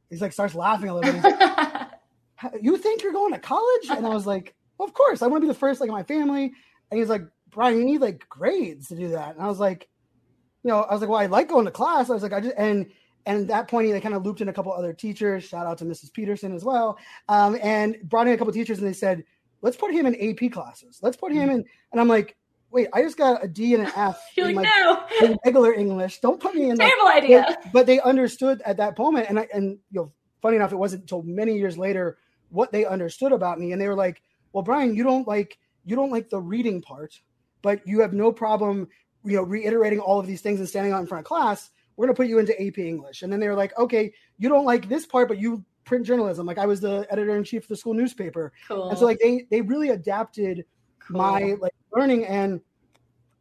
he's 0.09 0.21
like, 0.21 0.33
starts 0.33 0.55
laughing 0.55 0.89
a 0.89 0.95
little 0.95 1.13
bit. 1.13 1.23
Like, 1.23 1.89
you 2.63 2.77
think 2.79 3.03
you're 3.03 3.13
going 3.13 3.33
to 3.33 3.39
college? 3.39 3.91
And 3.91 4.07
I 4.07 4.11
was 4.11 4.27
like, 4.27 4.55
well, 4.79 4.87
of 4.87 4.95
course, 4.95 5.21
I 5.21 5.27
want 5.27 5.43
to 5.43 5.47
be 5.47 5.53
the 5.53 5.59
first, 5.59 5.81
like, 5.81 5.89
in 5.89 5.95
my 5.95 6.05
family. 6.05 6.53
And 6.91 6.99
he's 6.99 7.09
like, 7.09 7.23
Brian, 7.51 7.79
you 7.79 7.85
need 7.85 8.01
like 8.01 8.29
grades 8.29 8.89
to 8.89 8.97
do 8.97 9.09
that. 9.09 9.35
And 9.35 9.43
I 9.43 9.49
was 9.49 9.59
like, 9.59 9.89
you 10.63 10.69
know, 10.69 10.83
I 10.83 10.93
was 10.93 11.01
like, 11.01 11.11
well, 11.11 11.19
I 11.19 11.27
like 11.27 11.49
going 11.49 11.65
to 11.65 11.71
class. 11.71 12.11
I 12.11 12.15
was 12.15 12.23
like, 12.23 12.33
I 12.33 12.41
just 12.41 12.55
and 12.57 12.87
and 13.27 13.43
at 13.43 13.49
that 13.49 13.69
point, 13.69 13.91
they 13.91 14.01
kind 14.01 14.15
of 14.15 14.25
looped 14.25 14.41
in 14.41 14.49
a 14.49 14.53
couple 14.53 14.73
other 14.73 14.93
teachers. 14.93 15.45
Shout 15.45 15.67
out 15.67 15.79
to 15.79 15.85
Mrs. 15.85 16.13
Peterson 16.13 16.55
as 16.55 16.65
well, 16.65 16.99
um, 17.29 17.59
and 17.63 17.97
brought 18.05 18.27
in 18.27 18.33
a 18.33 18.39
couple 18.39 18.53
teachers, 18.53 18.79
and 18.79 18.87
they 18.87 18.93
said, 18.93 19.25
let's 19.63 19.77
put 19.77 19.93
him 19.93 20.07
in 20.07 20.15
AP 20.15 20.53
classes. 20.53 21.01
Let's 21.03 21.17
put 21.17 21.33
him 21.33 21.49
mm-hmm. 21.49 21.51
in. 21.51 21.65
And 21.93 22.01
I'm 22.01 22.09
like, 22.09 22.37
wait, 22.71 22.89
I 22.93 23.03
just 23.03 23.17
got 23.17 23.45
a 23.45 23.49
D 23.49 23.75
and 23.75 23.85
an 23.85 23.93
F 23.97 24.23
in, 24.37 24.55
like, 24.55 24.69
no. 24.79 25.05
in 25.23 25.39
regular 25.45 25.73
English. 25.73 26.21
Don't 26.21 26.41
put 26.41 26.55
me 26.55 26.71
in. 26.71 26.79
Terrible 26.79 27.09
idea. 27.09 27.45
But, 27.47 27.73
but, 27.73 27.87
they 27.87 28.01
understood 28.01 28.63
at 28.65 28.77
that 28.79 28.99
moment, 28.99 29.27
and 29.29 29.39
I, 29.39 29.49
and 29.53 29.79
you 29.91 30.01
know, 30.01 30.13
funny 30.43 30.57
enough, 30.57 30.73
it 30.73 30.77
wasn't 30.77 31.03
until 31.03 31.23
many 31.23 31.59
years 31.59 31.77
later 31.77 32.19
what 32.51 32.73
they 32.73 32.85
understood 32.85 33.33
about 33.33 33.59
me, 33.59 33.73
and 33.73 33.81
they 33.81 33.89
were 33.89 33.95
like, 33.95 34.23
"Well, 34.53 34.63
Brian, 34.63 34.95
you 34.95 35.03
don't 35.03 35.27
like 35.27 35.59
you 35.85 35.97
don't 35.97 36.11
like 36.11 36.31
the 36.31 36.41
reading 36.41 36.83
part, 36.83 37.21
but 37.63 37.87
you 37.87 38.01
have 38.01 38.13
no 38.13 38.33
problem, 38.33 38.89
you 39.25 39.37
know, 39.37 39.43
reiterating 39.43 40.01
all 40.01 40.19
of 40.19 40.27
these 40.27 40.41
things 40.41 40.61
and 40.61 40.69
standing 40.69 40.93
out 40.93 41.01
in 41.01 41.07
front 41.07 41.21
of 41.21 41.27
class. 41.27 41.71
We're 41.97 42.07
going 42.07 42.15
to 42.15 42.17
put 42.17 42.29
you 42.29 42.39
into 42.39 42.61
AP 42.61 42.79
English." 42.79 43.23
And 43.23 43.33
then 43.33 43.41
they 43.41 43.49
were 43.49 43.55
like, 43.55 43.77
"Okay, 43.79 44.13
you 44.39 44.49
don't 44.49 44.65
like 44.65 44.89
this 44.89 45.07
part, 45.07 45.29
but 45.29 45.39
you 45.39 45.65
print 45.91 46.07
journalism. 46.07 46.47
Like 46.47 46.57
I 46.57 46.67
was 46.67 46.81
the 46.81 47.05
editor 47.11 47.37
in 47.37 47.43
chief 47.43 47.65
of 47.65 47.69
the 47.69 47.77
school 47.77 47.95
newspaper, 47.95 48.53
cool. 48.69 48.91
and 48.91 48.97
so 48.99 49.05
like 49.05 49.19
they 49.19 49.47
they 49.51 49.61
really 49.61 49.89
adapted 49.89 50.65
cool. 51.01 51.19
my 51.19 51.57
like 51.59 51.75
learning. 51.93 52.25
And 52.27 52.61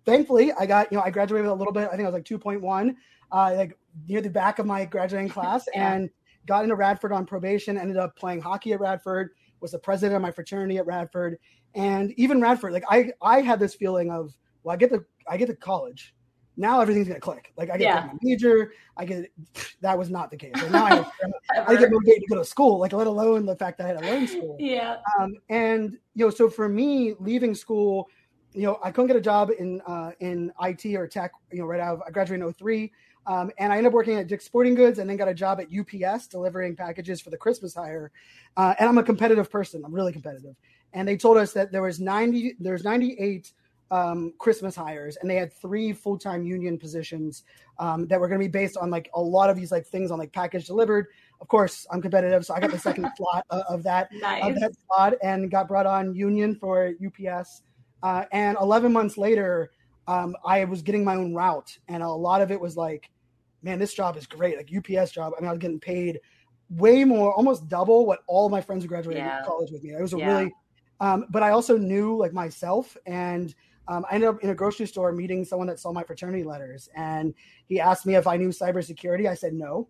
thankfully, 0.04 0.52
I 0.54 0.66
got 0.66 0.92
you 0.92 0.98
know 0.98 1.04
I 1.04 1.12
graduated 1.12 1.46
with 1.46 1.52
a 1.52 1.56
little 1.56 1.72
bit. 1.72 1.88
I 1.88 1.92
think 1.92 2.02
I 2.02 2.06
was 2.06 2.14
like 2.14 2.26
two 2.26 2.40
point 2.40 2.62
one, 2.62 2.98
uh, 3.32 3.54
like 3.56 3.78
near 4.08 4.20
the 4.22 4.32
back 4.32 4.58
of 4.58 4.66
my 4.66 4.84
graduating 4.84 5.30
class, 5.30 5.68
yeah. 5.76 5.94
and 5.94 6.10
got 6.48 6.64
into 6.64 6.76
Radford 6.76 7.12
on 7.12 7.24
probation. 7.24 7.78
Ended 7.78 7.98
up 7.98 8.16
playing 8.16 8.42
hockey 8.42 8.74
at 8.74 8.80
Radford. 8.80 9.30
Was 9.62 9.72
the 9.72 9.80
president 9.80 10.16
of 10.16 10.24
my 10.24 10.32
fraternity 10.32 10.80
at 10.80 10.88
Radford, 10.88 11.38
and 11.76 12.12
even 12.18 12.42
Radford. 12.42 12.74
Like 12.74 12.86
I 12.90 13.12
I 13.22 13.42
had 13.42 13.60
this 13.60 13.76
feeling 13.76 14.10
of 14.10 14.36
well, 14.64 14.74
I 14.74 14.78
get 14.78 14.90
the 14.90 15.06
I 15.28 15.38
get 15.38 15.46
to 15.50 15.56
college 15.56 16.16
now 16.58 16.82
everything's 16.82 17.08
gonna 17.08 17.20
click. 17.20 17.54
Like 17.58 17.70
I 17.70 17.78
get 17.78 17.82
yeah. 17.82 18.06
my 18.08 18.20
major, 18.22 18.74
I 18.98 19.06
get 19.06 19.32
that 19.82 19.98
was 19.98 20.10
not 20.10 20.32
the 20.32 20.38
case. 20.38 20.54
Like 20.56 20.72
now 20.72 20.86
I, 20.86 21.06
I 21.68 21.76
get 21.76 21.92
motivated 21.92 22.24
to 22.24 22.28
go 22.30 22.36
to 22.36 22.46
school, 22.46 22.80
like 22.80 22.94
let 22.94 23.08
alone 23.08 23.46
the 23.46 23.56
fact 23.56 23.78
that 23.78 23.86
I 23.86 23.88
had 23.90 24.00
to 24.00 24.06
learn 24.06 24.28
school. 24.28 24.58
Yeah. 24.60 24.98
Um, 25.20 25.36
and 25.50 25.98
you 26.16 26.26
know, 26.26 26.30
so 26.30 26.50
for 26.50 26.68
me, 26.68 27.16
leaving 27.20 27.56
school, 27.56 28.10
you 28.54 28.64
know, 28.64 28.80
I 28.84 28.92
couldn't 28.92 29.08
get 29.08 29.16
a 29.16 29.22
job 29.22 29.52
in 29.58 29.82
uh, 29.88 30.12
in 30.20 30.52
IT 30.62 30.96
or 30.96 31.08
tech. 31.08 31.32
You 31.52 31.60
know, 31.60 31.66
right 31.66 31.80
out 31.80 31.96
of 31.96 32.04
I 32.06 32.12
graduated 32.12 32.46
in 32.46 32.54
03. 32.54 32.92
Um, 33.30 33.52
and 33.60 33.72
I 33.72 33.78
ended 33.78 33.92
up 33.92 33.94
working 33.94 34.16
at 34.16 34.28
Dick's 34.28 34.46
Sporting 34.46 34.74
Goods 34.74 34.98
and 34.98 35.08
then 35.08 35.16
got 35.16 35.28
a 35.28 35.34
job 35.36 35.62
at 35.62 35.68
UPS 35.72 36.26
delivering 36.28 36.76
packages 36.76 37.22
for 37.22 37.30
the 37.30 37.38
Christmas 37.38 37.76
hire. 37.76 38.12
Uh, 38.58 38.74
and 38.80 38.90
I'm 38.90 38.98
a 38.98 39.04
competitive 39.04 39.52
person. 39.52 39.84
I'm 39.86 39.94
really 39.94 40.12
competitive. 40.14 40.56
And 40.94 41.08
they 41.08 41.16
told 41.16 41.38
us 41.38 41.54
that 41.54 41.72
there 41.72 41.84
was 41.84 42.00
90, 42.00 42.56
there's 42.60 42.84
98 42.84 43.54
um, 43.92 44.34
Christmas 44.38 44.76
hires, 44.76 45.18
and 45.18 45.30
they 45.30 45.36
had 45.36 45.54
three 45.54 45.94
full 45.94 46.18
time 46.18 46.44
union 46.44 46.78
positions 46.78 47.44
um, 47.80 48.08
that 48.08 48.20
were 48.20 48.28
going 48.28 48.40
to 48.40 48.46
be 48.46 48.52
based 48.52 48.78
on 48.78 48.90
like 48.90 49.10
a 49.16 49.22
lot 49.22 49.50
of 49.50 49.56
these 49.56 49.72
like 49.72 49.86
things 49.86 50.12
on 50.12 50.20
like 50.20 50.32
package 50.32 50.66
delivered. 50.66 51.08
Of 51.42 51.48
course, 51.48 51.88
I'm 51.92 52.02
competitive, 52.02 52.46
so 52.46 52.54
I 52.54 52.60
got 52.60 52.72
the 52.72 52.80
second 52.80 53.10
slot 53.18 53.46
of, 53.50 53.62
of 53.70 53.84
that 53.84 54.10
nice. 54.14 54.44
of 54.46 54.60
that 54.60 54.72
slot, 54.86 55.14
and 55.24 55.50
got 55.50 55.68
brought 55.68 55.86
on 55.86 56.14
union 56.14 56.56
for 56.56 56.94
UPS. 57.04 57.64
Uh, 58.02 58.24
and 58.32 58.58
11 58.62 58.94
months 58.94 59.18
later, 59.18 59.72
um, 60.08 60.36
I 60.46 60.64
was 60.66 60.82
getting 60.82 61.04
my 61.04 61.16
own 61.16 61.34
route, 61.34 61.78
and 61.88 62.04
a 62.04 62.10
lot 62.10 62.42
of 62.42 62.52
it 62.52 62.60
was 62.60 62.78
like, 62.78 63.10
man, 63.62 63.80
this 63.80 63.94
job 63.94 64.18
is 64.18 64.26
great. 64.26 64.58
Like 64.58 64.70
UPS 64.76 65.12
job. 65.12 65.34
I 65.38 65.42
mean, 65.42 65.50
I 65.50 65.52
was 65.52 65.60
getting 65.60 65.80
paid 65.80 66.20
way 66.70 67.04
more, 67.04 67.34
almost 67.34 67.68
double 67.68 68.06
what 68.06 68.20
all 68.28 68.50
my 68.50 68.62
friends 68.62 68.84
who 68.84 68.88
graduated 68.88 69.24
yeah. 69.24 69.44
college 69.46 69.72
with 69.72 69.84
me. 69.84 69.92
It 69.92 70.02
was 70.02 70.14
a 70.14 70.18
yeah. 70.18 70.28
really, 70.28 70.54
um, 71.00 71.26
but 71.30 71.44
I 71.44 71.52
also 71.52 71.78
knew 71.78 72.16
like 72.16 72.34
myself 72.34 72.96
and 73.06 73.54
um, 73.90 74.06
I 74.10 74.16
ended 74.16 74.30
up 74.30 74.44
in 74.44 74.52
a 74.52 74.56
grocery 74.56 74.86
store 74.86 75.12
meeting 75.12 75.44
someone 75.44 75.68
that 75.68 75.80
saw 75.80 75.92
my 75.92 76.04
fraternity 76.04 76.44
letters, 76.44 76.88
and 76.96 77.34
he 77.68 77.80
asked 77.80 78.06
me 78.06 78.16
if 78.16 78.28
I 78.28 78.38
knew 78.38 78.50
cybersecurity. 78.50 79.28
I 79.28 79.34
said 79.34 79.54
no. 79.54 79.90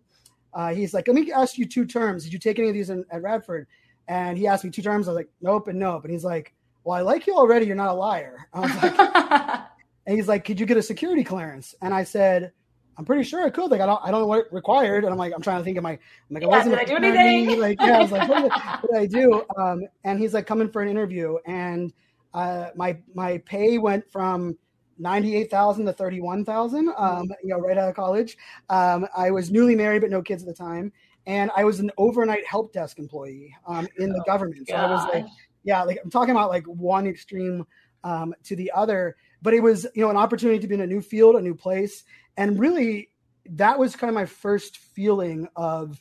Uh, 0.54 0.74
he's 0.74 0.94
like, 0.94 1.06
"Let 1.06 1.14
me 1.14 1.30
ask 1.30 1.58
you 1.58 1.66
two 1.66 1.84
terms. 1.84 2.24
Did 2.24 2.32
you 2.32 2.38
take 2.38 2.58
any 2.58 2.68
of 2.68 2.74
these 2.74 2.88
in, 2.88 3.04
at 3.10 3.22
Radford?" 3.22 3.66
And 4.08 4.38
he 4.38 4.46
asked 4.46 4.64
me 4.64 4.70
two 4.70 4.82
terms. 4.82 5.06
I 5.06 5.12
was 5.12 5.16
like, 5.16 5.30
"Nope" 5.42 5.68
and 5.68 5.78
nope. 5.78 6.04
And 6.04 6.12
he's 6.12 6.24
like, 6.24 6.54
"Well, 6.82 6.96
I 6.96 7.02
like 7.02 7.26
you 7.26 7.36
already. 7.36 7.66
You're 7.66 7.76
not 7.76 7.90
a 7.90 7.94
liar." 7.94 8.48
I 8.54 8.60
was 8.60 8.74
like, 8.82 9.60
and 10.06 10.16
he's 10.16 10.28
like, 10.28 10.46
"Could 10.46 10.58
you 10.58 10.64
get 10.64 10.78
a 10.78 10.82
security 10.82 11.22
clearance?" 11.22 11.74
And 11.82 11.92
I 11.92 12.02
said, 12.04 12.52
I'm 13.00 13.06
pretty 13.06 13.22
sure 13.22 13.42
I 13.42 13.48
could. 13.48 13.70
Like, 13.70 13.80
I 13.80 13.86
don't, 13.86 14.00
I 14.04 14.10
don't 14.10 14.20
know 14.20 14.26
what 14.26 14.40
it 14.40 14.52
required. 14.52 15.04
And 15.04 15.12
I'm 15.12 15.18
like, 15.18 15.32
I'm 15.34 15.40
trying 15.40 15.58
to 15.58 15.64
think 15.64 15.78
of 15.78 15.82
my, 15.82 15.92
I'm 15.92 15.98
like, 16.28 16.42
yeah, 16.42 16.48
I 16.48 16.50
wasn't. 16.50 16.78
Did 16.78 16.80
I 16.80 16.84
do 16.84 17.06
anything? 17.06 17.58
Like, 17.58 17.80
yeah, 17.80 17.96
I 17.96 18.02
was 18.02 18.12
like, 18.12 18.28
what 18.28 18.42
did, 18.42 18.52
what 18.80 18.92
did 18.92 19.00
I 19.00 19.06
do? 19.06 19.42
Um, 19.56 19.80
and 20.04 20.18
he's 20.18 20.34
like, 20.34 20.46
coming 20.46 20.68
for 20.68 20.82
an 20.82 20.88
interview. 20.88 21.38
And 21.46 21.94
uh, 22.34 22.70
my 22.74 22.98
my 23.14 23.38
pay 23.38 23.78
went 23.78 24.10
from 24.10 24.56
ninety 24.98 25.34
eight 25.34 25.50
thousand 25.50 25.86
to 25.86 25.92
thirty 25.92 26.20
one 26.20 26.44
thousand. 26.44 26.92
Um, 26.96 27.30
you 27.42 27.50
know, 27.50 27.58
right 27.58 27.76
out 27.76 27.88
of 27.88 27.96
college. 27.96 28.36
Um, 28.68 29.06
I 29.16 29.30
was 29.30 29.50
newly 29.50 29.74
married 29.74 30.02
but 30.02 30.10
no 30.10 30.22
kids 30.22 30.42
at 30.42 30.48
the 30.48 30.54
time, 30.54 30.92
and 31.26 31.50
I 31.56 31.64
was 31.64 31.80
an 31.80 31.90
overnight 31.96 32.46
help 32.46 32.72
desk 32.72 32.98
employee 32.98 33.54
um, 33.66 33.88
in 33.98 34.10
the 34.10 34.20
oh, 34.20 34.24
government. 34.24 34.68
So 34.68 34.74
gosh. 34.74 34.88
I 34.88 34.92
was 34.92 35.14
like, 35.14 35.26
yeah, 35.64 35.82
like 35.82 35.98
I'm 36.02 36.10
talking 36.10 36.32
about 36.32 36.50
like 36.50 36.64
one 36.64 37.06
extreme 37.06 37.66
um, 38.04 38.34
to 38.44 38.56
the 38.56 38.70
other. 38.74 39.16
But 39.42 39.54
it 39.54 39.60
was 39.60 39.86
you 39.94 40.02
know 40.02 40.10
an 40.10 40.16
opportunity 40.16 40.58
to 40.60 40.68
be 40.68 40.74
in 40.74 40.82
a 40.82 40.86
new 40.86 41.00
field, 41.00 41.36
a 41.36 41.40
new 41.40 41.54
place, 41.54 42.04
and 42.36 42.58
really 42.58 43.10
that 43.52 43.78
was 43.78 43.96
kind 43.96 44.08
of 44.08 44.14
my 44.14 44.26
first 44.26 44.76
feeling 44.76 45.48
of 45.56 46.00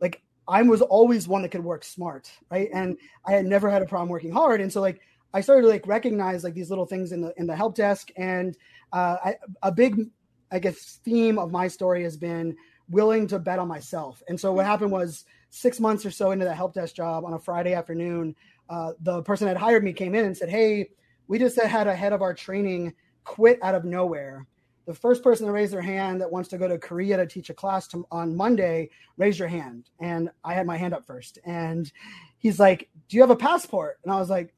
like 0.00 0.22
I 0.48 0.62
was 0.62 0.82
always 0.82 1.26
one 1.26 1.42
that 1.42 1.50
could 1.50 1.64
work 1.64 1.84
smart, 1.84 2.30
right? 2.50 2.68
And 2.72 2.96
I 3.26 3.32
had 3.32 3.44
never 3.44 3.68
had 3.68 3.82
a 3.82 3.86
problem 3.86 4.08
working 4.08 4.32
hard, 4.32 4.60
and 4.60 4.72
so 4.72 4.80
like 4.80 5.00
I 5.36 5.40
started 5.40 5.62
to 5.62 5.68
like 5.68 5.86
recognize 5.86 6.44
like 6.44 6.54
these 6.54 6.70
little 6.70 6.86
things 6.86 7.12
in 7.12 7.20
the 7.20 7.32
in 7.36 7.46
the 7.46 7.54
help 7.54 7.74
desk, 7.74 8.08
and 8.16 8.56
uh, 8.92 9.16
I, 9.24 9.36
a 9.62 9.72
big 9.72 10.10
I 10.50 10.58
guess, 10.58 11.00
theme 11.04 11.38
of 11.38 11.50
my 11.50 11.68
story 11.68 12.02
has 12.04 12.16
been 12.16 12.56
willing 12.88 13.26
to 13.28 13.38
bet 13.38 13.58
on 13.58 13.68
myself. 13.68 14.22
And 14.28 14.38
so 14.38 14.52
what 14.52 14.62
mm-hmm. 14.62 14.70
happened 14.70 14.92
was 14.92 15.24
six 15.50 15.80
months 15.80 16.06
or 16.06 16.10
so 16.10 16.30
into 16.30 16.44
that 16.44 16.56
help 16.56 16.74
desk 16.74 16.94
job 16.94 17.24
on 17.24 17.34
a 17.34 17.38
Friday 17.38 17.74
afternoon, 17.74 18.34
uh, 18.68 18.92
the 19.00 19.22
person 19.22 19.46
that 19.46 19.56
hired 19.56 19.84
me 19.84 19.92
came 19.92 20.14
in 20.14 20.24
and 20.24 20.36
said, 20.36 20.48
Hey, 20.48 20.90
we 21.28 21.38
just 21.38 21.60
had 21.60 21.86
a 21.86 21.94
head 21.94 22.12
of 22.12 22.22
our 22.22 22.34
training 22.34 22.94
quit 23.24 23.58
out 23.62 23.74
of 23.74 23.84
nowhere. 23.84 24.46
The 24.86 24.94
first 24.94 25.24
person 25.24 25.46
to 25.46 25.52
raise 25.52 25.72
their 25.72 25.82
hand 25.82 26.20
that 26.20 26.30
wants 26.30 26.48
to 26.50 26.58
go 26.58 26.68
to 26.68 26.78
Korea 26.78 27.16
to 27.16 27.26
teach 27.26 27.50
a 27.50 27.54
class 27.54 27.88
to, 27.88 28.06
on 28.12 28.36
Monday, 28.36 28.90
raise 29.16 29.36
your 29.36 29.48
hand. 29.48 29.90
And 29.98 30.30
I 30.44 30.54
had 30.54 30.64
my 30.64 30.76
hand 30.76 30.94
up 30.94 31.04
first. 31.04 31.40
And 31.44 31.90
he's 32.38 32.60
like, 32.60 32.88
Do 33.08 33.16
you 33.16 33.22
have 33.22 33.30
a 33.30 33.36
passport? 33.36 33.98
And 34.04 34.12
I 34.12 34.18
was 34.18 34.30
like, 34.30 34.54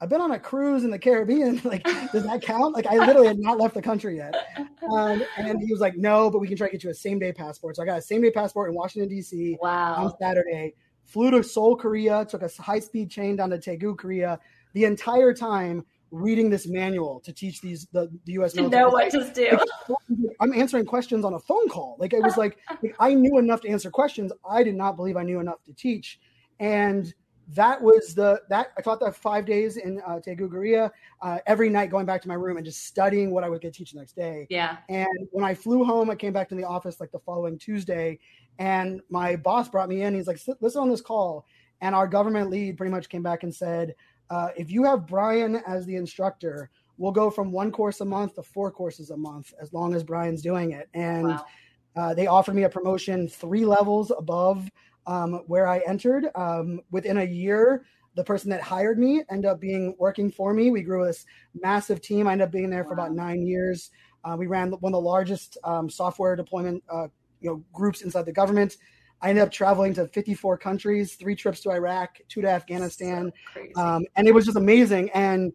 I've 0.00 0.08
been 0.08 0.20
on 0.20 0.32
a 0.32 0.38
cruise 0.38 0.84
in 0.84 0.90
the 0.90 0.98
Caribbean. 0.98 1.60
Like, 1.64 1.84
does 2.12 2.24
that 2.24 2.42
count? 2.42 2.74
Like, 2.74 2.86
I 2.86 2.96
literally 2.96 3.28
had 3.28 3.38
not 3.38 3.58
left 3.58 3.74
the 3.74 3.82
country 3.82 4.16
yet. 4.16 4.34
Um, 4.90 5.24
and 5.38 5.60
he 5.60 5.72
was 5.72 5.80
like, 5.80 5.96
no, 5.96 6.30
but 6.30 6.40
we 6.40 6.48
can 6.48 6.56
try 6.56 6.66
to 6.66 6.72
get 6.72 6.84
you 6.84 6.90
a 6.90 6.94
same 6.94 7.18
day 7.18 7.32
passport. 7.32 7.76
So 7.76 7.82
I 7.82 7.86
got 7.86 7.98
a 7.98 8.02
same 8.02 8.22
day 8.22 8.30
passport 8.30 8.70
in 8.70 8.76
Washington, 8.76 9.08
D.C. 9.08 9.56
Wow. 9.60 9.94
on 9.96 10.12
Saturday, 10.20 10.74
flew 11.04 11.30
to 11.30 11.42
Seoul, 11.42 11.76
Korea, 11.76 12.24
took 12.26 12.42
a 12.42 12.50
high 12.60 12.80
speed 12.80 13.10
train 13.10 13.36
down 13.36 13.50
to 13.50 13.58
Daegu, 13.58 13.96
Korea. 13.96 14.38
The 14.74 14.84
entire 14.84 15.32
time 15.32 15.84
reading 16.14 16.48
this 16.48 16.66
manual 16.68 17.20
to 17.20 17.32
teach 17.32 17.60
these 17.60 17.86
the, 17.92 18.08
the 18.24 18.32
U.S. 18.34 18.52
To 18.52 18.68
know 18.68 18.88
what 18.88 19.10
to 19.10 19.30
do. 19.34 19.58
I'm 20.40 20.52
answering 20.54 20.86
questions 20.86 21.24
on 21.24 21.34
a 21.34 21.40
phone 21.40 21.68
call. 21.68 21.96
Like 21.98 22.12
it 22.12 22.22
was 22.22 22.36
like, 22.38 22.58
like 22.82 22.94
I 23.00 23.14
knew 23.14 23.38
enough 23.38 23.60
to 23.62 23.68
answer 23.68 23.90
questions. 23.90 24.32
I 24.48 24.62
did 24.62 24.76
not 24.76 24.96
believe 24.96 25.16
I 25.16 25.22
knew 25.22 25.40
enough 25.40 25.62
to 25.64 25.72
teach, 25.72 26.20
and 26.60 27.12
that 27.48 27.80
was 27.80 28.14
the 28.14 28.40
that 28.48 28.72
I 28.78 28.80
taught 28.80 29.00
that 29.00 29.14
five 29.14 29.44
days 29.44 29.76
in 29.76 30.00
uh, 30.06 30.20
Daegu, 30.24 30.90
uh, 31.20 31.38
every 31.46 31.68
night 31.68 31.90
going 31.90 32.06
back 32.06 32.22
to 32.22 32.28
my 32.28 32.34
room 32.34 32.56
and 32.56 32.64
just 32.64 32.86
studying 32.86 33.30
what 33.30 33.44
I 33.44 33.48
would 33.48 33.60
get 33.60 33.74
teach 33.74 33.92
the 33.92 33.98
next 33.98 34.16
day. 34.16 34.46
Yeah. 34.48 34.78
And 34.88 35.28
when 35.30 35.44
I 35.44 35.54
flew 35.54 35.84
home, 35.84 36.10
I 36.10 36.14
came 36.14 36.32
back 36.32 36.48
to 36.50 36.54
the 36.54 36.64
office 36.64 37.00
like 37.00 37.12
the 37.12 37.18
following 37.18 37.58
Tuesday, 37.58 38.18
and 38.58 39.00
my 39.10 39.36
boss 39.36 39.68
brought 39.68 39.88
me 39.88 40.02
in. 40.02 40.14
He's 40.14 40.26
like, 40.26 40.40
"Listen 40.60 40.82
on 40.82 40.88
this 40.88 41.02
call," 41.02 41.46
and 41.80 41.94
our 41.94 42.06
government 42.06 42.50
lead 42.50 42.76
pretty 42.76 42.92
much 42.92 43.08
came 43.08 43.22
back 43.22 43.42
and 43.42 43.54
said, 43.54 43.94
uh, 44.30 44.48
"If 44.56 44.70
you 44.70 44.84
have 44.84 45.06
Brian 45.06 45.56
as 45.66 45.86
the 45.86 45.96
instructor." 45.96 46.70
We'll 46.96 47.10
go 47.10 47.28
from 47.28 47.50
one 47.50 47.72
course 47.72 48.00
a 48.02 48.04
month 48.04 48.36
to 48.36 48.44
four 48.44 48.70
courses 48.70 49.10
a 49.10 49.16
month 49.16 49.52
as 49.60 49.72
long 49.72 49.96
as 49.96 50.04
Brian's 50.04 50.40
doing 50.42 50.70
it. 50.70 50.88
And 50.94 51.26
wow. 51.26 51.44
uh, 51.96 52.14
they 52.14 52.28
offered 52.28 52.54
me 52.54 52.62
a 52.62 52.68
promotion 52.68 53.26
three 53.26 53.64
levels 53.64 54.12
above 54.16 54.70
um, 55.06 55.42
where 55.46 55.66
I 55.66 55.78
entered. 55.86 56.26
Um, 56.34 56.80
within 56.90 57.18
a 57.18 57.24
year, 57.24 57.84
the 58.14 58.24
person 58.24 58.50
that 58.50 58.62
hired 58.62 58.98
me 58.98 59.22
ended 59.30 59.46
up 59.50 59.60
being 59.60 59.94
working 59.98 60.30
for 60.30 60.54
me. 60.54 60.70
We 60.70 60.82
grew 60.82 61.04
this 61.04 61.26
massive 61.60 62.00
team. 62.00 62.28
I 62.28 62.32
ended 62.32 62.46
up 62.46 62.52
being 62.52 62.70
there 62.70 62.84
for 62.84 62.92
about 62.92 63.12
nine 63.12 63.46
years. 63.46 63.90
Uh, 64.24 64.36
we 64.38 64.46
ran 64.46 64.70
one 64.70 64.92
of 64.92 65.02
the 65.02 65.06
largest 65.06 65.58
um, 65.64 65.90
software 65.90 66.36
deployment 66.36 66.82
uh, 66.90 67.08
you 67.40 67.50
know 67.50 67.64
groups 67.72 68.02
inside 68.02 68.26
the 68.26 68.32
government. 68.32 68.76
I 69.20 69.30
ended 69.30 69.42
up 69.42 69.50
traveling 69.50 69.94
to 69.94 70.06
54 70.08 70.58
countries, 70.58 71.14
three 71.14 71.34
trips 71.34 71.60
to 71.60 71.70
Iraq, 71.70 72.18
two 72.28 72.42
to 72.42 72.48
Afghanistan, 72.48 73.32
so 73.54 73.80
um, 73.80 74.04
and 74.16 74.26
it 74.26 74.34
was 74.34 74.44
just 74.44 74.56
amazing. 74.56 75.10
And 75.10 75.52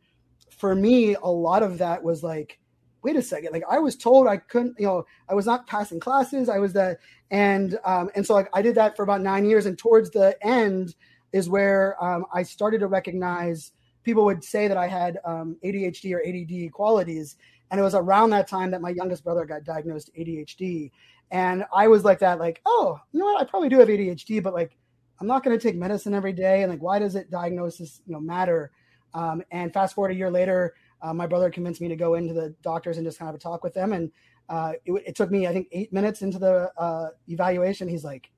for 0.50 0.76
me, 0.76 1.16
a 1.16 1.30
lot 1.30 1.64
of 1.64 1.78
that 1.78 2.04
was 2.04 2.24
like 2.24 2.59
wait 3.04 3.16
a 3.16 3.22
second 3.22 3.52
like 3.52 3.64
i 3.70 3.78
was 3.78 3.96
told 3.96 4.28
i 4.28 4.38
couldn't 4.38 4.76
you 4.80 4.86
know 4.86 5.06
i 5.30 5.34
was 5.34 5.46
not 5.46 5.68
passing 5.68 6.00
classes 6.00 6.50
i 6.50 6.58
was 6.58 6.74
the 6.74 6.98
and 7.32 7.78
um, 7.86 8.10
and 8.16 8.26
so 8.26 8.34
like 8.34 8.50
i 8.54 8.62
did 8.62 8.76
that 8.76 8.96
for 8.96 9.04
about 9.04 9.22
nine 9.22 9.46
years 9.46 9.66
and 9.66 9.78
towards 9.78 10.10
the 10.12 10.36
end 10.46 10.96
is 11.32 11.50
where 11.50 12.02
um, 12.04 12.26
i 12.34 12.44
started 12.44 12.80
to 12.80 12.88
recognize 12.88 13.72
people 14.04 14.26
would 14.26 14.44
say 14.44 14.68
that 14.68 14.78
i 14.78 14.88
had 14.88 15.18
um, 15.26 15.58
adhd 15.64 16.14
or 16.14 16.22
add 16.26 16.72
qualities 16.72 17.38
and 17.72 17.80
it 17.80 17.84
was 17.84 17.96
around 17.96 18.32
that 18.32 18.48
time 18.48 18.72
that 18.72 18.82
my 18.82 18.90
youngest 18.90 19.24
brother 19.24 19.46
got 19.46 19.64
diagnosed 19.64 20.10
adhd 20.18 20.92
and 21.32 21.64
i 21.74 21.88
was 21.88 22.04
like 22.04 22.20
that 22.20 22.40
like 22.40 22.62
oh 22.66 23.00
you 23.12 23.20
know 23.20 23.26
what? 23.26 23.42
I 23.42 23.46
probably 23.46 23.70
do 23.70 23.80
have 23.80 23.88
adhd 23.88 24.44
but 24.44 24.54
like 24.54 24.76
i'm 25.22 25.28
not 25.28 25.44
going 25.44 25.58
to 25.58 25.62
take 25.62 25.76
medicine 25.76 26.14
every 26.14 26.34
day 26.34 26.64
and 26.64 26.72
like 26.72 26.82
why 26.82 27.00
does 27.00 27.16
it 27.16 27.32
diagnosis 27.32 28.02
you 28.06 28.14
know 28.14 28.20
matter? 28.20 28.72
Um, 29.12 29.42
and 29.50 29.74
fast 29.74 29.96
forward 29.96 30.12
a 30.12 30.16
year 30.16 30.30
later 30.30 30.76
uh, 31.02 31.14
my 31.14 31.28
brother 31.28 31.50
convinced 31.50 31.82
me 31.82 31.88
to 31.88 31.96
go 31.96 32.16
into 32.16 32.34
the 32.34 32.54
doctors 32.62 32.98
and 32.98 33.06
just 33.06 33.20
kind 33.20 33.30
of 33.30 33.36
a 33.36 33.40
talk 33.40 33.64
with 33.64 33.74
them. 33.74 33.94
And 33.94 34.12
uh, 34.50 34.74
it, 34.86 35.04
it, 35.08 35.16
took 35.16 35.32
me, 35.32 35.48
I 35.48 35.54
think, 35.54 35.68
eight 35.72 35.94
minutes 35.94 36.22
into 36.22 36.40
the 36.40 36.72
uh, 36.78 37.10
evaluation. 37.28 37.88
He's 37.88 38.04
like, 38.04 38.32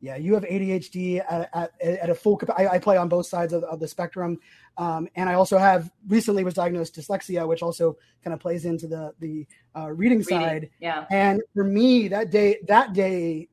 "Yeah, 0.00 0.16
you 0.16 0.34
have 0.34 0.44
ADHD 0.44 1.20
at, 1.20 1.50
at, 1.54 1.72
at 1.80 2.10
a 2.10 2.14
full. 2.14 2.40
I, 2.56 2.68
I, 2.68 2.78
play 2.78 2.98
on 2.98 3.08
both 3.08 3.26
sides 3.26 3.52
of, 3.52 3.64
of 3.64 3.80
the 3.80 3.88
spectrum, 3.88 4.38
um, 4.76 5.08
and 5.16 5.30
I 5.30 5.34
also 5.34 5.56
have 5.56 5.90
recently 6.08 6.44
was 6.44 6.54
diagnosed 6.54 6.94
dyslexia, 6.94 7.48
which 7.48 7.62
also 7.62 7.96
kind 8.22 8.34
of 8.34 8.40
plays 8.40 8.66
into 8.66 8.86
the 8.86 9.14
the 9.18 9.46
uh, 9.74 9.90
reading, 9.90 10.18
reading 10.18 10.22
side. 10.22 10.70
Yeah. 10.78 11.06
And 11.10 11.40
for 11.54 11.64
me, 11.64 12.08
that 12.08 12.30
day, 12.30 12.58
that 12.68 12.92
day, 12.92 13.48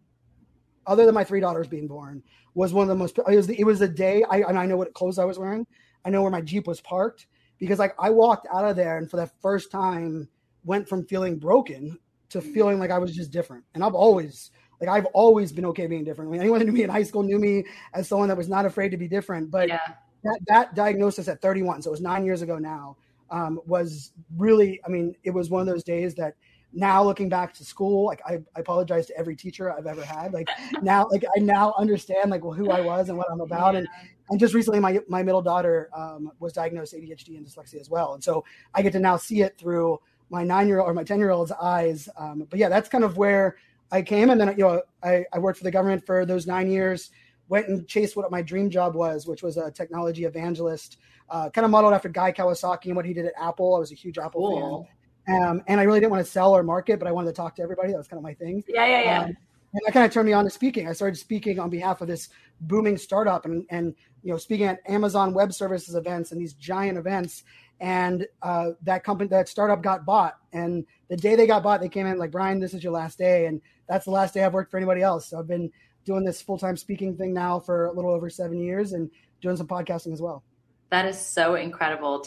other 0.85 1.05
than 1.05 1.15
my 1.15 1.23
three 1.23 1.39
daughters 1.39 1.67
being 1.67 1.87
born, 1.87 2.21
was 2.53 2.73
one 2.73 2.83
of 2.83 2.89
the 2.89 2.95
most. 2.95 3.17
It 3.17 3.35
was 3.35 3.47
the, 3.47 3.57
it 3.57 3.63
was 3.63 3.79
a 3.79 3.87
day. 3.87 4.23
I 4.29 4.39
and 4.39 4.59
I 4.59 4.65
know 4.65 4.75
what 4.75 4.93
clothes 4.93 5.19
I 5.19 5.25
was 5.25 5.39
wearing. 5.39 5.65
I 6.03 6.09
know 6.09 6.21
where 6.21 6.31
my 6.31 6.41
Jeep 6.41 6.67
was 6.67 6.81
parked 6.81 7.27
because 7.63 7.79
like 7.79 7.95
I 7.97 8.09
walked 8.09 8.45
out 8.53 8.65
of 8.65 8.75
there 8.75 8.97
and 8.97 9.09
for 9.09 9.15
the 9.15 9.27
first 9.41 9.71
time 9.71 10.27
went 10.65 10.89
from 10.89 11.05
feeling 11.05 11.39
broken 11.39 11.97
to 12.27 12.41
feeling 12.41 12.77
like 12.77 12.91
I 12.91 12.97
was 12.97 13.15
just 13.15 13.31
different. 13.31 13.63
And 13.73 13.81
I've 13.81 13.93
always 13.93 14.51
like 14.81 14.89
I've 14.89 15.05
always 15.13 15.53
been 15.53 15.65
okay 15.67 15.87
being 15.87 16.03
different. 16.03 16.27
I 16.27 16.31
mean, 16.33 16.41
anyone 16.41 16.59
who 16.59 16.65
knew 16.65 16.73
me 16.73 16.83
in 16.83 16.89
high 16.89 17.03
school 17.03 17.23
knew 17.23 17.39
me 17.39 17.63
as 17.93 18.09
someone 18.09 18.27
that 18.27 18.35
was 18.35 18.49
not 18.49 18.65
afraid 18.65 18.89
to 18.89 18.97
be 18.97 19.07
different. 19.07 19.49
But 19.49 19.69
yeah. 19.69 19.79
that 20.25 20.39
that 20.47 20.75
diagnosis 20.75 21.29
at 21.29 21.41
31, 21.41 21.83
so 21.83 21.89
it 21.89 21.91
was 21.91 22.01
nine 22.01 22.25
years 22.25 22.41
ago 22.41 22.57
now, 22.57 22.97
um, 23.31 23.61
was 23.65 24.11
really. 24.35 24.81
I 24.85 24.89
mean, 24.89 25.15
it 25.23 25.31
was 25.31 25.49
one 25.49 25.61
of 25.61 25.67
those 25.67 25.85
days 25.85 26.15
that 26.15 26.35
now 26.73 27.01
looking 27.01 27.29
back 27.29 27.53
to 27.53 27.63
school, 27.63 28.05
like 28.07 28.21
I, 28.25 28.39
I 28.57 28.59
apologize 28.59 29.05
to 29.05 29.17
every 29.17 29.37
teacher 29.37 29.71
I've 29.71 29.87
ever 29.87 30.03
had. 30.03 30.33
Like 30.33 30.49
now, 30.81 31.07
like 31.09 31.23
I 31.33 31.39
now 31.39 31.73
understand 31.77 32.31
like 32.31 32.43
well, 32.43 32.53
who 32.53 32.69
I 32.71 32.81
was 32.81 33.07
and 33.07 33.17
what 33.17 33.27
I'm 33.31 33.39
about, 33.39 33.75
yeah. 33.75 33.79
and 33.79 33.87
and 34.29 34.39
just 34.39 34.53
recently 34.53 34.79
my 34.79 34.99
my 35.07 35.23
middle 35.23 35.41
daughter 35.41 35.89
um, 35.93 36.31
was 36.39 36.53
diagnosed 36.53 36.93
ADHD 36.93 37.37
and 37.37 37.45
dyslexia 37.45 37.79
as 37.79 37.89
well, 37.89 38.13
and 38.13 38.23
so 38.23 38.43
I 38.73 38.81
get 38.81 38.93
to 38.93 38.99
now 38.99 39.17
see 39.17 39.41
it 39.41 39.57
through 39.57 39.99
my 40.29 40.43
nine 40.43 40.67
year 40.67 40.79
old 40.79 40.89
or 40.89 40.93
my 40.93 41.03
ten 41.03 41.19
year 41.19 41.31
old's 41.31 41.51
eyes. 41.51 42.09
Um, 42.17 42.47
but 42.49 42.59
yeah, 42.59 42.69
that's 42.69 42.89
kind 42.89 43.03
of 43.03 43.17
where 43.17 43.57
I 43.91 44.01
came, 44.01 44.29
and 44.29 44.39
then 44.39 44.49
you 44.57 44.63
know 44.63 44.81
I, 45.03 45.25
I 45.33 45.39
worked 45.39 45.57
for 45.57 45.63
the 45.63 45.71
government 45.71 46.05
for 46.05 46.25
those 46.25 46.47
nine 46.47 46.69
years. 46.69 47.11
Went 47.49 47.67
and 47.67 47.85
chased 47.87 48.15
what 48.15 48.31
my 48.31 48.41
dream 48.41 48.69
job 48.69 48.95
was, 48.95 49.27
which 49.27 49.43
was 49.43 49.57
a 49.57 49.69
technology 49.69 50.23
evangelist, 50.23 50.97
uh, 51.29 51.49
kind 51.49 51.65
of 51.65 51.71
modeled 51.71 51.93
after 51.93 52.07
Guy 52.07 52.31
Kawasaki 52.31 52.85
and 52.85 52.95
what 52.95 53.05
he 53.05 53.13
did 53.13 53.25
at 53.25 53.33
Apple. 53.39 53.75
I 53.75 53.79
was 53.79 53.91
a 53.91 53.95
huge 53.95 54.17
Apple 54.17 54.47
cool. 54.47 54.87
fan, 55.27 55.43
um, 55.43 55.63
and 55.67 55.79
I 55.79 55.83
really 55.83 55.99
didn't 55.99 56.11
want 56.11 56.25
to 56.25 56.31
sell 56.31 56.55
or 56.55 56.63
market, 56.63 56.99
but 56.99 57.07
I 57.07 57.11
wanted 57.11 57.27
to 57.27 57.33
talk 57.33 57.55
to 57.57 57.61
everybody. 57.61 57.91
That 57.91 57.97
was 57.97 58.07
kind 58.07 58.17
of 58.17 58.23
my 58.23 58.33
thing. 58.33 58.63
Yeah, 58.67 58.85
yeah, 58.85 59.01
yeah. 59.01 59.23
Um, 59.25 59.37
and 59.73 59.81
that 59.85 59.93
kind 59.93 60.05
of 60.05 60.11
turned 60.11 60.27
me 60.27 60.33
on 60.33 60.43
to 60.43 60.49
speaking. 60.49 60.87
I 60.87 60.93
started 60.93 61.17
speaking 61.17 61.59
on 61.59 61.69
behalf 61.69 62.01
of 62.01 62.07
this 62.07 62.29
booming 62.61 62.97
startup 62.97 63.45
and, 63.45 63.65
and 63.69 63.95
you 64.21 64.31
know 64.31 64.37
speaking 64.37 64.67
at 64.67 64.79
Amazon 64.87 65.33
Web 65.33 65.53
Services 65.53 65.95
events 65.95 66.31
and 66.31 66.39
these 66.39 66.53
giant 66.53 66.97
events. 66.97 67.43
And 67.79 68.27
uh, 68.41 68.71
that 68.83 69.03
company, 69.03 69.27
that 69.29 69.49
startup 69.49 69.81
got 69.81 70.05
bought. 70.05 70.37
And 70.53 70.85
the 71.09 71.17
day 71.17 71.35
they 71.35 71.47
got 71.47 71.63
bought, 71.63 71.81
they 71.81 71.89
came 71.89 72.05
in 72.05 72.17
like, 72.17 72.31
Brian, 72.31 72.59
this 72.59 72.73
is 72.73 72.83
your 72.83 72.93
last 72.93 73.17
day, 73.17 73.47
and 73.47 73.59
that's 73.89 74.05
the 74.05 74.11
last 74.11 74.33
day 74.33 74.43
I've 74.43 74.53
worked 74.53 74.71
for 74.71 74.77
anybody 74.77 75.01
else. 75.01 75.27
So 75.27 75.39
I've 75.39 75.47
been 75.47 75.71
doing 76.05 76.23
this 76.23 76.41
full 76.41 76.57
time 76.57 76.77
speaking 76.77 77.17
thing 77.17 77.33
now 77.33 77.59
for 77.59 77.87
a 77.87 77.91
little 77.91 78.11
over 78.11 78.29
seven 78.29 78.59
years, 78.59 78.93
and 78.93 79.09
doing 79.41 79.57
some 79.57 79.67
podcasting 79.67 80.13
as 80.13 80.21
well. 80.21 80.43
That 80.91 81.05
is 81.07 81.19
so 81.19 81.55
incredible. 81.55 82.25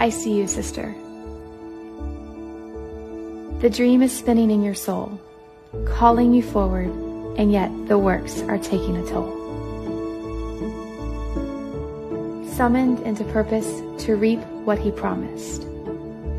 I 0.00 0.08
see 0.08 0.32
you, 0.32 0.46
sister. 0.46 0.94
The 3.60 3.68
dream 3.68 4.00
is 4.00 4.16
spinning 4.16 4.50
in 4.50 4.62
your 4.62 4.74
soul, 4.74 5.20
calling 5.84 6.32
you 6.32 6.42
forward, 6.42 6.88
and 7.36 7.52
yet 7.52 7.70
the 7.86 7.98
works 7.98 8.40
are 8.40 8.56
taking 8.56 8.96
a 8.96 9.04
toll. 9.06 9.36
Summoned 12.56 13.00
into 13.00 13.24
purpose 13.24 13.68
to 14.06 14.16
reap 14.16 14.40
what 14.64 14.78
he 14.78 14.90
promised. 14.90 15.64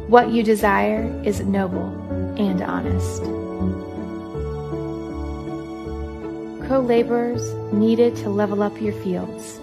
What 0.10 0.32
you 0.32 0.41
desire 0.41 1.06
is 1.24 1.41
noble 1.41 1.93
and 2.39 2.63
honest. 2.63 3.21
Co 6.67 6.80
laborers 6.80 7.54
needed 7.71 8.15
to 8.17 8.30
level 8.32 8.63
up 8.63 8.82
your 8.82 8.93
fields, 9.04 9.60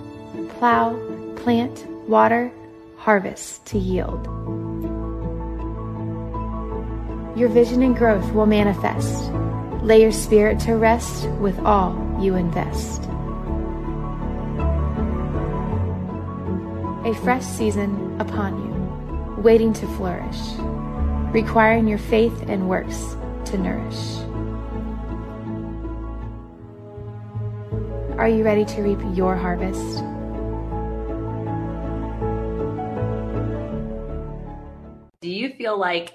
plow, 0.50 0.94
plant, 1.34 1.84
water, 2.08 2.52
harvest 2.98 3.64
to 3.64 3.78
yield. 3.78 4.26
Your 7.38 7.48
vision 7.48 7.82
and 7.82 7.96
growth 7.96 8.32
will 8.32 8.46
manifest. 8.46 9.30
Lay 9.82 10.02
your 10.02 10.12
spirit 10.12 10.58
to 10.60 10.74
rest 10.74 11.28
with 11.38 11.58
all 11.60 11.94
you 12.20 12.34
invest. 12.34 13.04
A 17.06 17.14
fresh 17.22 17.44
season 17.44 18.20
upon 18.20 18.58
you, 18.58 19.42
waiting 19.42 19.72
to 19.74 19.86
flourish, 19.96 20.40
requiring 21.32 21.86
your 21.86 21.98
faith 21.98 22.42
and 22.48 22.68
works 22.68 23.16
to 23.46 23.56
nourish. 23.56 24.18
Are 28.18 28.28
you 28.28 28.42
ready 28.42 28.64
to 28.64 28.82
reap 28.82 28.98
your 29.16 29.36
harvest? 29.36 30.02
Feel 35.58 35.78
like 35.78 36.14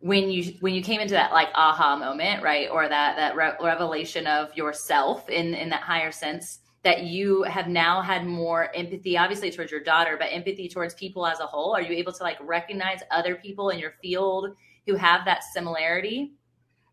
when 0.00 0.30
you 0.30 0.54
when 0.60 0.74
you 0.74 0.82
came 0.82 1.00
into 1.00 1.14
that 1.14 1.32
like 1.32 1.48
aha 1.54 1.94
moment, 1.96 2.42
right, 2.42 2.68
or 2.70 2.88
that 2.88 3.16
that 3.16 3.36
re- 3.36 3.56
revelation 3.60 4.26
of 4.26 4.56
yourself 4.56 5.28
in 5.28 5.54
in 5.54 5.68
that 5.68 5.82
higher 5.82 6.10
sense, 6.10 6.60
that 6.82 7.02
you 7.02 7.42
have 7.42 7.68
now 7.68 8.00
had 8.00 8.26
more 8.26 8.74
empathy, 8.74 9.18
obviously 9.18 9.50
towards 9.50 9.70
your 9.70 9.82
daughter, 9.82 10.16
but 10.18 10.28
empathy 10.32 10.68
towards 10.68 10.94
people 10.94 11.26
as 11.26 11.40
a 11.40 11.46
whole? 11.46 11.74
Are 11.76 11.82
you 11.82 11.92
able 11.92 12.12
to 12.12 12.22
like 12.22 12.38
recognize 12.40 13.00
other 13.10 13.36
people 13.36 13.68
in 13.68 13.78
your 13.78 13.92
field 14.02 14.56
who 14.86 14.96
have 14.96 15.26
that 15.26 15.44
similarity? 15.44 16.32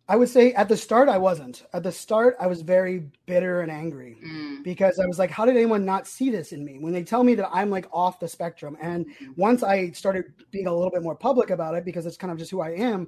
I 0.09 0.15
would 0.15 0.29
say 0.29 0.53
at 0.53 0.69
the 0.69 0.77
start 0.77 1.09
I 1.09 1.17
wasn't. 1.17 1.65
At 1.73 1.83
the 1.83 1.91
start 1.91 2.37
I 2.39 2.47
was 2.47 2.61
very 2.61 3.09
bitter 3.25 3.61
and 3.61 3.71
angry 3.71 4.17
mm. 4.25 4.63
because 4.63 4.99
I 4.99 5.05
was 5.05 5.19
like, 5.19 5.29
how 5.29 5.45
did 5.45 5.57
anyone 5.57 5.83
not 5.83 6.07
see 6.07 6.29
this 6.29 6.53
in 6.53 6.63
me? 6.63 6.79
When 6.79 6.93
they 6.93 7.03
tell 7.03 7.23
me 7.23 7.35
that 7.35 7.49
I'm 7.51 7.69
like 7.69 7.87
off 7.91 8.19
the 8.19 8.27
spectrum, 8.27 8.77
and 8.81 9.05
mm. 9.05 9.35
once 9.35 9.63
I 9.63 9.91
started 9.91 10.25
being 10.51 10.67
a 10.67 10.73
little 10.73 10.91
bit 10.91 11.03
more 11.03 11.15
public 11.15 11.49
about 11.49 11.75
it 11.75 11.83
because 11.83 12.05
it's 12.05 12.17
kind 12.17 12.31
of 12.31 12.37
just 12.37 12.51
who 12.51 12.61
I 12.61 12.71
am, 12.71 13.07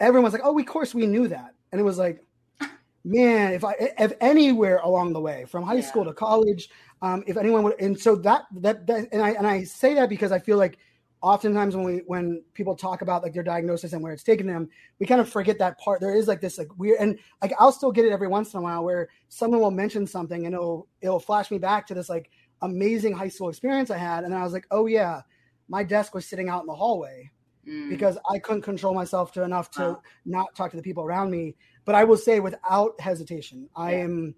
everyone's 0.00 0.32
like, 0.32 0.42
oh, 0.44 0.52
we, 0.52 0.62
of 0.62 0.68
course 0.68 0.94
we 0.94 1.06
knew 1.06 1.28
that, 1.28 1.54
and 1.70 1.80
it 1.80 1.84
was 1.84 1.98
like, 1.98 2.24
man, 3.04 3.52
if 3.52 3.64
I 3.64 3.74
if 3.98 4.12
anywhere 4.20 4.78
along 4.78 5.12
the 5.12 5.20
way 5.20 5.44
from 5.48 5.62
high 5.62 5.74
yeah. 5.74 5.80
school 5.82 6.04
to 6.04 6.12
college, 6.12 6.70
um, 7.02 7.22
if 7.28 7.36
anyone 7.36 7.62
would, 7.62 7.80
and 7.80 7.98
so 7.98 8.16
that 8.16 8.46
that 8.56 8.86
that, 8.88 9.08
and 9.12 9.22
I 9.22 9.30
and 9.30 9.46
I 9.46 9.62
say 9.62 9.94
that 9.94 10.08
because 10.08 10.32
I 10.32 10.40
feel 10.40 10.58
like 10.58 10.78
oftentimes 11.22 11.76
when 11.76 11.84
we 11.84 12.02
when 12.06 12.42
people 12.52 12.74
talk 12.74 13.00
about 13.00 13.22
like 13.22 13.32
their 13.32 13.44
diagnosis 13.44 13.92
and 13.92 14.02
where 14.02 14.12
it's 14.12 14.24
taken 14.24 14.46
them 14.46 14.68
we 14.98 15.06
kind 15.06 15.20
of 15.20 15.28
forget 15.28 15.58
that 15.58 15.78
part. 15.78 16.00
There 16.00 16.14
is 16.14 16.26
like 16.26 16.40
this 16.40 16.58
like 16.58 16.76
weird 16.78 16.98
and 17.00 17.18
like 17.40 17.52
i'll 17.58 17.72
still 17.72 17.92
get 17.92 18.04
it 18.04 18.12
every 18.12 18.28
once 18.28 18.52
in 18.52 18.58
a 18.58 18.62
while 18.62 18.84
where 18.84 19.08
someone 19.28 19.60
will 19.60 19.70
mention 19.70 20.06
something 20.06 20.46
and 20.46 20.54
it'll 20.54 20.88
it'll 21.00 21.20
flash 21.20 21.50
me 21.50 21.58
back 21.58 21.86
to 21.86 21.94
this 21.94 22.08
like 22.08 22.30
amazing 22.60 23.12
high 23.12 23.28
school 23.28 23.48
experience 23.48 23.90
i 23.90 23.96
had. 23.96 24.24
And 24.24 24.34
i 24.34 24.42
was 24.42 24.52
like 24.52 24.66
oh 24.70 24.86
yeah 24.86 25.22
my 25.68 25.84
desk 25.84 26.14
was 26.14 26.26
sitting 26.26 26.48
out 26.48 26.62
in 26.62 26.66
the 26.66 26.74
hallway 26.74 27.30
mm. 27.66 27.88
because 27.88 28.18
i 28.28 28.38
couldn't 28.38 28.62
control 28.62 28.94
myself 28.94 29.32
to 29.32 29.42
enough 29.42 29.70
to 29.72 29.80
wow. 29.80 30.02
not 30.24 30.54
talk 30.56 30.70
to 30.72 30.76
the 30.76 30.82
people 30.82 31.04
around 31.04 31.30
me. 31.30 31.54
But 31.84 31.94
i 31.94 32.04
will 32.04 32.16
say 32.16 32.40
without 32.40 33.00
hesitation 33.00 33.68
i 33.76 33.94
am 33.94 34.34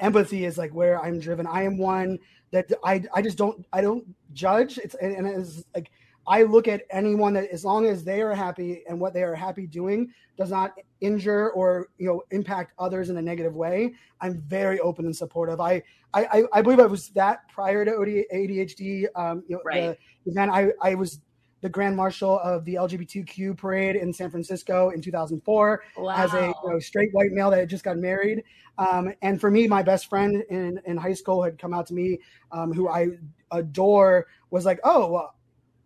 empathy 0.00 0.44
is 0.44 0.58
like 0.58 0.74
where 0.74 1.02
i'm 1.02 1.18
driven. 1.18 1.46
I 1.46 1.62
am 1.62 1.78
one 1.78 2.18
that 2.50 2.70
i 2.84 3.02
i 3.14 3.22
just 3.22 3.38
don't 3.38 3.64
i 3.72 3.80
don't 3.80 4.04
judge. 4.32 4.78
It's 4.78 4.94
and 4.96 5.26
it's 5.26 5.64
like 5.74 5.90
I 6.26 6.42
look 6.42 6.66
at 6.68 6.82
anyone 6.90 7.34
that 7.34 7.50
as 7.50 7.64
long 7.64 7.86
as 7.86 8.02
they 8.02 8.20
are 8.20 8.34
happy 8.34 8.82
and 8.88 8.98
what 8.98 9.14
they 9.14 9.22
are 9.22 9.34
happy 9.34 9.66
doing 9.66 10.12
does 10.36 10.50
not 10.50 10.72
injure 11.00 11.50
or 11.50 11.88
you 11.98 12.06
know 12.06 12.22
impact 12.30 12.72
others 12.78 13.10
in 13.10 13.16
a 13.16 13.22
negative 13.22 13.54
way, 13.54 13.94
I'm 14.20 14.42
very 14.42 14.80
open 14.80 15.06
and 15.06 15.14
supportive. 15.14 15.60
I 15.60 15.82
I, 16.14 16.44
I 16.52 16.62
believe 16.62 16.80
I 16.80 16.86
was 16.86 17.10
that 17.10 17.48
prior 17.48 17.84
to 17.84 17.90
ADHD. 17.92 19.06
Um, 19.14 19.44
you 19.48 19.56
know, 19.56 19.62
right. 19.64 19.98
the 20.24 20.30
event 20.30 20.50
I 20.50 20.68
I 20.82 20.94
was 20.94 21.20
the 21.62 21.68
grand 21.68 21.96
marshal 21.96 22.38
of 22.40 22.64
the 22.64 22.74
LGBTQ 22.74 23.56
parade 23.56 23.96
in 23.96 24.12
San 24.12 24.30
Francisco 24.30 24.90
in 24.90 25.00
2004 25.00 25.82
wow. 25.96 26.14
as 26.14 26.34
a 26.34 26.54
you 26.62 26.70
know, 26.70 26.78
straight 26.78 27.12
white 27.12 27.32
male 27.32 27.50
that 27.50 27.58
had 27.58 27.68
just 27.68 27.82
got 27.82 27.96
married. 27.96 28.44
Um, 28.78 29.12
and 29.22 29.40
for 29.40 29.50
me, 29.50 29.66
my 29.66 29.82
best 29.82 30.08
friend 30.08 30.44
in, 30.50 30.80
in 30.84 30.96
high 30.96 31.14
school 31.14 31.42
had 31.42 31.58
come 31.58 31.72
out 31.72 31.86
to 31.86 31.94
me, 31.94 32.18
um, 32.52 32.72
who 32.72 32.88
I 32.88 33.08
adore, 33.50 34.26
was 34.50 34.66
like, 34.66 34.80
"Oh, 34.84 35.10
well, 35.10 35.34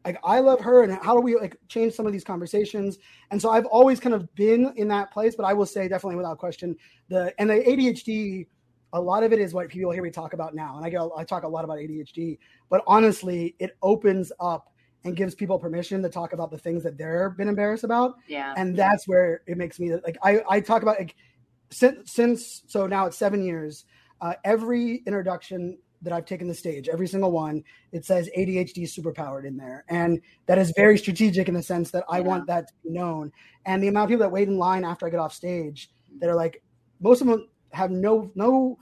like 0.05 0.19
I 0.25 0.41
love 0.41 0.61
her 0.61 0.83
and 0.83 0.93
how 0.93 1.15
do 1.15 1.21
we 1.21 1.37
like 1.37 1.57
change 1.69 1.95
some 1.95 2.07
of 2.07 2.13
these 2.13 2.25
conversations? 2.25 2.99
And 3.31 3.41
so 3.41 3.51
I've 3.51 3.67
always 3.67 4.01
kind 4.01 4.15
of 4.15 4.33
been 4.35 4.73
in 4.77 4.89
that 4.89 5.13
place, 5.13 5.35
but 5.37 5.45
I 5.45 5.53
will 5.53 5.67
say 5.67 5.89
definitely 5.89 6.17
without 6.17 6.39
question 6.39 6.77
the 7.09 7.35
and 7.39 7.51
the 7.51 7.55
ADHD 7.55 8.47
a 8.93 9.01
lot 9.01 9.23
of 9.23 9.33
it 9.33 9.39
is 9.39 9.55
what 9.55 9.69
people 9.69 9.93
hear 9.93 10.03
me 10.03 10.11
talk 10.11 10.33
about 10.33 10.55
now. 10.55 10.77
And 10.77 10.85
I 10.85 10.91
get 10.91 11.01
I 11.17 11.25
talk 11.25 11.45
a 11.45 11.49
lot 11.49 11.65
about 11.65 11.79
ADHD, 11.79 12.39
but 12.69 12.83
honestly, 12.87 13.55
it 13.59 13.77
opens 13.83 14.33
up 14.41 14.73
and 15.05 15.17
gives 15.17 15.35
people 15.35 15.59
permission 15.59 16.03
to 16.03 16.09
talk 16.09 16.33
about 16.33 16.51
the 16.51 16.59
things 16.59 16.83
that 16.83 16.99
they're 16.99 17.31
been 17.31 17.49
embarrassed 17.49 17.85
about. 17.85 18.17
Yeah. 18.27 18.53
And 18.57 18.77
that's 18.77 19.07
where 19.07 19.43
it 19.47 19.57
makes 19.57 19.79
me 19.79 19.93
like 19.93 20.19
I, 20.23 20.43
I 20.49 20.61
talk 20.61 20.83
about 20.83 20.99
like 20.99 21.15
since 21.71 22.13
since 22.13 22.63
so 22.67 22.87
now 22.87 23.07
it's 23.07 23.17
seven 23.17 23.43
years. 23.43 23.85
Uh, 24.21 24.35
every 24.45 24.97
introduction 25.07 25.79
that 26.03 26.13
I've 26.13 26.25
taken 26.25 26.49
the 26.49 26.55
stage, 26.55 26.89
every 26.89 27.07
single 27.07 27.31
one, 27.31 27.63
it 27.93 28.05
says 28.05 28.31
ADHD 28.37 28.85
superpowered 28.85 29.45
in 29.45 29.57
there. 29.57 29.85
And 29.89 30.21
that 30.47 30.59
is 30.59 30.73
very 30.77 30.97
strategic 30.97 31.49
in 31.49 31.55
the 31.55 31.63
sense 31.63 31.91
that 31.91 32.05
I 32.09 32.19
yeah. 32.19 32.25
want 32.25 32.47
that 32.47 32.69
to 32.69 32.75
be 32.83 32.91
known. 32.91 33.33
And 33.67 33.83
the 33.83 33.89
amount 33.89 34.05
of 34.05 34.09
people 34.11 34.25
that 34.25 34.33
wait 34.33 34.49
in 34.49 34.59
line 34.59 34.85
after 34.85 35.07
I 35.07 35.11
get 35.11 35.21
off 35.21 35.35
stage 35.35 35.91
that 36.21 36.31
are 36.31 36.35
like, 36.35 36.63
most 37.01 37.21
of 37.21 37.27
them 37.27 37.49
have 37.73 37.91
no, 37.91 38.31
no, 38.35 38.79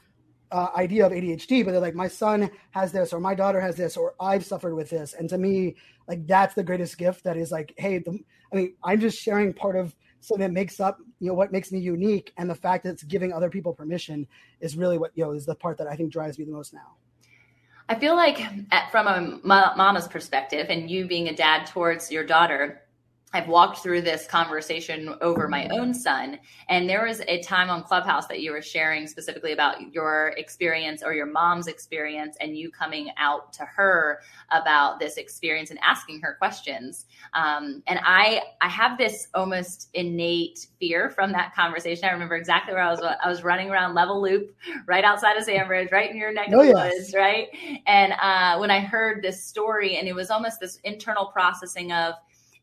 uh, 0.51 0.69
idea 0.77 1.05
of 1.05 1.13
ADHD, 1.13 1.65
but 1.65 1.73
they're 1.73 1.81
like, 1.81 1.95
my 1.95 2.09
son 2.09 2.51
has 2.71 2.93
this, 2.93 3.13
or 3.13 3.21
my 3.21 3.35
daughter 3.35 3.61
has 3.61 3.77
this, 3.77 3.97
or 3.97 4.15
I've 4.21 4.45
suffered 4.45 4.75
with 4.75 4.89
this. 4.89 5.15
And 5.15 5.29
to 5.29 5.39
me, 5.39 5.77
like, 6.07 6.27
that's 6.27 6.55
the 6.55 6.63
greatest 6.63 6.97
gift 6.97 7.25
that 7.25 7.37
is 7.37 7.51
like, 7.51 7.75
hey, 7.77 7.99
the, 7.99 8.19
I 8.53 8.57
mean, 8.57 8.75
I'm 8.83 9.01
just 9.01 9.21
sharing 9.21 9.53
part 9.53 9.77
of 9.77 9.95
something 10.21 10.47
that 10.47 10.53
makes 10.53 10.81
up, 10.81 10.99
you 11.21 11.29
know, 11.29 11.35
what 11.35 11.53
makes 11.53 11.71
me 11.71 11.79
unique. 11.79 12.33
And 12.39 12.49
the 12.49 12.55
fact 12.55 12.85
that 12.85 12.91
it's 12.91 13.03
giving 13.03 13.33
other 13.33 13.51
people 13.51 13.73
permission 13.73 14.27
is 14.61 14.77
really 14.77 14.99
what, 14.99 15.13
you 15.15 15.25
know, 15.25 15.33
is 15.33 15.47
the 15.47 15.55
part 15.55 15.79
that 15.79 15.87
I 15.87 15.97
think 15.97 16.13
drives 16.13 16.39
me 16.39 16.45
the 16.45 16.53
most 16.53 16.73
now. 16.73 16.97
I 17.89 17.95
feel 17.95 18.17
like, 18.17 18.41
at, 18.71 18.91
from 18.91 19.07
a 19.07 19.41
mama's 19.45 20.09
perspective, 20.09 20.67
and 20.69 20.91
you 20.91 21.07
being 21.07 21.29
a 21.29 21.35
dad 21.35 21.67
towards 21.67 22.11
your 22.13 22.25
daughter, 22.25 22.83
I've 23.35 23.49
walked 23.49 23.81
through 23.83 24.03
this 24.03 24.27
conversation 24.27 25.15
over 25.21 25.49
my 25.49 25.69
own 25.69 25.93
son. 25.93 26.39
And 26.69 26.89
there 26.89 27.05
was 27.05 27.21
a 27.29 27.43
time 27.43 27.69
on 27.69 27.83
Clubhouse 27.83 28.27
that 28.29 28.41
you 28.41 28.53
were 28.53 28.63
sharing 28.63 29.07
specifically 29.07 29.53
about 29.53 29.93
your 29.93 30.29
experience 30.39 31.03
or 31.03 31.13
your 31.13 31.27
mom's 31.27 31.67
experience 31.67 32.39
and 32.41 32.57
you 32.57 32.71
coming 32.71 33.11
out 33.19 33.53
to 33.55 33.67
her 33.67 34.21
about 34.51 34.99
this 34.99 35.19
experience 35.19 35.71
and 35.71 35.79
asking 35.83 36.21
her 36.23 36.37
questions. 36.39 37.05
Um, 37.35 37.83
and 37.87 38.01
I, 38.03 38.43
I 38.63 38.69
have 38.69 38.97
this 38.97 39.29
almost 39.35 39.91
innate 39.93 40.69
fear 40.81 41.11
from 41.11 41.31
that 41.33 41.55
conversation. 41.55 42.09
I 42.09 42.13
remember 42.13 42.37
exactly 42.37 42.73
where 42.73 42.83
I 42.83 42.91
was. 42.91 43.01
I 43.01 43.29
was 43.29 43.45
running 43.45 43.69
around 43.69 43.95
Level 43.95 44.23
Loop 44.23 44.57
right 44.87 45.05
outside 45.05 45.37
of 45.37 45.45
Sandbridge, 45.45 45.93
right 45.93 46.11
in 46.11 46.17
your 46.17 46.33
neck 46.33 46.49
oh, 46.53 46.61
of 46.61 46.67
the 46.67 46.73
yes. 46.73 46.95
woods, 46.95 47.15
right? 47.15 47.49
And 47.87 48.15
uh, 48.23 48.57
when 48.57 48.71
I 48.71 48.81
heard 48.81 49.23
this 49.23 49.45
story 49.45 49.97
and 49.97 50.09
it 50.09 50.15
was 50.15 50.31
almost 50.31 50.61
this 50.61 50.79
internal 50.85 51.27
processing 51.27 51.93
of, 51.93 52.15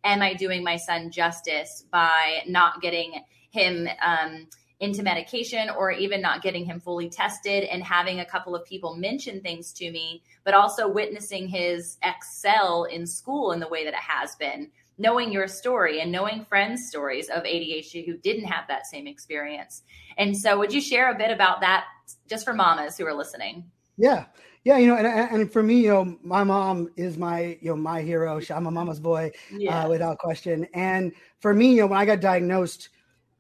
am 0.06 0.22
I 0.22 0.34
doing 0.34 0.64
my 0.64 0.78
son 0.78 1.12
justice 1.12 1.84
by 1.92 2.44
not 2.48 2.82
getting 2.82 3.24
him 3.52 3.90
um, 4.02 4.48
into 4.80 5.04
medication 5.04 5.70
or 5.70 5.92
even 5.92 6.22
not 6.22 6.42
getting 6.42 6.66
him 6.66 6.80
fully 6.80 7.10
tested 7.10 7.64
and 7.64 7.84
having 7.84 8.20
a 8.20 8.26
couple 8.26 8.56
of 8.56 8.66
people 8.66 8.96
mention 8.96 9.42
things 9.42 9.74
to 9.74 9.90
me, 9.92 10.22
but 10.44 10.54
also 10.54 10.88
witnessing 10.88 11.48
his 11.48 11.98
excel 12.04 12.84
in 12.84 13.08
school 13.08 13.52
in 13.52 13.60
the 13.60 13.68
way 13.68 13.84
that 13.84 13.94
it 13.94 14.00
has 14.00 14.36
been? 14.36 14.70
Knowing 14.98 15.32
your 15.32 15.48
story 15.48 16.00
and 16.00 16.12
knowing 16.12 16.46
friends' 16.46 16.88
stories 16.88 17.30
of 17.30 17.44
ADHD 17.44 18.06
who 18.06 18.16
didn't 18.18 18.46
have 18.46 18.66
that 18.68 18.86
same 18.86 19.08
experience. 19.08 19.84
And 20.18 20.38
so, 20.38 20.58
would 20.58 20.72
you 20.72 20.80
share 20.80 21.12
a 21.12 21.18
bit 21.18 21.32
about 21.32 21.60
that 21.62 21.86
just 22.30 22.46
for 22.46 22.54
mamas 22.54 22.98
who 22.98 23.06
are 23.06 23.14
listening? 23.14 23.66
Yeah. 23.98 24.26
Yeah, 24.66 24.80
you 24.80 24.88
know, 24.88 24.96
and, 24.96 25.06
and 25.08 25.54
for 25.54 25.62
me, 25.62 25.76
you 25.82 25.90
know, 25.90 26.18
my 26.24 26.44
mom 26.44 26.90
is 26.98 27.18
my, 27.18 27.56
you 27.62 27.70
know, 27.70 27.76
my 27.76 28.02
hero. 28.02 28.42
I'm 28.50 28.66
a 28.66 28.72
mama's 28.72 29.00
boy, 29.00 29.32
uh, 29.54 29.58
yeah. 29.58 29.84
uh, 29.84 29.90
without 29.90 30.18
question. 30.18 30.68
And 30.74 31.14
for 31.40 31.54
me, 31.54 31.76
you 31.76 31.82
know, 31.82 31.88
when 31.88 32.00
I 32.00 32.06
got 32.06 32.20
diagnosed, 32.20 32.90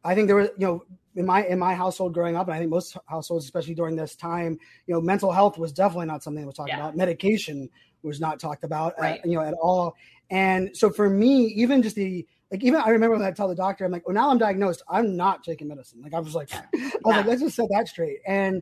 I 0.04 0.14
think 0.14 0.28
there 0.28 0.36
was, 0.36 0.50
you 0.60 0.68
know, 0.68 0.86
in 1.16 1.26
my 1.26 1.44
in 1.48 1.58
my 1.58 1.74
household 1.74 2.14
growing 2.14 2.36
up, 2.36 2.48
and 2.48 2.54
I 2.54 2.60
think 2.60 2.70
most 2.70 2.96
households, 3.08 3.44
especially 3.46 3.74
during 3.74 3.96
this 3.96 4.16
time, 4.16 4.60
you 4.86 4.94
know, 4.94 5.02
mental 5.02 5.32
health 5.32 5.58
was 5.58 5.72
definitely 5.72 6.06
not 6.06 6.22
something 6.22 6.42
that 6.42 6.48
was 6.48 6.56
talked 6.56 6.70
yeah. 6.70 6.78
about. 6.78 6.96
Medication 6.96 7.70
was 8.04 8.20
not 8.20 8.40
talked 8.40 8.64
about, 8.64 8.94
right. 9.00 9.20
at, 9.20 9.26
you 9.26 9.34
know, 9.34 9.42
at 9.42 9.56
all. 9.56 9.96
And 10.30 10.78
so 10.78 10.92
for 10.92 11.10
me, 11.10 11.46
even 11.48 11.82
just 11.82 11.96
the 11.96 12.28
like, 12.52 12.64
even 12.64 12.80
I 12.80 12.90
remember 12.90 13.18
when 13.18 13.26
I 13.26 13.32
tell 13.32 13.48
the 13.48 13.56
doctor, 13.56 13.84
I'm 13.84 13.92
like, 13.92 14.04
"Oh, 14.06 14.12
now 14.12 14.30
I'm 14.30 14.38
diagnosed. 14.38 14.84
I'm 14.88 15.18
not 15.18 15.44
taking 15.44 15.70
medicine." 15.70 16.02
Like 16.04 16.14
I 16.14 16.20
was 16.20 16.36
like, 16.36 16.54
I 16.54 16.60
was 16.74 16.92
yeah. 17.04 17.18
like, 17.18 17.26
let's 17.26 17.42
just 17.42 17.56
set 17.56 17.70
that 17.72 17.88
straight. 17.88 18.20
And 18.28 18.62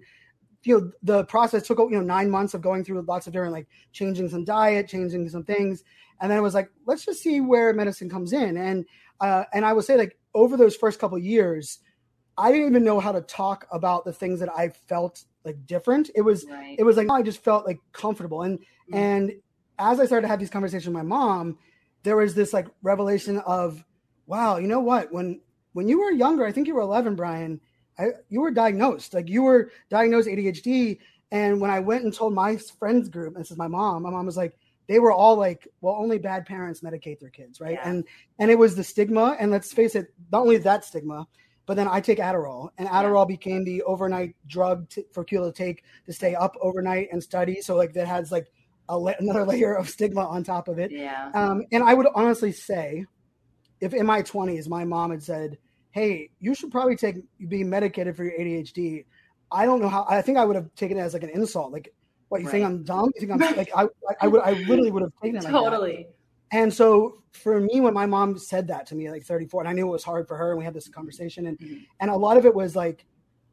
you 0.63 0.79
know 0.79 0.91
the 1.03 1.25
process 1.25 1.67
took 1.67 1.77
you 1.77 1.89
know 1.91 2.01
nine 2.01 2.29
months 2.29 2.53
of 2.53 2.61
going 2.61 2.83
through 2.83 3.01
lots 3.01 3.27
of 3.27 3.33
different 3.33 3.53
like 3.53 3.67
changing 3.91 4.29
some 4.29 4.43
diet 4.43 4.87
changing 4.87 5.29
some 5.29 5.43
things. 5.43 5.83
And 6.21 6.31
then 6.31 6.37
it 6.37 6.41
was 6.41 6.53
like 6.53 6.69
let's 6.85 7.05
just 7.05 7.21
see 7.21 7.41
where 7.41 7.73
medicine 7.73 8.09
comes 8.09 8.33
in. 8.33 8.57
And 8.57 8.85
uh, 9.19 9.43
and 9.53 9.65
i 9.65 9.73
would 9.73 9.85
say 9.85 9.95
like 9.95 10.17
over 10.33 10.57
those 10.57 10.75
first 10.75 10.99
couple 10.99 11.17
years 11.17 11.79
i 12.37 12.51
didn't 12.51 12.67
even 12.67 12.83
know 12.83 12.99
how 12.99 13.11
to 13.11 13.21
talk 13.21 13.67
about 13.71 14.03
the 14.03 14.11
things 14.11 14.39
that 14.39 14.49
i 14.57 14.69
felt 14.69 15.23
like 15.45 15.65
different. 15.65 16.09
It 16.15 16.21
was 16.21 16.45
right. 16.49 16.75
it 16.77 16.83
was 16.83 16.97
like 16.97 17.09
i 17.09 17.21
just 17.21 17.43
felt 17.43 17.65
like 17.65 17.79
comfortable. 17.91 18.43
And 18.43 18.59
mm-hmm. 18.59 18.95
and 18.95 19.31
as 19.79 19.99
i 19.99 20.05
started 20.05 20.23
to 20.23 20.27
have 20.29 20.39
these 20.39 20.49
conversations 20.49 20.87
with 20.87 20.93
my 20.93 21.03
mom 21.03 21.57
there 22.03 22.17
was 22.17 22.35
this 22.35 22.53
like 22.53 22.67
revelation 22.81 23.39
of 23.39 23.83
wow 24.25 24.57
you 24.57 24.67
know 24.67 24.79
what? 24.79 25.11
When 25.11 25.41
when 25.73 25.87
you 25.87 25.99
were 25.99 26.11
younger 26.11 26.45
i 26.45 26.51
think 26.51 26.67
you 26.67 26.75
were 26.75 26.81
11 26.81 27.15
brian 27.15 27.59
I, 27.97 28.07
you 28.29 28.41
were 28.41 28.51
diagnosed. 28.51 29.13
Like 29.13 29.29
you 29.29 29.43
were 29.43 29.71
diagnosed 29.89 30.27
ADHD. 30.27 30.99
And 31.31 31.59
when 31.59 31.71
I 31.71 31.79
went 31.79 32.03
and 32.03 32.13
told 32.13 32.33
my 32.33 32.57
friends 32.57 33.09
group, 33.09 33.35
and 33.35 33.43
this 33.43 33.51
is 33.51 33.57
my 33.57 33.67
mom, 33.67 34.03
my 34.03 34.09
mom 34.09 34.25
was 34.25 34.37
like, 34.37 34.57
they 34.87 34.99
were 34.99 35.11
all 35.11 35.35
like, 35.35 35.67
well, 35.81 35.95
only 35.97 36.17
bad 36.17 36.45
parents 36.45 36.81
medicate 36.81 37.19
their 37.19 37.29
kids, 37.29 37.61
right? 37.61 37.73
Yeah. 37.73 37.89
And 37.89 38.03
and 38.39 38.51
it 38.51 38.59
was 38.59 38.75
the 38.75 38.83
stigma. 38.83 39.37
And 39.39 39.49
let's 39.49 39.71
face 39.71 39.95
it, 39.95 40.13
not 40.31 40.41
only 40.41 40.57
that 40.57 40.83
stigma, 40.83 41.27
but 41.65 41.75
then 41.75 41.87
I 41.87 42.01
take 42.01 42.19
Adderall, 42.19 42.69
and 42.77 42.87
Adderall 42.89 43.23
yeah. 43.23 43.35
became 43.35 43.63
the 43.63 43.81
overnight 43.83 44.35
drug 44.47 44.89
to, 44.89 45.05
for 45.13 45.23
people 45.23 45.49
to 45.49 45.57
take 45.57 45.83
to 46.05 46.13
stay 46.13 46.35
up 46.35 46.55
overnight 46.61 47.07
and 47.11 47.23
study. 47.23 47.61
So 47.61 47.75
like 47.75 47.93
that 47.93 48.07
has 48.07 48.31
like 48.31 48.51
a, 48.89 48.97
another 48.97 49.45
layer 49.47 49.73
of 49.73 49.89
stigma 49.89 50.27
on 50.27 50.43
top 50.43 50.67
of 50.67 50.79
it. 50.79 50.91
Yeah. 50.91 51.31
Um, 51.33 51.63
and 51.71 51.83
I 51.83 51.93
would 51.93 52.07
honestly 52.13 52.51
say 52.51 53.05
if 53.79 53.93
in 53.93 54.05
my 54.05 54.21
20s 54.21 54.67
my 54.67 54.85
mom 54.85 55.11
had 55.11 55.23
said, 55.23 55.57
"Hey, 55.93 56.29
you 56.39 56.53
should 56.53 56.71
probably 56.71 56.95
take 56.95 57.15
be 57.47 57.63
medicated 57.63 58.15
for 58.15 58.23
your 58.25 58.33
ADHD," 58.33 59.05
I 59.51 59.65
don't 59.65 59.81
know 59.81 59.89
how. 59.89 60.05
I 60.09 60.21
think 60.21 60.37
I 60.37 60.45
would 60.45 60.55
have 60.55 60.73
taken 60.75 60.97
it 60.97 61.01
as 61.01 61.13
like 61.13 61.23
an 61.23 61.29
insult. 61.29 61.71
Like, 61.71 61.93
what 62.29 62.41
you 62.41 62.47
right. 62.47 62.51
think 62.51 62.65
I'm 62.65 62.83
dumb? 62.83 63.11
You 63.15 63.27
think 63.27 63.31
I'm 63.31 63.55
like 63.57 63.71
I 63.75 63.87
I 64.21 64.27
would 64.27 64.41
I 64.41 64.51
literally 64.67 64.91
would 64.91 65.03
have 65.03 65.13
taken 65.21 65.37
it 65.37 65.43
totally. 65.43 65.97
Like 65.97 66.15
and 66.53 66.71
so 66.71 67.23
for 67.31 67.59
me, 67.59 67.81
when 67.81 67.95
my 67.95 68.05
mom 68.05 68.37
said 68.37 68.67
that 68.67 68.85
to 68.87 68.95
me, 68.95 69.09
like 69.09 69.23
34, 69.23 69.61
and 69.61 69.69
I 69.69 69.73
knew 69.73 69.87
it 69.87 69.91
was 69.91 70.03
hard 70.03 70.27
for 70.27 70.37
her, 70.37 70.51
and 70.51 70.59
we 70.59 70.63
had 70.63 70.73
this 70.73 70.87
conversation, 70.87 71.47
and 71.47 71.57
mm-hmm. 71.57 71.83
and 71.99 72.11
a 72.11 72.15
lot 72.15 72.37
of 72.37 72.45
it 72.45 72.53
was 72.53 72.75
like, 72.75 73.05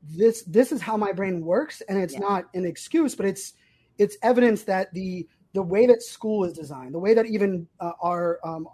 this 0.03 0.43
this 0.43 0.71
is 0.71 0.83
how 0.83 0.99
my 0.99 1.11
brain 1.11 1.41
works, 1.41 1.81
and 1.89 1.99
it's 1.99 2.13
yeah. 2.15 2.21
not 2.21 2.45
an 2.55 2.67
excuse, 2.67 3.15
but 3.15 3.25
it's 3.25 3.55
it's 3.97 4.19
evidence 4.23 4.65
that 4.65 4.93
the 4.93 5.27
the 5.55 5.63
way 5.63 5.87
that 5.87 6.03
school 6.03 6.45
is 6.45 6.53
designed, 6.53 6.95
the 6.95 6.99
way 6.99 7.15
that 7.15 7.25
even 7.27 7.67
uh, 7.81 7.93
our 8.03 8.39
um, 8.45 8.69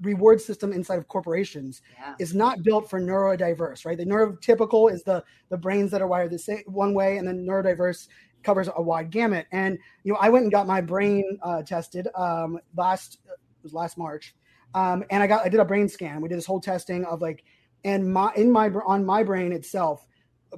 reward 0.00 0.40
system 0.40 0.72
inside 0.72 0.98
of 0.98 1.08
corporations 1.08 1.82
yeah. 1.98 2.14
is 2.18 2.34
not 2.34 2.62
built 2.62 2.88
for 2.88 3.00
neurodiverse, 3.00 3.84
right? 3.84 3.98
The 3.98 4.04
neurotypical 4.04 4.92
is 4.92 5.02
the 5.02 5.24
the 5.48 5.56
brains 5.56 5.90
that 5.90 6.02
are 6.02 6.06
wired 6.06 6.30
the 6.30 6.38
same 6.38 6.62
one 6.66 6.94
way, 6.94 7.18
and 7.18 7.26
then 7.26 7.46
neurodiverse 7.46 8.08
covers 8.42 8.68
a 8.74 8.82
wide 8.82 9.10
gamut. 9.10 9.46
And 9.52 9.78
you 10.04 10.12
know, 10.12 10.18
I 10.20 10.28
went 10.28 10.44
and 10.44 10.52
got 10.52 10.66
my 10.66 10.80
brain 10.80 11.38
uh, 11.42 11.62
tested 11.62 12.08
um, 12.14 12.58
last 12.76 13.18
was 13.62 13.72
last 13.72 13.96
March, 13.96 14.34
um, 14.74 15.04
and 15.10 15.22
I 15.22 15.26
got 15.26 15.44
I 15.44 15.48
did 15.48 15.60
a 15.60 15.64
brain 15.64 15.88
scan. 15.88 16.20
We 16.20 16.28
did 16.28 16.38
this 16.38 16.46
whole 16.46 16.60
testing 16.60 17.04
of 17.04 17.20
like, 17.20 17.44
and 17.84 18.12
my 18.12 18.32
in 18.36 18.50
my 18.50 18.70
on 18.86 19.04
my 19.04 19.22
brain 19.22 19.52
itself, 19.52 20.06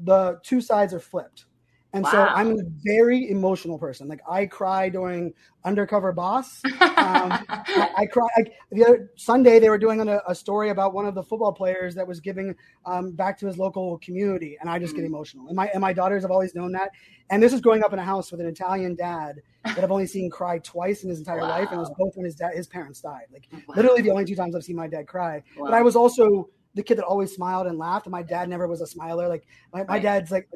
the 0.01 0.41
two 0.43 0.61
sides 0.61 0.95
are 0.95 1.01
flipped. 1.01 1.47
And 1.95 2.03
wow. 2.03 2.11
so 2.11 2.19
I'm 2.25 2.51
a 2.59 2.63
very 2.85 3.31
emotional 3.31 3.79
person. 3.79 4.09
Like 4.09 4.21
I 4.29 4.47
cry 4.47 4.89
during 4.89 5.33
Undercover 5.65 6.13
Boss. 6.13 6.61
Um, 6.65 6.73
I, 6.81 7.91
I, 7.99 8.07
cry. 8.07 8.27
I, 8.37 8.45
the 8.73 8.85
other 8.85 9.11
Sunday 9.15 9.61
they 9.61 9.71
were 9.71 9.79
doing 9.79 10.01
a, 10.01 10.21
a, 10.27 10.35
story 10.35 10.71
about 10.71 10.93
one 10.93 11.07
of 11.07 11.15
the 11.15 11.23
football 11.23 11.53
players 11.53 11.95
that 11.95 12.07
was 12.07 12.19
giving 12.19 12.57
um, 12.85 13.13
back 13.13 13.39
to 13.39 13.47
his 13.47 13.59
local 13.59 13.99
community, 13.99 14.59
and 14.61 14.69
I 14.69 14.81
just 14.81 14.95
mm-hmm. 14.95 15.03
get 15.03 15.07
emotional. 15.07 15.47
And 15.47 15.55
my 15.55 15.69
and 15.69 15.81
my 15.81 15.93
daughters 15.93 16.25
have 16.25 16.33
always 16.33 16.53
known 16.57 16.73
that. 16.73 16.91
And 17.31 17.41
this 17.41 17.53
is 17.53 17.61
growing 17.61 17.85
up 17.85 17.93
in 17.93 18.01
a 18.01 18.05
house 18.05 18.33
with 18.33 18.41
an 18.41 18.49
Italian 18.49 18.97
dad 18.97 19.41
that 19.65 19.79
I've 19.79 19.93
only 19.93 20.07
seen 20.07 20.31
cry 20.31 20.59
twice 20.59 21.05
in 21.05 21.11
his 21.11 21.21
entire 21.21 21.39
wow. 21.39 21.49
life, 21.49 21.69
and 21.71 21.77
it 21.77 21.81
was 21.81 21.93
both 21.97 22.17
when 22.17 22.25
his 22.25 22.35
dad 22.35 22.55
his 22.55 22.67
parents 22.67 23.01
died. 23.01 23.27
Like 23.33 23.47
wow. 23.53 23.75
literally 23.77 24.03
the 24.03 24.11
only 24.11 24.25
two 24.25 24.35
times 24.35 24.57
I've 24.57 24.65
seen 24.65 24.77
my 24.77 24.89
dad 24.89 25.07
cry. 25.07 25.45
But 25.57 25.75
I 25.75 25.83
was 25.83 25.95
also 25.95 26.49
the 26.75 26.83
kid 26.83 26.99
that 26.99 27.05
always 27.05 27.35
smiled 27.35 27.67
and 27.67 27.79
laughed. 27.79 28.07
And 28.07 28.13
my 28.13 28.23
dad 28.23 28.49
never 28.49 28.67
was 28.67 28.81
a 28.81 28.87
smiler. 28.87 29.29
Like 29.29 29.47
my, 29.73 29.85
my 29.85 29.99
dad's 29.99 30.31
like 30.31 30.49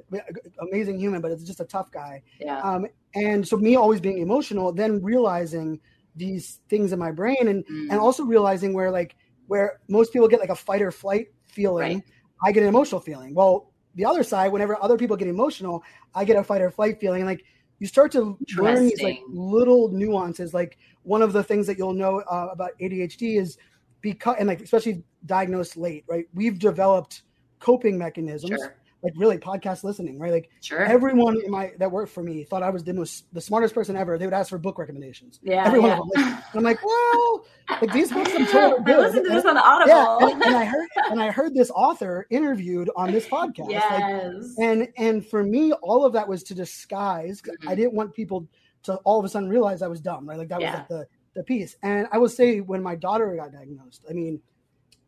amazing 0.61 0.99
human, 0.99 1.21
but 1.21 1.31
it's 1.31 1.45
just 1.45 1.61
a 1.61 1.65
tough 1.65 1.91
guy. 1.91 2.23
Yeah. 2.41 2.61
Um, 2.61 2.87
and 3.15 3.47
so 3.47 3.57
me 3.57 3.77
always 3.77 4.01
being 4.01 4.19
emotional, 4.19 4.73
then 4.73 5.03
realizing 5.03 5.81
these 6.17 6.61
things 6.69 6.93
in 6.93 6.99
my 6.99 7.13
brain 7.13 7.49
and, 7.49 7.65
mm. 7.67 7.91
and 7.91 8.01
also 8.01 8.25
realizing 8.25 8.73
where 8.73 8.91
like, 8.91 9.17
where 9.47 9.81
most 9.89 10.13
people 10.13 10.29
get 10.29 10.41
like 10.41 10.51
a 10.51 10.57
fight 10.57 10.83
or 10.83 10.91
flight 10.91 11.29
feeling, 11.47 11.95
right. 11.95 12.05
I 12.45 12.53
get 12.53 12.63
an 12.63 12.69
emotional 12.69 13.01
feeling. 13.01 13.35
Well, 13.35 13.73
the 13.95 14.05
other 14.05 14.23
side, 14.23 14.53
whenever 14.53 14.81
other 14.83 14.97
people 14.97 15.17
get 15.17 15.29
emotional, 15.29 15.83
I 16.15 16.25
get 16.25 16.37
a 16.37 16.45
fight 16.45 16.61
or 16.61 16.71
flight 16.71 17.01
feeling. 17.01 17.23
And 17.23 17.29
like, 17.29 17.45
you 17.79 17.87
start 17.87 18.11
to 18.13 18.37
learn 18.57 18.89
these 18.89 19.01
like 19.03 19.21
little 19.29 19.89
nuances. 19.91 20.53
Like 20.53 20.79
one 21.03 21.23
of 21.23 21.33
the 21.33 21.45
things 21.45 21.67
that 21.69 21.79
you'll 21.79 21.95
know 21.95 22.21
uh, 22.21 22.49
about 22.51 22.73
ADHD 22.81 23.41
is 23.41 23.57
because 24.01 24.37
and 24.39 24.49
like 24.49 24.61
especially 24.61 25.03
diagnosed 25.27 25.77
late, 25.77 26.05
right? 26.09 26.27
We've 26.35 26.59
developed 26.59 27.23
coping 27.59 27.99
mechanisms. 27.99 28.51
Sure. 28.51 28.75
Like 29.01 29.13
really, 29.17 29.39
podcast 29.39 29.85
listening, 29.85 30.19
right? 30.19 30.33
Like 30.33 30.51
sure. 30.61 30.81
everyone 30.81 31.41
in 31.45 31.53
my 31.53 31.73
that 31.79 31.89
worked 31.89 32.11
for 32.11 32.21
me 32.21 32.43
thought 32.43 32.65
I 32.65 32.71
was 32.71 32.83
the 32.83 32.93
most 32.93 33.33
the 33.33 33.41
smartest 33.41 33.73
person 33.73 33.97
ever. 33.97 34.19
They 34.19 34.25
would 34.25 34.35
ask 34.35 34.51
for 34.51 34.59
book 34.59 34.77
recommendations. 34.77 35.39
Yeah, 35.41 35.65
every 35.65 35.81
yeah. 35.81 36.01
one 36.01 36.01
of 36.01 36.13
them. 36.15 36.43
I'm 36.55 36.65
like, 36.65 36.85
well, 36.85 37.45
like 37.81 37.93
these 37.93 38.11
books 38.11 38.33
I'm 38.35 38.47
told 38.51 38.85
good. 38.85 38.99
Listen 38.99 39.23
to 39.23 39.31
this 39.31 39.45
on 39.45 39.55
the 39.55 39.63
Audible. 39.63 39.91
Yeah, 39.91 40.33
and, 40.33 40.43
and, 40.43 40.57
I 40.57 40.65
heard 40.65 40.89
and 41.11 41.23
I 41.23 41.31
heard 41.31 41.55
this 41.55 41.71
author 41.71 42.27
interviewed 42.31 42.91
on 42.97 43.13
this 43.13 43.29
podcast. 43.29 43.71
Yes. 43.71 44.35
Like, 44.59 44.69
and 44.69 44.89
and 44.97 45.25
for 45.25 45.45
me, 45.45 45.71
all 45.75 46.05
of 46.05 46.13
that 46.15 46.27
was 46.27 46.43
to 46.45 46.55
disguise. 46.55 47.41
Mm-hmm. 47.41 47.69
I 47.69 47.77
didn't 47.77 47.95
want 47.95 48.15
people 48.15 48.49
to 48.83 48.97
all 49.05 49.21
of 49.21 49.25
a 49.25 49.29
sudden 49.29 49.49
realize 49.49 49.81
I 49.81 49.87
was 49.87 50.01
dumb, 50.01 50.29
right? 50.29 50.39
Like 50.39 50.49
that 50.49 50.61
yeah. 50.61 50.71
was 50.71 50.79
like 50.79 50.89
the 50.89 51.07
the 51.39 51.45
piece. 51.45 51.77
And 51.83 52.07
I 52.13 52.19
will 52.19 52.29
say, 52.29 52.61
when 52.61 52.83
my 52.83 52.95
daughter 52.95 53.35
got 53.37 53.53
diagnosed, 53.53 54.05
I 54.09 54.13
mean, 54.13 54.41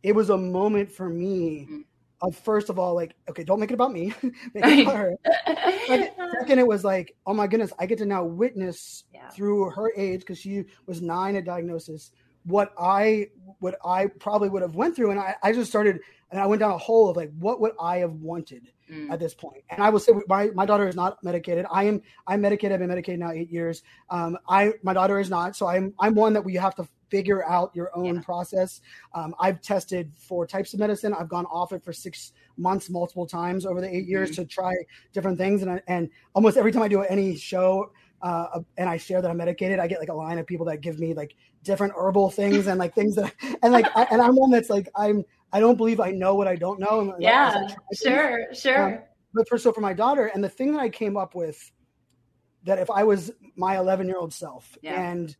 it 0.02 0.14
was 0.14 0.30
a 0.30 0.36
moment 0.36 0.90
for 0.90 1.08
me 1.08 1.66
mm-hmm. 1.70 1.80
of 2.22 2.36
first 2.36 2.70
of 2.70 2.78
all, 2.78 2.94
like, 2.94 3.14
okay, 3.28 3.44
don't 3.44 3.60
make 3.60 3.70
it 3.70 3.74
about 3.74 3.92
me, 3.92 4.14
make 4.54 4.64
it 4.64 4.82
about 4.82 4.96
her. 4.96 5.16
second, 5.86 6.10
second, 6.40 6.58
it 6.58 6.66
was 6.66 6.84
like, 6.84 7.14
oh 7.26 7.34
my 7.34 7.46
goodness, 7.46 7.72
I 7.78 7.86
get 7.86 7.98
to 7.98 8.06
now 8.06 8.24
witness 8.24 9.04
yeah. 9.12 9.28
through 9.30 9.70
her 9.70 9.92
age 9.96 10.20
because 10.20 10.38
she 10.38 10.64
was 10.86 11.02
nine 11.02 11.36
at 11.36 11.44
diagnosis 11.44 12.12
what 12.44 12.72
I 12.78 13.28
what 13.58 13.76
I 13.84 14.06
probably 14.06 14.48
would 14.48 14.62
have 14.62 14.74
went 14.74 14.96
through, 14.96 15.10
and 15.10 15.20
I, 15.20 15.36
I 15.42 15.52
just 15.52 15.70
started 15.70 16.00
and 16.30 16.40
I 16.40 16.46
went 16.46 16.60
down 16.60 16.72
a 16.72 16.78
hole 16.78 17.08
of 17.08 17.16
like 17.16 17.30
what 17.38 17.60
would 17.60 17.72
I 17.80 17.98
have 17.98 18.12
wanted 18.12 18.70
mm. 18.90 19.10
at 19.10 19.18
this 19.18 19.34
point. 19.34 19.62
And 19.70 19.82
I 19.82 19.90
will 19.90 19.98
say 19.98 20.12
my, 20.28 20.50
my 20.54 20.66
daughter 20.66 20.88
is 20.88 20.96
not 20.96 21.22
medicated. 21.22 21.66
I 21.70 21.84
am 21.84 22.02
I'm 22.26 22.40
medicated. 22.40 22.72
I've 22.72 22.78
been 22.80 22.88
medicated 22.88 23.20
now 23.20 23.30
eight 23.30 23.50
years. 23.50 23.82
Um, 24.10 24.38
I 24.48 24.74
my 24.82 24.92
daughter 24.92 25.18
is 25.18 25.30
not. 25.30 25.56
So 25.56 25.66
I'm 25.66 25.94
I'm 25.98 26.14
one 26.14 26.32
that 26.34 26.44
we 26.44 26.54
have 26.54 26.74
to 26.76 26.88
figure 27.10 27.44
out 27.44 27.74
your 27.74 27.90
own 27.96 28.16
yeah. 28.16 28.20
process. 28.22 28.80
Um, 29.14 29.34
I've 29.40 29.60
tested 29.60 30.12
four 30.16 30.46
types 30.46 30.74
of 30.74 30.80
medicine. 30.80 31.12
I've 31.12 31.28
gone 31.28 31.46
off 31.46 31.72
it 31.72 31.82
for 31.82 31.92
six 31.92 32.32
months 32.56 32.88
multiple 32.88 33.26
times 33.26 33.66
over 33.66 33.80
the 33.80 33.94
eight 33.94 34.06
years 34.06 34.30
mm-hmm. 34.30 34.42
to 34.42 34.48
try 34.48 34.74
different 35.12 35.36
things. 35.36 35.62
And 35.62 35.72
I, 35.72 35.82
and 35.88 36.08
almost 36.34 36.56
every 36.56 36.70
time 36.70 36.82
I 36.82 36.88
do 36.88 37.02
any 37.02 37.34
show, 37.34 37.90
uh, 38.22 38.60
and 38.76 38.88
I 38.88 38.96
share 38.96 39.22
that 39.22 39.30
I'm 39.30 39.36
medicated, 39.36 39.78
I 39.78 39.86
get 39.86 40.00
like 40.00 40.08
a 40.08 40.14
line 40.14 40.38
of 40.38 40.46
people 40.46 40.66
that 40.66 40.80
give 40.80 40.98
me 40.98 41.14
like 41.14 41.34
different 41.62 41.92
herbal 41.96 42.30
things 42.30 42.66
and 42.66 42.78
like 42.78 42.94
things 42.94 43.16
that, 43.16 43.34
and 43.62 43.72
like, 43.72 43.86
I, 43.96 44.06
and 44.10 44.20
I'm 44.20 44.36
one 44.36 44.50
that's 44.50 44.70
like, 44.70 44.88
I'm, 44.94 45.24
I 45.52 45.60
don't 45.60 45.76
believe 45.76 46.00
I 46.00 46.10
know 46.10 46.34
what 46.34 46.46
I 46.46 46.56
don't 46.56 46.78
know. 46.78 47.00
And 47.00 47.12
yeah, 47.18 47.66
sure, 47.94 48.46
sure. 48.54 48.94
Um, 48.94 48.98
but 49.34 49.48
for, 49.48 49.58
so 49.58 49.72
for 49.72 49.80
my 49.80 49.92
daughter, 49.92 50.26
and 50.26 50.42
the 50.42 50.48
thing 50.48 50.72
that 50.72 50.80
I 50.80 50.88
came 50.88 51.16
up 51.16 51.34
with 51.34 51.70
that 52.64 52.78
if 52.78 52.90
I 52.90 53.04
was 53.04 53.30
my 53.56 53.78
11 53.78 54.06
year 54.06 54.18
old 54.18 54.34
self 54.34 54.76
yeah. 54.82 55.00
and 55.00 55.34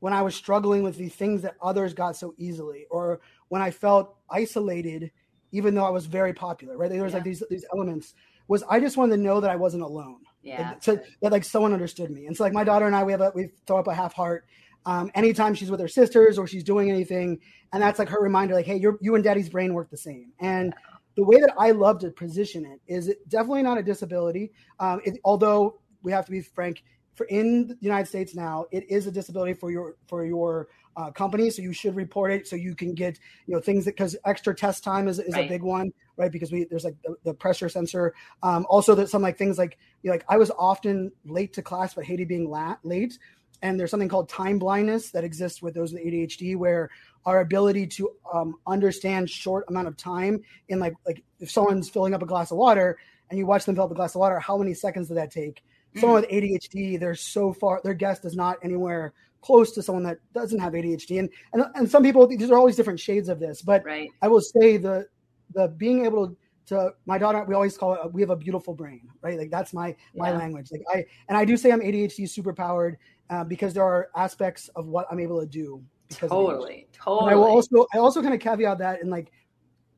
when 0.00 0.12
I 0.12 0.22
was 0.22 0.34
struggling 0.34 0.82
with 0.82 0.96
the 0.96 1.08
things 1.08 1.42
that 1.42 1.56
others 1.62 1.94
got 1.94 2.16
so 2.16 2.34
easily, 2.36 2.86
or 2.90 3.20
when 3.48 3.62
I 3.62 3.70
felt 3.70 4.16
isolated, 4.30 5.10
even 5.52 5.74
though 5.74 5.84
I 5.84 5.90
was 5.90 6.06
very 6.06 6.34
popular, 6.34 6.76
right? 6.76 6.90
There 6.90 7.02
was 7.02 7.12
yeah. 7.12 7.16
like 7.18 7.24
these, 7.24 7.42
these 7.48 7.64
elements 7.72 8.14
was 8.48 8.62
I 8.68 8.80
just 8.80 8.96
wanted 8.96 9.16
to 9.16 9.22
know 9.22 9.40
that 9.40 9.50
I 9.50 9.56
wasn't 9.56 9.82
alone. 9.82 10.20
Yeah. 10.44 10.74
So 10.80 11.00
that 11.22 11.32
like 11.32 11.44
someone 11.44 11.72
understood 11.72 12.10
me. 12.10 12.26
And 12.26 12.36
so 12.36 12.44
like 12.44 12.52
my 12.52 12.64
daughter 12.64 12.86
and 12.86 12.94
I, 12.94 13.02
we 13.02 13.12
have 13.12 13.20
a, 13.20 13.32
we 13.34 13.50
throw 13.66 13.78
up 13.78 13.86
a 13.86 13.94
half 13.94 14.12
heart 14.12 14.44
um, 14.86 15.10
anytime 15.14 15.54
she's 15.54 15.70
with 15.70 15.80
her 15.80 15.88
sisters 15.88 16.38
or 16.38 16.46
she's 16.46 16.64
doing 16.64 16.90
anything. 16.90 17.40
And 17.72 17.82
that's 17.82 17.98
like 17.98 18.08
her 18.10 18.20
reminder, 18.20 18.54
like, 18.54 18.66
hey, 18.66 18.76
you're 18.76 18.98
you 19.00 19.14
and 19.14 19.24
daddy's 19.24 19.48
brain 19.48 19.74
work 19.74 19.90
the 19.90 19.96
same. 19.96 20.32
And 20.40 20.74
the 21.16 21.24
way 21.24 21.40
that 21.40 21.54
I 21.58 21.70
love 21.70 21.98
to 22.00 22.10
position 22.10 22.64
it 22.66 22.80
is 22.86 23.08
it 23.08 23.28
definitely 23.28 23.62
not 23.62 23.78
a 23.78 23.82
disability. 23.82 24.52
Um, 24.80 25.00
it, 25.04 25.18
although 25.24 25.78
we 26.02 26.12
have 26.12 26.26
to 26.26 26.30
be 26.30 26.40
frank, 26.40 26.82
for 27.14 27.26
in 27.26 27.68
the 27.68 27.76
United 27.80 28.06
States 28.06 28.34
now, 28.34 28.66
it 28.72 28.84
is 28.90 29.06
a 29.06 29.10
disability 29.10 29.54
for 29.54 29.70
your 29.70 29.96
for 30.06 30.26
your 30.26 30.68
uh, 30.96 31.10
company, 31.10 31.50
so 31.50 31.62
you 31.62 31.72
should 31.72 31.96
report 31.96 32.32
it 32.32 32.46
so 32.46 32.56
you 32.56 32.74
can 32.74 32.94
get 32.94 33.18
you 33.46 33.54
know 33.54 33.60
things 33.60 33.84
that 33.84 33.92
because 33.96 34.16
extra 34.24 34.54
test 34.54 34.84
time 34.84 35.08
is, 35.08 35.18
is 35.18 35.34
right. 35.34 35.46
a 35.46 35.48
big 35.48 35.62
one, 35.62 35.92
right? 36.16 36.30
Because 36.30 36.52
we 36.52 36.64
there's 36.64 36.84
like 36.84 36.96
the, 37.02 37.16
the 37.24 37.34
pressure 37.34 37.68
sensor. 37.68 38.14
Um, 38.42 38.66
also, 38.68 38.94
that 38.94 39.08
some 39.08 39.22
like 39.22 39.38
things 39.38 39.58
like 39.58 39.78
you 40.02 40.10
know, 40.10 40.14
like 40.14 40.24
I 40.28 40.36
was 40.36 40.50
often 40.58 41.12
late 41.24 41.52
to 41.54 41.62
class, 41.62 41.94
but 41.94 42.04
hated 42.04 42.28
being 42.28 42.48
la- 42.48 42.76
late. 42.82 43.18
And 43.62 43.80
there's 43.80 43.90
something 43.90 44.08
called 44.08 44.28
time 44.28 44.58
blindness 44.58 45.10
that 45.12 45.24
exists 45.24 45.62
with 45.62 45.74
those 45.74 45.92
with 45.92 46.04
ADHD, 46.04 46.56
where 46.56 46.90
our 47.24 47.40
ability 47.40 47.86
to 47.86 48.10
um, 48.32 48.56
understand 48.66 49.30
short 49.30 49.64
amount 49.68 49.88
of 49.88 49.96
time 49.96 50.42
in 50.68 50.78
like 50.78 50.94
like 51.06 51.22
if 51.40 51.50
someone's 51.50 51.88
filling 51.88 52.14
up 52.14 52.22
a 52.22 52.26
glass 52.26 52.50
of 52.50 52.58
water 52.58 52.98
and 53.30 53.38
you 53.38 53.46
watch 53.46 53.64
them 53.64 53.74
fill 53.74 53.84
up 53.84 53.90
a 53.90 53.94
glass 53.94 54.14
of 54.14 54.20
water, 54.20 54.38
how 54.38 54.58
many 54.58 54.74
seconds 54.74 55.08
did 55.08 55.16
that 55.16 55.30
take? 55.30 55.56
Mm-hmm. 55.56 56.00
Someone 56.00 56.20
with 56.22 56.30
ADHD, 56.30 56.98
they're 56.98 57.14
so 57.14 57.52
far, 57.52 57.80
their 57.82 57.94
guest 57.94 58.24
is 58.24 58.34
not 58.34 58.58
anywhere 58.62 59.14
close 59.44 59.72
to 59.72 59.82
someone 59.82 60.04
that 60.04 60.18
doesn't 60.32 60.58
have 60.58 60.72
ADHD. 60.72 61.18
And 61.18 61.28
and, 61.52 61.64
and 61.74 61.90
some 61.90 62.02
people, 62.02 62.26
these 62.26 62.50
are 62.50 62.56
always 62.56 62.76
different 62.76 62.98
shades 62.98 63.28
of 63.28 63.38
this. 63.38 63.62
But 63.62 63.84
right. 63.84 64.08
I 64.22 64.28
will 64.28 64.40
say 64.40 64.78
the 64.78 65.06
the 65.52 65.68
being 65.68 66.04
able 66.04 66.28
to 66.28 66.36
to 66.66 66.92
my 67.04 67.18
daughter, 67.18 67.44
we 67.44 67.54
always 67.54 67.76
call 67.76 67.94
it 67.94 68.12
we 68.12 68.20
have 68.22 68.30
a 68.30 68.36
beautiful 68.36 68.74
brain, 68.74 69.08
right? 69.20 69.38
Like 69.38 69.50
that's 69.50 69.72
my 69.72 69.94
my 70.14 70.30
yeah. 70.30 70.38
language. 70.38 70.68
Like 70.72 70.82
I 70.92 71.04
and 71.28 71.36
I 71.36 71.44
do 71.44 71.56
say 71.56 71.72
I'm 71.72 71.80
ADHD 71.80 72.28
super 72.28 72.52
powered 72.52 72.96
uh, 73.30 73.44
because 73.44 73.74
there 73.74 73.84
are 73.84 74.08
aspects 74.16 74.68
of 74.76 74.86
what 74.86 75.06
I'm 75.10 75.20
able 75.20 75.40
to 75.40 75.46
do. 75.46 75.82
Because 76.08 76.30
totally, 76.30 76.88
totally. 76.92 77.32
I 77.32 77.34
will 77.34 77.44
also 77.44 77.86
I 77.94 77.98
also 77.98 78.22
kind 78.22 78.34
of 78.34 78.40
caveat 78.40 78.78
that 78.78 79.02
and 79.02 79.10
like 79.10 79.30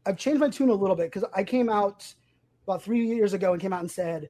I've 0.06 0.16
changed 0.16 0.40
my 0.40 0.48
tune 0.48 0.70
a 0.70 0.74
little 0.74 0.96
bit 0.96 1.12
because 1.12 1.28
I 1.34 1.42
came 1.44 1.68
out 1.68 2.12
about 2.64 2.82
three 2.82 3.06
years 3.06 3.32
ago 3.32 3.52
and 3.52 3.60
came 3.60 3.72
out 3.72 3.80
and 3.80 3.90
said 3.90 4.28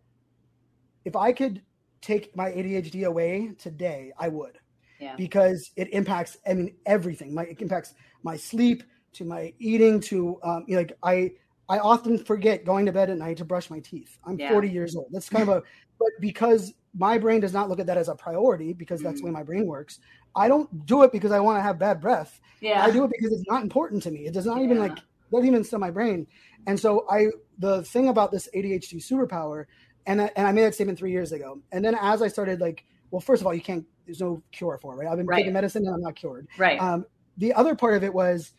if 1.05 1.17
I 1.17 1.33
could 1.33 1.63
take 2.01 2.37
my 2.37 2.51
ADHD 2.51 3.07
away 3.07 3.53
today, 3.59 4.13
I 4.19 4.29
would 4.29 4.59
yeah. 5.01 5.15
because 5.17 5.71
it 5.77 5.89
impacts 5.93 6.37
I 6.47 6.55
mean 6.55 6.75
everything. 6.87 7.35
My 7.35 7.45
it 7.45 7.61
impacts 7.61 7.95
my 8.23 8.37
sleep 8.37 8.83
to 9.15 9.25
my 9.25 9.53
eating 9.59 10.01
to 10.01 10.39
um, 10.43 10.65
you 10.67 10.75
know, 10.75 10.83
like 10.83 10.97
I 11.03 11.33
I 11.69 11.79
often 11.79 12.19
forget 12.19 12.65
going 12.65 12.87
to 12.87 12.93
bed 12.93 13.11
at 13.11 13.19
night 13.19 13.39
to 13.39 13.45
brush 13.45 13.71
my 13.71 13.81
teeth. 13.81 14.19
I'm 14.25 14.39
yeah. 14.39 14.51
40 14.51 14.71
years 14.71 14.95
old. 14.95 15.09
That's 15.11 15.29
kind 15.29 15.43
of 15.43 15.49
a 15.49 15.63
but 15.99 16.09
because 16.21 16.75
my 16.99 17.19
brain 17.19 17.41
does 17.41 17.53
not 17.53 17.69
look 17.69 17.81
at 17.81 17.87
that 17.87 17.99
as 17.99 18.09
a 18.09 18.15
priority 18.15 18.73
because 18.73 19.03
that's 19.03 19.17
mm. 19.17 19.25
the 19.25 19.27
way 19.27 19.31
my 19.33 19.43
brain 19.43 19.67
works. 19.67 20.01
I 20.35 20.49
don't 20.49 20.87
do 20.87 21.03
it 21.03 21.13
because 21.13 21.33
I 21.33 21.41
want 21.41 21.59
to 21.59 21.63
have 21.63 21.79
bad 21.79 22.01
breath. 22.01 22.41
Yeah. 22.61 22.85
I 22.85 22.91
do 22.91 23.05
it 23.05 23.11
because 23.11 23.33
it's 23.33 23.49
not 23.49 23.63
important 23.63 24.03
to 24.05 24.11
me. 24.11 24.27
It 24.27 24.35
does 24.35 24.47
not 24.47 24.63
even 24.63 24.79
like 24.79 24.99
doesn't 25.33 25.47
even 25.47 25.65
stir 25.65 25.79
my 25.79 25.91
brain. 25.91 26.27
And 26.67 26.79
so 26.79 27.07
I 27.11 27.29
the 27.59 27.83
thing 27.85 28.09
about 28.09 28.31
this 28.31 28.49
ADHD 28.55 28.97
superpower, 28.97 29.67
and 30.07 30.23
I, 30.23 30.31
and 30.37 30.47
I 30.47 30.53
made 30.53 30.63
that 30.63 30.75
statement 30.75 30.99
three 30.99 31.13
years 31.13 31.33
ago. 31.33 31.61
And 31.73 31.85
then 31.85 31.97
as 32.01 32.23
I 32.23 32.29
started 32.29 32.61
like, 32.61 32.85
well, 33.11 33.21
first 33.21 33.43
of 33.43 33.47
all, 33.47 33.55
you 33.55 33.61
can't. 33.61 33.85
There's 34.05 34.21
no 34.21 34.43
cure 34.53 34.79
for 34.81 34.95
it, 34.95 34.97
right? 34.97 35.09
I've 35.11 35.17
been 35.17 35.27
right. 35.27 35.39
taking 35.39 35.53
medicine 35.53 35.85
and 35.85 35.95
I'm 35.95 36.01
not 36.01 36.15
cured. 36.15 36.47
Right. 36.59 36.81
Um, 36.81 37.07
the 37.39 37.53
other 37.55 37.75
part 37.75 37.95
of 37.95 38.05
it 38.05 38.15
was, 38.15 38.53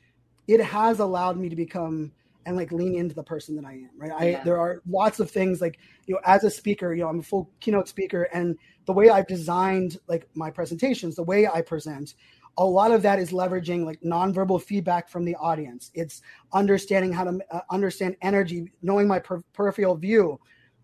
it 0.48 0.62
has 0.62 1.00
allowed 1.00 1.38
me 1.38 1.48
to 1.50 1.56
become 1.56 2.12
and 2.48 2.56
like 2.56 2.72
lean 2.72 2.96
into 2.96 3.14
the 3.14 3.24
person 3.24 3.58
that 3.58 3.66
I 3.66 3.74
am, 3.74 3.90
right? 3.98 4.12
I 4.12 4.42
there 4.46 4.58
are 4.58 4.82
lots 4.88 5.20
of 5.20 5.30
things 5.30 5.60
like 5.60 5.80
you 6.06 6.16
know 6.16 6.22
as 6.26 6.46
a 6.46 6.50
speaker, 6.50 6.94
you 6.94 7.04
know 7.04 7.10
I'm 7.10 7.20
a 7.20 7.24
full 7.24 7.52
keynote 7.60 7.90
speaker, 7.90 8.24
and 8.34 8.58
the 8.86 8.94
way 8.94 9.10
I've 9.10 9.28
designed 9.28 10.00
like 10.08 10.28
my 10.34 10.50
presentations, 10.50 11.16
the 11.16 11.24
way 11.24 11.46
I 11.46 11.62
present, 11.62 12.16
a 12.58 12.64
lot 12.64 12.92
of 12.92 13.02
that 13.02 13.20
is 13.20 13.32
leveraging 13.32 13.84
like 13.84 14.00
nonverbal 14.02 14.62
feedback 14.62 15.10
from 15.10 15.26
the 15.26 15.36
audience. 15.36 15.92
It's 15.94 16.22
understanding 16.54 17.12
how 17.12 17.26
to 17.26 17.40
uh, 17.52 17.60
understand 17.70 18.16
energy, 18.22 18.72
knowing 18.82 19.10
my 19.10 19.20
per- 19.20 19.44
peripheral 19.52 19.96
view, 19.96 20.40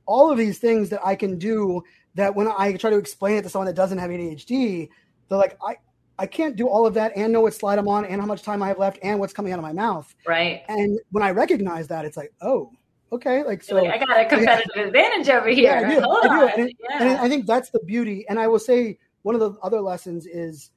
all 0.05 0.29
of 0.29 0.37
these 0.37 0.59
things 0.59 0.89
that 0.89 0.99
I 1.03 1.15
can 1.15 1.39
do. 1.39 1.81
That 2.15 2.35
when 2.35 2.47
I 2.47 2.73
try 2.73 2.89
to 2.89 2.97
explain 2.97 3.37
it 3.37 3.41
to 3.43 3.49
someone 3.49 3.67
that 3.67 3.75
doesn't 3.75 3.97
have 3.97 4.09
ADHD, 4.09 4.89
they're 5.29 5.37
like, 5.37 5.57
I 5.65 5.77
I 6.19 6.27
can't 6.27 6.55
do 6.55 6.67
all 6.67 6.85
of 6.85 6.93
that 6.93 7.13
and 7.15 7.33
know 7.33 7.41
what 7.41 7.53
slide 7.53 7.79
I'm 7.79 7.87
on 7.87 8.05
and 8.05 8.21
how 8.21 8.27
much 8.27 8.43
time 8.43 8.61
I 8.61 8.67
have 8.67 8.77
left 8.77 8.99
and 9.01 9.19
what's 9.19 9.33
coming 9.33 9.51
out 9.51 9.59
of 9.59 9.63
my 9.63 9.73
mouth. 9.73 10.13
Right. 10.27 10.61
And 10.67 10.99
when 11.11 11.23
I 11.23 11.31
recognize 11.31 11.87
that, 11.87 12.05
it's 12.05 12.17
like, 12.17 12.31
oh, 12.41 12.71
okay. 13.11 13.43
Like 13.43 13.63
so, 13.63 13.75
like, 13.75 14.01
I 14.01 14.05
got 14.05 14.19
a 14.19 14.25
competitive 14.25 14.71
yeah. 14.75 14.83
advantage 14.83 15.29
over 15.29 15.49
here. 15.49 15.79
Yeah, 15.81 15.87
I 15.87 15.95
do. 15.95 16.01
Hold 16.01 16.25
I 16.25 16.55
do. 16.55 16.61
And, 16.61 16.73
yeah. 16.89 17.01
and 17.01 17.09
I 17.19 17.27
think 17.27 17.47
that's 17.47 17.71
the 17.71 17.79
beauty. 17.79 18.25
And 18.29 18.37
I 18.39 18.47
will 18.47 18.59
say 18.59 18.99
one 19.23 19.33
of 19.33 19.41
the 19.41 19.59
other 19.61 19.81
lessons 19.81 20.27
is 20.27 20.69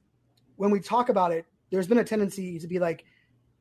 when 0.55 0.71
we 0.71 0.79
talk 0.79 1.09
about 1.09 1.31
it, 1.31 1.45
there's 1.71 1.87
been 1.87 1.99
a 1.99 2.03
tendency 2.03 2.57
to 2.57 2.67
be 2.67 2.79
like, 2.79 3.05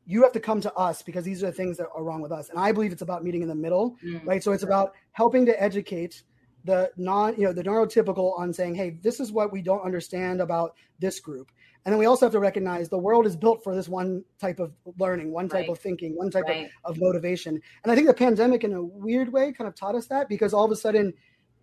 you 0.07 0.22
have 0.22 0.33
to 0.33 0.41
come 0.41 0.61
to 0.61 0.72
us 0.74 1.03
because 1.03 1.24
these 1.24 1.43
are 1.43 1.47
the 1.47 1.53
things 1.53 1.77
that 1.77 1.89
are 1.95 2.05
wrong 2.05 2.22
with 2.22 2.33
us. 2.33 2.49
And 2.49 2.59
I 2.59 2.72
believe 2.72 2.93
it's 2.93 3.03
about 3.03 3.24
meeting 3.24 3.43
in 3.43 3.49
the 3.49 3.55
middle, 3.55 3.97
mm, 4.05 4.24
right? 4.24 4.43
So 4.43 4.53
it's 4.53 4.62
about 4.62 4.95
helping 5.12 5.45
to 5.47 5.62
educate 5.62 6.22
the 6.66 6.90
non, 6.96 7.34
you 7.38 7.44
know, 7.44 7.52
the 7.52 7.62
neurotypical 7.62 8.38
on 8.38 8.52
saying, 8.52 8.74
hey, 8.74 8.98
this 9.02 9.20
is 9.20 9.32
what 9.32 9.52
we 9.52 9.62
don't 9.62 9.82
understand 9.82 10.40
about 10.40 10.74
this 10.98 11.20
group. 11.20 11.50
And 11.84 11.92
then 11.92 12.00
we 12.00 12.06
also 12.06 12.26
have 12.26 12.32
to 12.32 12.40
recognize 12.40 12.88
the 12.88 12.98
world 12.98 13.26
is 13.26 13.36
built 13.36 13.62
for 13.62 13.74
this 13.74 13.88
one 13.88 14.24
type 14.40 14.58
of 14.58 14.72
learning, 14.98 15.30
one 15.30 15.48
type 15.48 15.62
right. 15.62 15.70
of 15.70 15.78
thinking, 15.78 16.16
one 16.16 16.30
type 16.30 16.44
right. 16.44 16.68
of, 16.84 16.96
of 16.96 17.00
motivation. 17.00 17.60
And 17.84 17.92
I 17.92 17.94
think 17.94 18.08
the 18.08 18.14
pandemic, 18.14 18.64
in 18.64 18.72
a 18.72 18.82
weird 18.82 19.32
way, 19.32 19.52
kind 19.52 19.68
of 19.68 19.76
taught 19.76 19.94
us 19.94 20.08
that 20.08 20.28
because 20.28 20.52
all 20.52 20.64
of 20.64 20.72
a 20.72 20.76
sudden, 20.76 21.14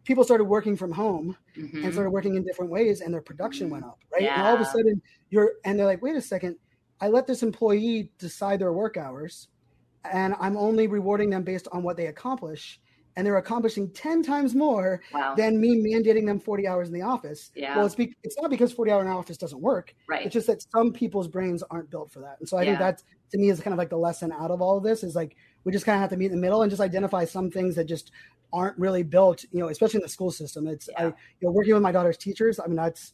people 0.05 0.23
started 0.23 0.45
working 0.45 0.77
from 0.77 0.91
home 0.91 1.35
mm-hmm. 1.57 1.83
and 1.83 1.93
started 1.93 2.09
working 2.09 2.35
in 2.35 2.43
different 2.43 2.71
ways 2.71 3.01
and 3.01 3.13
their 3.13 3.21
production 3.21 3.69
went 3.69 3.85
up 3.85 3.99
right 4.11 4.23
yeah. 4.23 4.33
and 4.37 4.43
all 4.43 4.55
of 4.55 4.61
a 4.61 4.65
sudden 4.65 5.01
you're 5.29 5.53
and 5.65 5.79
they're 5.79 5.85
like 5.85 6.01
wait 6.01 6.15
a 6.15 6.21
second 6.21 6.55
i 6.99 7.07
let 7.07 7.25
this 7.27 7.43
employee 7.43 8.09
decide 8.17 8.59
their 8.59 8.73
work 8.73 8.97
hours 8.97 9.47
and 10.11 10.35
i'm 10.39 10.57
only 10.57 10.87
rewarding 10.87 11.29
them 11.29 11.43
based 11.43 11.67
on 11.71 11.83
what 11.83 11.95
they 11.95 12.07
accomplish 12.07 12.79
and 13.15 13.25
they're 13.25 13.37
accomplishing 13.37 13.89
10 13.91 14.23
times 14.23 14.55
more 14.55 15.01
wow. 15.13 15.35
than 15.35 15.59
me 15.59 15.83
mandating 15.83 16.25
them 16.25 16.39
40 16.39 16.67
hours 16.67 16.87
in 16.87 16.93
the 16.93 17.01
office. 17.01 17.51
Yeah. 17.55 17.75
Well, 17.75 17.85
it's, 17.85 17.95
be- 17.95 18.15
it's 18.23 18.35
not 18.39 18.49
because 18.49 18.71
40 18.71 18.91
hour 18.91 19.01
in 19.01 19.07
the 19.07 19.13
office 19.13 19.37
doesn't 19.37 19.61
work. 19.61 19.93
Right. 20.07 20.25
It's 20.25 20.33
just 20.33 20.47
that 20.47 20.63
some 20.71 20.91
people's 20.91 21.27
brains 21.27 21.63
aren't 21.69 21.89
built 21.89 22.11
for 22.11 22.19
that. 22.21 22.37
And 22.39 22.49
so 22.49 22.57
I 22.57 22.63
yeah. 22.63 22.71
think 22.71 22.79
that 22.79 23.03
to 23.31 23.37
me, 23.37 23.49
is 23.49 23.59
kind 23.59 23.73
of 23.73 23.77
like 23.77 23.89
the 23.89 23.97
lesson 23.97 24.31
out 24.31 24.51
of 24.51 24.61
all 24.61 24.77
of 24.77 24.83
this 24.83 25.03
is 25.03 25.15
like, 25.15 25.35
we 25.63 25.71
just 25.71 25.85
kind 25.85 25.95
of 25.95 26.01
have 26.01 26.09
to 26.11 26.17
meet 26.17 26.27
in 26.27 26.31
the 26.33 26.41
middle 26.41 26.61
and 26.61 26.69
just 26.69 26.81
identify 26.81 27.25
some 27.25 27.49
things 27.49 27.75
that 27.75 27.85
just 27.85 28.11
aren't 28.51 28.77
really 28.77 29.03
built, 29.03 29.43
you 29.51 29.59
know, 29.59 29.69
especially 29.69 29.97
in 29.97 30.03
the 30.03 30.09
school 30.09 30.31
system. 30.31 30.67
It's, 30.67 30.89
yeah. 30.91 31.01
I, 31.01 31.05
you 31.07 31.13
know, 31.41 31.51
working 31.51 31.73
with 31.73 31.81
my 31.81 31.91
daughter's 31.91 32.17
teachers. 32.17 32.59
I 32.59 32.67
mean, 32.67 32.75
that's, 32.75 33.13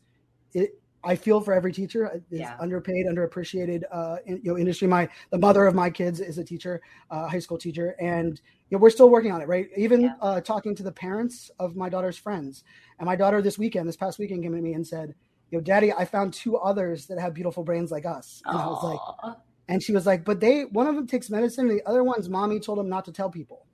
it, 0.54 0.80
I 1.04 1.16
feel 1.16 1.40
for 1.42 1.54
every 1.54 1.72
teacher. 1.72 2.06
It's 2.14 2.42
yeah. 2.42 2.58
underpaid, 2.60 3.06
underappreciated, 3.06 3.84
uh, 3.92 4.18
in, 4.26 4.42
you 4.44 4.52
know, 4.52 4.58
industry. 4.58 4.88
My 4.88 5.08
the 5.32 5.38
mother 5.38 5.66
of 5.66 5.76
my 5.76 5.90
kids 5.90 6.20
is 6.20 6.38
a 6.38 6.44
teacher, 6.44 6.82
uh, 7.10 7.28
high 7.28 7.40
school 7.40 7.58
teacher, 7.58 7.96
and 8.00 8.42
you 8.70 8.78
know, 8.78 8.82
we're 8.82 8.90
still 8.90 9.10
working 9.10 9.32
on 9.32 9.42
it. 9.42 9.48
Right, 9.48 9.70
even 9.78 10.02
yeah. 10.02 10.14
uh, 10.22 10.42
talking 10.42 10.76
to 10.76 10.84
the 10.84 10.92
parents 10.92 11.52
of 11.60 11.76
my 11.76 11.90
daughter's 11.90 12.18
friends. 12.18 12.64
And 13.00 13.06
my 13.06 13.16
daughter 13.16 13.42
this 13.42 13.58
weekend, 13.58 13.88
this 13.88 13.96
past 13.96 14.20
weekend, 14.20 14.44
came 14.44 14.54
to 14.54 14.62
me 14.62 14.74
and 14.74 14.86
said, 14.86 15.16
"You 15.52 15.58
know, 15.58 15.64
Daddy, 15.64 15.94
I 15.94 16.06
found 16.06 16.34
two 16.34 16.58
others 16.58 17.06
that 17.08 17.20
have 17.20 17.34
beautiful 17.34 17.64
brains 17.64 17.92
like 17.92 18.06
us." 18.06 18.42
And 18.46 18.58
Aww. 18.58 18.62
I 18.62 18.68
was 18.68 18.84
like, 18.84 19.36
and 19.70 19.82
she 19.82 19.94
was 19.94 20.06
like, 20.06 20.26
"But 20.26 20.40
they, 20.40 20.66
one 20.66 20.88
of 20.88 20.96
them 20.96 21.08
takes 21.08 21.30
medicine, 21.30 21.68
the 21.70 21.82
other 21.86 22.04
one's 22.04 22.28
mommy 22.28 22.60
told 22.60 22.80
him 22.80 22.90
not 22.90 23.06
to 23.06 23.12
tell 23.12 23.30
people." 23.30 23.66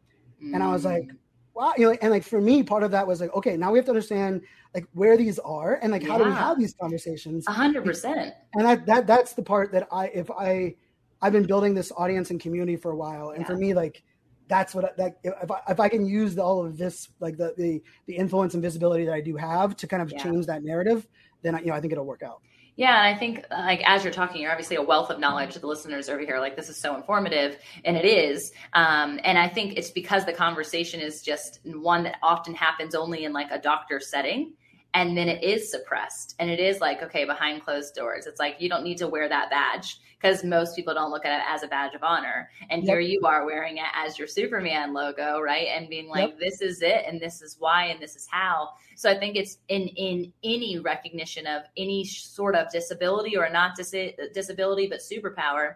Mm. 0.44 0.54
And 0.54 0.64
I 0.64 0.72
was 0.72 0.86
like, 0.86 1.04
mm. 1.04 1.18
"Wow," 1.56 1.74
you 1.78 1.86
know, 1.86 1.98
and 2.02 2.12
like 2.12 2.24
for 2.24 2.42
me, 2.42 2.62
part 2.64 2.84
of 2.84 2.92
that 2.92 3.08
was 3.08 3.22
like, 3.22 3.34
okay, 3.34 3.58
now 3.58 3.72
we 3.72 3.80
have 3.80 3.86
to 3.86 3.92
understand 3.92 4.42
like 4.76 4.86
where 4.92 5.16
these 5.16 5.40
are 5.40 5.80
and 5.82 5.92
like 5.92 6.04
yeah. 6.04 6.10
how 6.10 6.18
do 6.18 6.26
we 6.26 6.32
have 6.32 6.60
these 6.60 6.76
conversations 6.80 7.48
a 7.48 7.52
hundred 7.52 7.84
percent 7.84 8.34
and 8.54 8.68
I, 8.68 8.76
that 8.76 9.08
that's 9.08 9.34
the 9.34 9.42
part 9.42 9.72
that 9.72 9.88
i 9.92 10.08
if 10.08 10.30
i 10.30 10.76
i've 11.22 11.32
been 11.32 11.48
building 11.48 11.74
this 11.74 11.92
audience 11.96 12.30
and 12.30 12.40
community 12.40 12.76
for 12.76 12.92
a 12.92 12.96
while 12.96 13.30
and 13.30 13.42
yeah. 13.42 13.48
for 13.48 13.56
me 13.56 13.74
like 13.74 14.04
that's 14.48 14.76
what 14.76 14.96
that 14.98 15.18
if 15.24 15.50
I, 15.50 15.60
if 15.70 15.80
I 15.80 15.90
can 15.90 16.06
use 16.06 16.36
the, 16.36 16.44
all 16.44 16.64
of 16.64 16.78
this 16.78 17.10
like 17.20 17.36
the, 17.36 17.56
the 17.58 17.82
the 18.06 18.16
influence 18.16 18.54
and 18.54 18.62
visibility 18.62 19.06
that 19.06 19.14
i 19.14 19.22
do 19.22 19.36
have 19.38 19.76
to 19.78 19.88
kind 19.88 20.04
of 20.04 20.12
yeah. 20.12 20.22
change 20.22 20.46
that 20.46 20.64
narrative 20.64 21.08
then 21.42 21.56
I, 21.56 21.62
you 21.62 21.68
know 21.68 21.74
i 21.74 21.80
think 21.80 21.94
it'll 21.94 22.06
work 22.06 22.22
out 22.22 22.42
yeah, 22.76 23.06
and 23.06 23.16
I 23.16 23.18
think 23.18 23.46
like 23.50 23.82
as 23.86 24.04
you're 24.04 24.14
talking, 24.14 24.42
you're 24.42 24.52
obviously 24.52 24.76
a 24.76 24.82
wealth 24.82 25.10
of 25.10 25.20
knowledge 25.20 25.56
the 25.56 25.68
listeners 25.68 26.10
over 26.10 26.20
here. 26.22 26.40
Like 26.40 26.56
this 26.56 26.70
is 26.70 26.78
so 26.78 26.96
informative, 26.96 27.58
and 27.86 27.96
it 27.96 28.06
is. 28.06 28.52
Um, 28.74 29.20
and 29.24 29.38
I 29.38 29.48
think 29.48 29.78
it's 29.78 29.92
because 29.92 30.26
the 30.26 30.34
conversation 30.34 31.00
is 31.00 31.22
just 31.22 31.62
one 31.66 32.04
that 32.04 32.18
often 32.22 32.54
happens 32.54 32.94
only 32.94 33.24
in 33.24 33.32
like 33.32 33.48
a 33.52 33.60
doctor 33.60 34.00
setting 34.00 34.54
and 34.96 35.16
then 35.16 35.28
it 35.28 35.44
is 35.44 35.70
suppressed 35.70 36.36
and 36.40 36.50
it 36.50 36.60
is 36.60 36.80
like 36.80 37.04
okay 37.04 37.26
behind 37.26 37.64
closed 37.64 37.94
doors 37.94 38.26
it's 38.26 38.40
like 38.40 38.56
you 38.60 38.68
don't 38.68 38.84
need 38.84 38.98
to 38.98 39.08
wear 39.08 39.30
that 39.30 39.50
badge 39.50 40.00
because 40.20 40.44
most 40.44 40.76
people 40.76 40.94
don't 40.94 41.12
look 41.12 41.26
at 41.26 41.40
it 41.40 41.46
as 41.48 41.62
a 41.62 41.68
badge 41.68 41.94
of 41.94 42.02
honor 42.02 42.50
and 42.70 42.84
yep. 42.84 42.94
here 42.94 43.00
you 43.00 43.22
are 43.26 43.46
wearing 43.46 43.78
it 43.78 43.84
as 43.94 44.18
your 44.18 44.28
superman 44.28 44.94
logo 44.94 45.40
right 45.40 45.68
and 45.68 45.90
being 45.90 46.08
like 46.08 46.30
yep. 46.30 46.40
this 46.40 46.62
is 46.62 46.82
it 46.82 47.04
and 47.06 47.22
this 47.22 47.42
is 47.42 47.58
why 47.60 47.86
and 47.86 48.02
this 48.02 48.16
is 48.16 48.28
how 48.32 48.70
so 48.96 49.12
i 49.12 49.18
think 49.18 49.36
it's 49.36 49.60
in 49.68 49.88
in 49.90 50.32
any 50.44 50.80
recognition 50.80 51.46
of 51.46 51.64
any 51.78 52.04
sort 52.04 52.56
of 52.56 52.72
disability 52.72 53.38
or 53.38 53.50
not 53.50 53.76
dis- 53.76 54.14
disability 54.34 54.88
but 54.88 55.00
superpower 55.00 55.76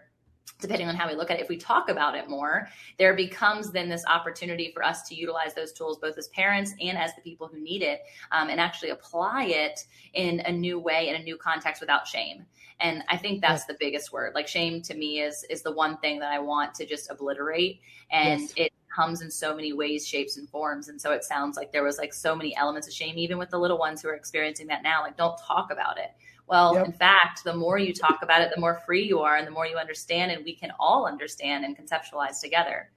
depending 0.60 0.88
on 0.88 0.95
how 0.95 1.08
we 1.08 1.16
look 1.16 1.32
at 1.32 1.38
it, 1.38 1.41
if 1.41 1.50
we 1.50 1.58
talk 1.58 1.89
about 1.89 2.16
it 2.16 2.30
more, 2.30 2.68
there 2.97 3.16
becomes 3.16 3.72
then 3.72 3.88
this 3.88 4.04
opportunity 4.08 4.72
for 4.74 4.84
us 4.84 5.08
to 5.08 5.16
utilize 5.16 5.54
those 5.54 5.72
tools 5.72 5.97
both 5.97 6.18
as 6.18 6.28
parents 6.30 6.74
and 6.82 6.97
as 6.97 7.16
the 7.16 7.22
people 7.22 7.47
who 7.47 7.62
need 7.62 7.82
it 7.82 8.02
um, 8.32 8.50
and 8.50 8.60
actually 8.60 8.89
apply 8.89 9.45
it 9.45 9.86
in 10.14 10.41
a 10.41 10.52
new 10.52 10.80
way, 10.80 11.10
in 11.10 11.16
a 11.16 11.24
new 11.24 11.38
context 11.38 11.82
without 11.82 12.08
shame. 12.08 12.45
And 12.82 13.04
I 13.10 13.18
think 13.18 13.41
that's 13.41 13.66
the 13.66 13.76
biggest 13.80 14.12
word. 14.12 14.34
Like 14.36 14.47
shame 14.47 14.82
to 14.84 14.95
me 14.95 15.20
is 15.20 15.45
is 15.50 15.62
the 15.62 15.72
one 15.72 15.97
thing 15.97 16.20
that 16.20 16.32
I 16.32 16.39
want 16.39 16.74
to 16.76 16.86
just 16.86 17.12
obliterate. 17.12 17.82
And 18.12 18.41
yes. 18.41 18.54
it 18.56 18.74
comes 18.93 19.22
in 19.22 19.30
so 19.30 19.56
many 19.56 19.74
ways, 19.74 20.08
shapes, 20.08 20.38
and 20.38 20.50
forms. 20.50 20.88
And 20.88 21.00
so 21.00 21.12
it 21.12 21.24
sounds 21.24 21.58
like 21.58 21.72
there 21.72 21.84
was 21.84 21.97
like 21.97 22.14
so 22.14 22.36
many 22.36 22.56
elements 22.56 22.88
of 22.88 22.93
shame, 22.93 23.18
even 23.18 23.38
with 23.38 23.50
the 23.50 23.60
little 23.60 23.78
ones 23.78 24.02
who 24.02 24.10
are 24.10 24.16
experiencing 24.16 24.68
that 24.68 24.84
now. 24.84 25.02
Like, 25.02 25.18
don't 25.18 25.38
talk 25.38 25.72
about 25.72 25.97
it. 25.97 26.12
Well, 26.50 26.74
yep. 26.74 26.88
in 26.88 26.91
fact, 26.91 27.43
the 27.43 27.54
more 27.54 27.78
you 27.78 27.93
talk 27.93 28.20
about 28.24 28.41
it, 28.41 28.52
the 28.54 28.60
more 28.60 28.82
free 28.86 29.06
you 29.06 29.20
are 29.20 29.38
and 29.38 29.45
the 29.45 29.52
more 29.52 29.68
you 29.68 29.78
understand, 29.78 30.32
and 30.32 30.43
we 30.43 30.56
can 30.56 30.72
all 30.80 31.06
understand 31.06 31.64
and 31.64 31.78
conceptualize 31.78 32.41
together. 32.41 32.89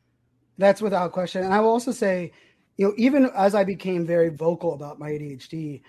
That's 0.56 0.80
without 0.80 1.12
question. 1.12 1.44
And 1.44 1.52
I 1.52 1.60
will 1.60 1.68
also 1.68 1.92
say, 1.92 2.32
you 2.78 2.86
know, 2.86 2.94
even 2.96 3.30
as 3.36 3.54
I 3.54 3.64
became 3.64 4.06
very 4.06 4.30
vocal 4.30 4.72
about 4.72 4.98
my 4.98 5.10
ADHD, 5.10 5.82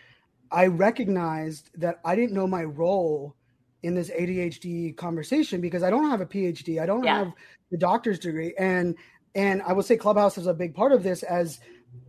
I 0.51 0.67
recognized 0.67 1.69
that 1.75 2.01
I 2.03 2.17
didn't 2.17 2.33
know 2.33 2.47
my 2.47 2.63
role 2.65 3.35
in 3.81 3.95
this 3.95 4.09
ADHD 4.09 4.95
conversation 4.97 5.61
because 5.61 5.83
I 5.83 5.89
don't 5.89 6.09
have 6.09 6.19
a 6.19 6.25
PhD. 6.25 6.81
I 6.81 6.85
don't 6.85 7.03
yeah. 7.03 7.19
have 7.19 7.33
the 7.71 7.77
doctor's 7.77 8.19
degree. 8.19 8.53
And 8.59 8.95
and 9.35 9.61
I 9.63 9.71
will 9.71 9.83
say 9.83 9.95
Clubhouse 9.95 10.37
is 10.37 10.47
a 10.47 10.53
big 10.53 10.75
part 10.75 10.91
of 10.91 11.01
this 11.01 11.23
as 11.23 11.59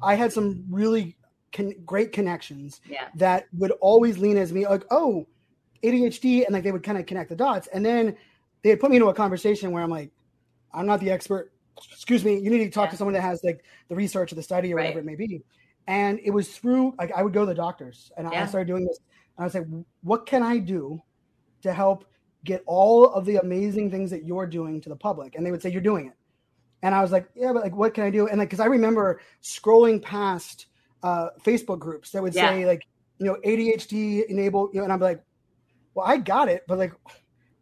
I 0.02 0.14
had 0.16 0.32
some 0.32 0.64
really 0.68 1.16
con- 1.52 1.74
great 1.86 2.12
connections 2.12 2.80
yeah. 2.88 3.08
that 3.14 3.46
would 3.54 3.70
always 3.80 4.18
lean 4.18 4.36
as 4.36 4.52
me 4.52 4.66
like, 4.66 4.84
oh, 4.90 5.26
ADHD, 5.84 6.44
and 6.44 6.52
like 6.54 6.64
they 6.64 6.72
would 6.72 6.82
kind 6.82 6.98
of 6.98 7.06
connect 7.06 7.28
the 7.28 7.36
dots. 7.36 7.68
And 7.68 7.84
then 7.84 8.16
they 8.62 8.70
had 8.70 8.80
put 8.80 8.90
me 8.90 8.96
into 8.96 9.08
a 9.08 9.14
conversation 9.14 9.70
where 9.70 9.82
I'm 9.82 9.90
like, 9.90 10.10
I'm 10.72 10.86
not 10.86 11.00
the 11.00 11.10
expert. 11.10 11.52
Excuse 11.92 12.24
me, 12.24 12.38
you 12.38 12.50
need 12.50 12.58
to 12.58 12.70
talk 12.70 12.86
yeah. 12.86 12.90
to 12.92 12.96
someone 12.96 13.14
that 13.14 13.22
has 13.22 13.42
like 13.44 13.64
the 13.88 13.94
research 13.94 14.32
or 14.32 14.34
the 14.36 14.42
study 14.42 14.72
or 14.72 14.76
right. 14.76 14.84
whatever 14.84 15.00
it 15.00 15.04
may 15.04 15.16
be. 15.16 15.42
And 15.86 16.18
it 16.24 16.30
was 16.30 16.56
through 16.56 16.94
like 16.98 17.12
I 17.12 17.22
would 17.22 17.32
go 17.32 17.40
to 17.40 17.46
the 17.46 17.54
doctors 17.54 18.10
and 18.16 18.28
yeah. 18.32 18.42
I 18.42 18.46
started 18.46 18.66
doing 18.66 18.86
this. 18.86 18.98
And 19.36 19.44
I 19.44 19.46
was 19.46 19.54
like, 19.54 19.66
what 20.02 20.26
can 20.26 20.42
I 20.42 20.58
do 20.58 21.00
to 21.62 21.72
help 21.72 22.06
get 22.44 22.62
all 22.66 23.06
of 23.12 23.24
the 23.24 23.36
amazing 23.36 23.90
things 23.90 24.10
that 24.10 24.24
you're 24.24 24.46
doing 24.46 24.80
to 24.80 24.88
the 24.88 24.96
public? 24.96 25.34
And 25.34 25.44
they 25.44 25.50
would 25.50 25.60
say, 25.60 25.70
You're 25.70 25.82
doing 25.82 26.06
it. 26.06 26.14
And 26.82 26.94
I 26.94 27.02
was 27.02 27.12
like, 27.12 27.28
Yeah, 27.34 27.52
but 27.52 27.62
like 27.62 27.76
what 27.76 27.92
can 27.92 28.04
I 28.04 28.10
do? 28.10 28.28
And 28.28 28.38
like 28.38 28.48
because 28.48 28.60
I 28.60 28.66
remember 28.66 29.20
scrolling 29.42 30.00
past 30.00 30.66
uh, 31.02 31.30
Facebook 31.44 31.80
groups 31.80 32.10
that 32.12 32.22
would 32.22 32.34
yeah. 32.34 32.48
say 32.48 32.66
like, 32.66 32.86
you 33.18 33.26
know, 33.26 33.36
ADHD 33.44 34.24
enable, 34.26 34.70
you 34.72 34.78
know, 34.78 34.84
and 34.84 34.92
I'm 34.92 35.00
like, 35.00 35.22
well, 35.94 36.06
I 36.06 36.16
got 36.18 36.48
it, 36.48 36.64
but 36.66 36.78
like, 36.78 36.92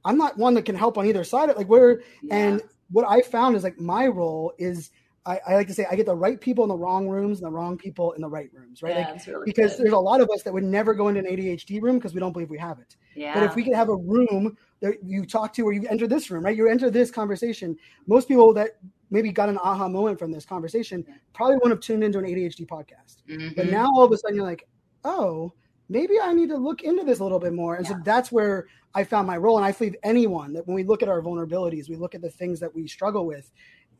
I'm 0.05 0.19
not 0.19 0.37
one 0.37 0.55
that 0.55 0.65
can 0.65 0.75
help 0.75 0.99
on 0.99 1.07
either 1.07 1.25
side. 1.25 1.51
Of, 1.51 1.57
like, 1.57 1.69
where 1.69 2.03
yeah. 2.23 2.37
and 2.37 2.63
what 2.91 3.07
I 3.09 3.23
found 3.23 3.57
is 3.57 3.65
like 3.65 3.79
my 3.81 4.07
role 4.07 4.53
is 4.59 4.91
I, 5.25 5.41
I, 5.47 5.55
like 5.55 5.69
to 5.69 5.75
say 5.75 5.87
I 5.91 5.95
get 5.95 6.07
the 6.07 6.17
right 6.17 6.41
people 6.41 6.65
in 6.65 6.69
the 6.69 6.77
wrong 6.77 7.09
rooms 7.09 7.41
and 7.41 7.47
the 7.47 7.57
wrong 7.57 7.79
people 7.79 8.13
in 8.13 8.21
the 8.21 8.29
right 8.29 8.51
rooms, 8.53 8.83
right? 8.83 8.97
Yeah, 8.97 9.13
like, 9.13 9.27
really 9.27 9.45
because 9.45 9.77
good. 9.77 9.85
there's 9.85 9.95
a 9.95 9.99
lot 9.99 10.21
of 10.21 10.29
us 10.31 10.43
that 10.43 10.53
would 10.53 10.65
never 10.65 10.95
go 10.95 11.09
into 11.09 11.21
an 11.21 11.27
ADHD 11.27 11.81
room 11.81 11.99
because 11.99 12.13
we 12.13 12.21
don't 12.21 12.33
believe 12.33 12.51
we 12.51 12.59
have 12.59 12.81
it. 12.81 12.97
Yeah. 13.15 13.35
But 13.35 13.45
if 13.45 13.55
we 13.55 13.63
could 13.63 13.75
have 13.75 13.89
a 13.89 13.95
room 13.95 14.57
that 14.81 14.97
you 15.05 15.25
talk 15.25 15.53
to 15.55 15.63
or 15.65 15.73
you 15.73 15.87
enter 15.89 16.09
this 16.09 16.31
room, 16.31 16.45
right? 16.45 16.57
You 16.57 16.69
enter 16.69 16.91
this 16.91 17.11
conversation. 17.11 17.77
Most 18.09 18.27
people 18.27 18.53
that 18.55 18.79
maybe 19.11 19.31
got 19.31 19.49
an 19.49 19.59
aha 19.59 19.89
moment 19.89 20.19
from 20.19 20.33
this 20.33 20.45
conversation 20.45 21.05
probably 21.35 21.57
wouldn't 21.57 21.73
have 21.73 21.81
tuned 21.81 22.03
into 22.03 22.19
an 22.19 22.25
ADHD 22.25 22.67
podcast. 22.67 23.19
Mm-hmm. 23.31 23.51
But 23.55 23.71
now 23.71 23.87
all 23.87 24.05
of 24.05 24.11
a 24.11 24.19
sudden 24.19 24.37
you're 24.37 24.45
like, 24.45 24.67
oh, 25.05 25.53
maybe 25.89 26.15
I 26.21 26.33
need 26.33 26.49
to 26.49 26.57
look 26.57 26.83
into 26.83 27.05
this 27.05 27.21
a 27.21 27.23
little 27.23 27.39
bit 27.39 27.53
more. 27.53 27.77
And 27.77 27.85
yeah. 27.85 27.93
so 27.93 27.99
that's 28.05 28.33
where 28.33 28.67
I 28.95 29.05
found 29.05 29.27
my 29.27 29.37
role. 29.37 29.57
And 29.57 29.67
I 29.67 29.73
believe 29.73 29.97
anyone 30.03 30.53
that 30.55 30.67
when 30.67 30.75
we 30.75 30.85
look 30.85 31.03
at 31.03 31.09
our 31.09 31.21
vulnerabilities, 31.21 31.89
we 31.89 31.97
look 31.97 32.15
at 32.15 32.23
the 32.23 32.31
things 32.31 32.61
that 32.61 32.75
we 32.75 32.87
struggle 32.87 33.27
with, 33.27 33.51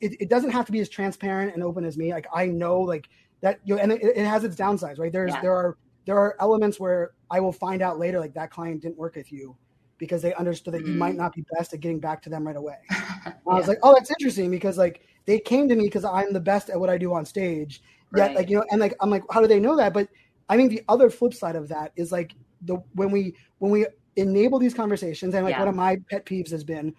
it, 0.01 0.21
it 0.21 0.29
doesn't 0.29 0.51
have 0.51 0.67
to 0.67 0.73
be 0.73 0.81
as 0.81 0.89
transparent 0.89 1.55
and 1.55 1.63
open 1.63 1.85
as 1.85 1.97
me. 1.97 2.13
Like 2.13 2.27
I 2.35 2.47
know 2.47 2.81
like 2.81 3.09
that, 3.41 3.61
you 3.65 3.77
know, 3.77 3.83
and 3.83 3.93
it, 3.93 4.03
it 4.03 4.27
has 4.27 4.45
its 4.45 4.57
downsides, 4.57 4.99
right? 4.99 5.13
There's, 5.13 5.33
yeah. 5.33 5.41
there 5.41 5.55
are, 5.55 5.77
there 6.05 6.19
are 6.19 6.37
elements 6.41 6.81
where 6.81 7.13
I 7.31 7.41
will 7.41 7.53
find 7.53 7.81
out 7.81 7.99
later, 7.99 8.19
like 8.19 8.35
that 8.35 8.51
client 8.51 8.83
didn't 8.83 8.97
work 8.97 9.17
with 9.17 9.33
you 9.33 9.57
because 9.99 10.21
they 10.21 10.35
understood 10.35 10.75
that 10.75 10.83
mm. 10.83 10.89
you 10.89 10.95
might 10.95 11.15
mm. 11.15 11.19
not 11.19 11.33
be 11.33 11.45
best 11.57 11.73
at 11.73 11.81
getting 11.81 12.01
back 12.01 12.21
to 12.23 12.29
them 12.29 12.45
right 12.45 12.57
away. 12.57 12.79
yeah. 12.91 13.33
I 13.49 13.55
was 13.55 13.69
like, 13.69 13.79
oh, 13.85 13.95
that's 13.95 14.11
interesting 14.11 14.51
because 14.51 14.77
like 14.77 15.07
they 15.27 15.39
came 15.39 15.69
to 15.69 15.77
me 15.77 15.85
because 15.85 16.05
I'm 16.05 16.33
the 16.33 16.41
best 16.41 16.71
at 16.71 16.81
what 16.81 16.91
I 16.91 16.99
do 16.99 17.15
on 17.15 17.25
stage. 17.25 17.83
Yet, 18.15 18.27
right. 18.27 18.37
like 18.37 18.51
you 18.51 18.57
know, 18.57 18.65
and 18.71 18.81
like 18.81 18.95
I'm 19.01 19.11
like, 19.11 19.23
how 19.31 19.41
do 19.41 19.47
they 19.47 19.61
know 19.61 19.77
that? 19.77 19.95
But 19.95 20.09
I 20.53 20.57
think 20.57 20.71
the 20.71 20.83
other 20.89 21.09
flip 21.09 21.33
side 21.33 21.57
of 21.57 21.69
that 21.69 21.93
is 21.97 22.13
like 22.13 22.35
the 22.61 22.83
when 22.95 23.11
we 23.11 23.35
when 23.59 23.71
we 23.71 23.87
enable 24.17 24.59
these 24.59 24.75
conversations, 24.75 25.35
and 25.35 25.45
like 25.45 25.53
yeah. 25.53 25.61
one 25.61 25.69
of 25.69 25.75
my 25.75 25.97
pet 26.11 26.27
peeves 26.27 26.51
has 26.51 26.63
been 26.63 26.95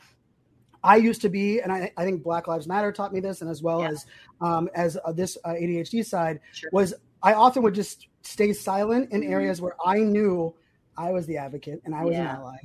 I 0.84 0.98
used 0.98 1.22
to 1.22 1.30
be, 1.30 1.62
and 1.62 1.72
I, 1.72 1.92
I, 1.96 2.04
think 2.04 2.24
Black 2.24 2.48
Lives 2.48 2.68
Matter 2.68 2.92
taught 2.92 3.14
me 3.14 3.22
this, 3.22 3.42
and 3.42 3.50
as 3.50 3.62
well 3.62 3.82
yeah. 3.82 3.90
as 3.92 4.06
um, 4.42 4.70
as 4.76 4.98
uh, 5.06 5.14
this 5.14 5.38
uh, 5.46 5.50
ADHD 5.50 6.06
side 6.06 6.40
sure. 6.52 6.70
was 6.74 6.94
I 7.22 7.34
often 7.34 7.64
would 7.64 7.74
just 7.74 8.08
stay 8.24 8.52
silent 8.52 9.12
in 9.12 9.22
mm-hmm. 9.22 9.32
areas 9.32 9.62
where 9.62 9.76
I 9.86 10.00
knew 10.00 10.54
I 10.98 11.12
was 11.12 11.26
the 11.26 11.38
advocate 11.38 11.82
and 11.86 11.96
I 11.96 12.04
was 12.04 12.14
yeah. 12.14 12.22
an 12.22 12.28
ally, 12.36 12.58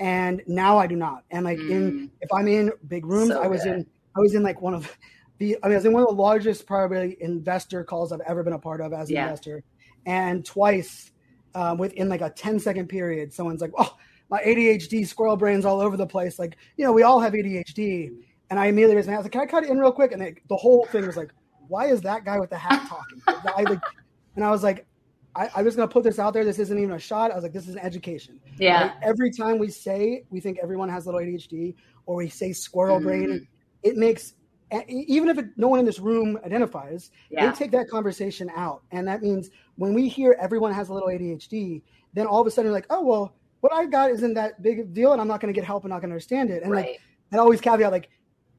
and 0.00 0.42
now 0.46 0.76
I 0.76 0.86
do 0.86 0.96
not. 0.96 1.24
And 1.30 1.44
like 1.44 1.58
mm. 1.58 1.70
in 1.70 2.10
if 2.20 2.30
I'm 2.32 2.48
in 2.48 2.72
big 2.88 3.06
rooms, 3.06 3.30
so 3.30 3.40
I 3.42 3.46
was 3.46 3.62
good. 3.64 3.74
in 3.74 3.86
I 4.16 4.20
was 4.20 4.34
in 4.34 4.42
like 4.42 4.60
one 4.60 4.74
of 4.74 4.98
the 5.38 5.56
I 5.62 5.68
mean 5.68 5.74
I 5.74 5.76
was 5.76 5.86
in 5.86 5.92
one 5.94 6.02
of 6.02 6.08
the 6.08 6.14
largest 6.14 6.66
probably 6.66 7.16
investor 7.20 7.84
calls 7.84 8.12
I've 8.12 8.20
ever 8.20 8.42
been 8.42 8.52
a 8.52 8.58
part 8.58 8.82
of 8.82 8.92
as 8.92 9.08
an 9.08 9.16
yeah. 9.16 9.24
investor, 9.24 9.64
and 10.06 10.44
twice 10.44 11.10
um, 11.54 11.78
within 11.78 12.08
like 12.08 12.20
a 12.20 12.30
10 12.30 12.58
second 12.60 12.88
period, 12.88 13.32
someone's 13.32 13.60
like, 13.60 13.72
"Oh, 13.76 13.96
my 14.30 14.42
ADHD 14.42 15.06
squirrel 15.06 15.36
brain's 15.36 15.64
all 15.64 15.80
over 15.80 15.96
the 15.96 16.06
place." 16.06 16.38
Like 16.38 16.56
you 16.76 16.84
know 16.84 16.92
we 16.92 17.02
all 17.02 17.20
have 17.20 17.32
ADHD, 17.32 18.10
and 18.50 18.58
I 18.58 18.66
immediately 18.66 18.96
raised 18.96 19.08
my 19.08 19.12
hand. 19.12 19.18
I 19.18 19.20
was 19.20 19.24
like, 19.26 19.32
"Can 19.32 19.40
I 19.42 19.46
cut 19.46 19.64
it 19.64 19.70
in 19.70 19.78
real 19.78 19.92
quick?" 19.92 20.12
And 20.12 20.38
the 20.48 20.56
whole 20.56 20.86
thing 20.86 21.06
was 21.06 21.16
like, 21.16 21.32
"Why 21.68 21.86
is 21.86 22.00
that 22.02 22.24
guy 22.24 22.38
with 22.38 22.50
the 22.50 22.58
hat 22.58 22.88
talking?" 22.88 23.22
I, 23.56 23.62
like, 23.62 23.80
and 24.36 24.44
I 24.44 24.50
was 24.50 24.62
like, 24.62 24.86
I, 25.34 25.48
I, 25.56 25.62
was 25.62 25.76
going 25.76 25.88
to 25.88 25.92
put 25.92 26.04
this 26.04 26.18
out 26.18 26.32
there. 26.32 26.44
This 26.44 26.58
isn't 26.58 26.78
even 26.78 26.92
a 26.92 26.98
shot. 26.98 27.30
I 27.30 27.34
was 27.34 27.42
like, 27.42 27.52
this 27.52 27.68
is 27.68 27.74
an 27.74 27.80
education. 27.80 28.40
Yeah. 28.58 28.82
Like, 28.82 28.92
every 29.02 29.30
time 29.30 29.58
we 29.58 29.68
say 29.68 30.24
we 30.30 30.40
think 30.40 30.58
everyone 30.62 30.88
has 30.88 31.06
little 31.06 31.20
ADHD 31.20 31.74
or 32.06 32.16
we 32.16 32.28
say 32.28 32.52
squirrel 32.52 32.96
mm-hmm. 32.96 33.06
brain, 33.06 33.48
it 33.82 33.96
makes 33.96 34.34
even 34.88 35.28
if 35.28 35.38
it, 35.38 35.46
no 35.56 35.68
one 35.68 35.80
in 35.80 35.84
this 35.84 35.98
room 35.98 36.38
identifies, 36.44 37.10
yeah. 37.30 37.50
they 37.50 37.56
take 37.56 37.70
that 37.72 37.88
conversation 37.88 38.50
out, 38.56 38.82
and 38.90 39.06
that 39.06 39.22
means 39.22 39.50
when 39.76 39.94
we 39.94 40.08
hear 40.08 40.36
everyone 40.40 40.72
has 40.72 40.88
a 40.88 40.94
little 40.94 41.08
ADHD, 41.08 41.82
then 42.14 42.26
all 42.26 42.40
of 42.40 42.46
a 42.46 42.50
sudden 42.50 42.66
you're 42.66 42.74
like, 42.74 42.86
oh 42.90 43.02
well, 43.02 43.34
what 43.60 43.72
I 43.72 43.86
got 43.86 44.10
isn't 44.10 44.34
that 44.34 44.60
big 44.62 44.80
of 44.80 44.92
deal, 44.92 45.12
and 45.12 45.20
I'm 45.20 45.28
not 45.28 45.40
going 45.40 45.52
to 45.52 45.58
get 45.58 45.64
help 45.64 45.84
and 45.84 45.90
not 45.90 46.00
going 46.00 46.10
to 46.10 46.14
understand 46.14 46.50
it. 46.50 46.62
And 46.62 46.72
right. 46.72 46.86
like, 46.86 47.00
I 47.32 47.36
always 47.38 47.60
caveat 47.60 47.92
like, 47.92 48.10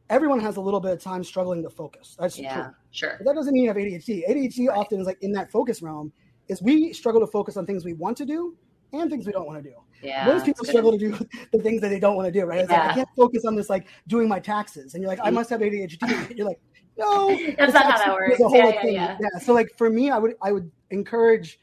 everyone 0.09 0.39
has 0.39 0.57
a 0.57 0.61
little 0.61 0.79
bit 0.79 0.91
of 0.91 1.01
time 1.01 1.23
struggling 1.23 1.61
to 1.63 1.69
focus. 1.69 2.15
That's 2.19 2.39
yeah, 2.39 2.53
true. 2.55 2.73
Sure. 2.91 3.15
But 3.17 3.25
that 3.25 3.35
doesn't 3.35 3.53
mean 3.53 3.63
you 3.63 3.69
have 3.69 3.77
ADHD. 3.77 4.27
ADHD 4.29 4.67
right. 4.67 4.77
often 4.77 4.99
is 4.99 5.05
like 5.05 5.21
in 5.21 5.31
that 5.33 5.51
focus 5.51 5.81
realm 5.81 6.11
is 6.47 6.61
we 6.61 6.93
struggle 6.93 7.21
to 7.21 7.27
focus 7.27 7.57
on 7.57 7.65
things 7.65 7.83
we 7.83 7.93
want 7.93 8.17
to 8.17 8.25
do 8.25 8.55
and 8.93 9.09
things 9.09 9.25
we 9.25 9.31
don't 9.31 9.45
want 9.45 9.63
to 9.63 9.69
do. 9.69 9.75
Yeah, 10.01 10.25
Most 10.25 10.45
people 10.45 10.65
struggle 10.65 10.91
to 10.91 10.97
do 10.97 11.11
the 11.51 11.59
things 11.59 11.81
that 11.81 11.89
they 11.89 11.99
don't 11.99 12.15
want 12.15 12.27
to 12.27 12.31
do, 12.31 12.45
right? 12.45 12.59
It's 12.59 12.71
yeah. 12.71 12.81
like 12.81 12.91
I 12.91 12.93
can't 12.95 13.09
focus 13.15 13.45
on 13.45 13.55
this 13.55 13.69
like 13.69 13.87
doing 14.07 14.27
my 14.27 14.39
taxes. 14.39 14.93
And 14.93 15.01
you're 15.01 15.09
like, 15.09 15.19
I 15.23 15.29
must 15.29 15.49
have 15.49 15.61
ADHD. 15.61 16.35
you're 16.37 16.47
like, 16.47 16.59
no. 16.97 17.37
That's 17.57 17.73
not 17.73 17.91
how 17.91 17.97
that 17.97 18.13
works. 18.13 18.39
Yeah, 18.39 18.47
yeah, 18.51 18.85
yeah, 18.85 19.17
yeah. 19.19 19.39
So 19.41 19.53
like 19.53 19.69
for 19.77 19.89
me, 19.89 20.11
I 20.11 20.17
would 20.17 20.35
I 20.41 20.51
would 20.51 20.71
encourage, 20.89 21.59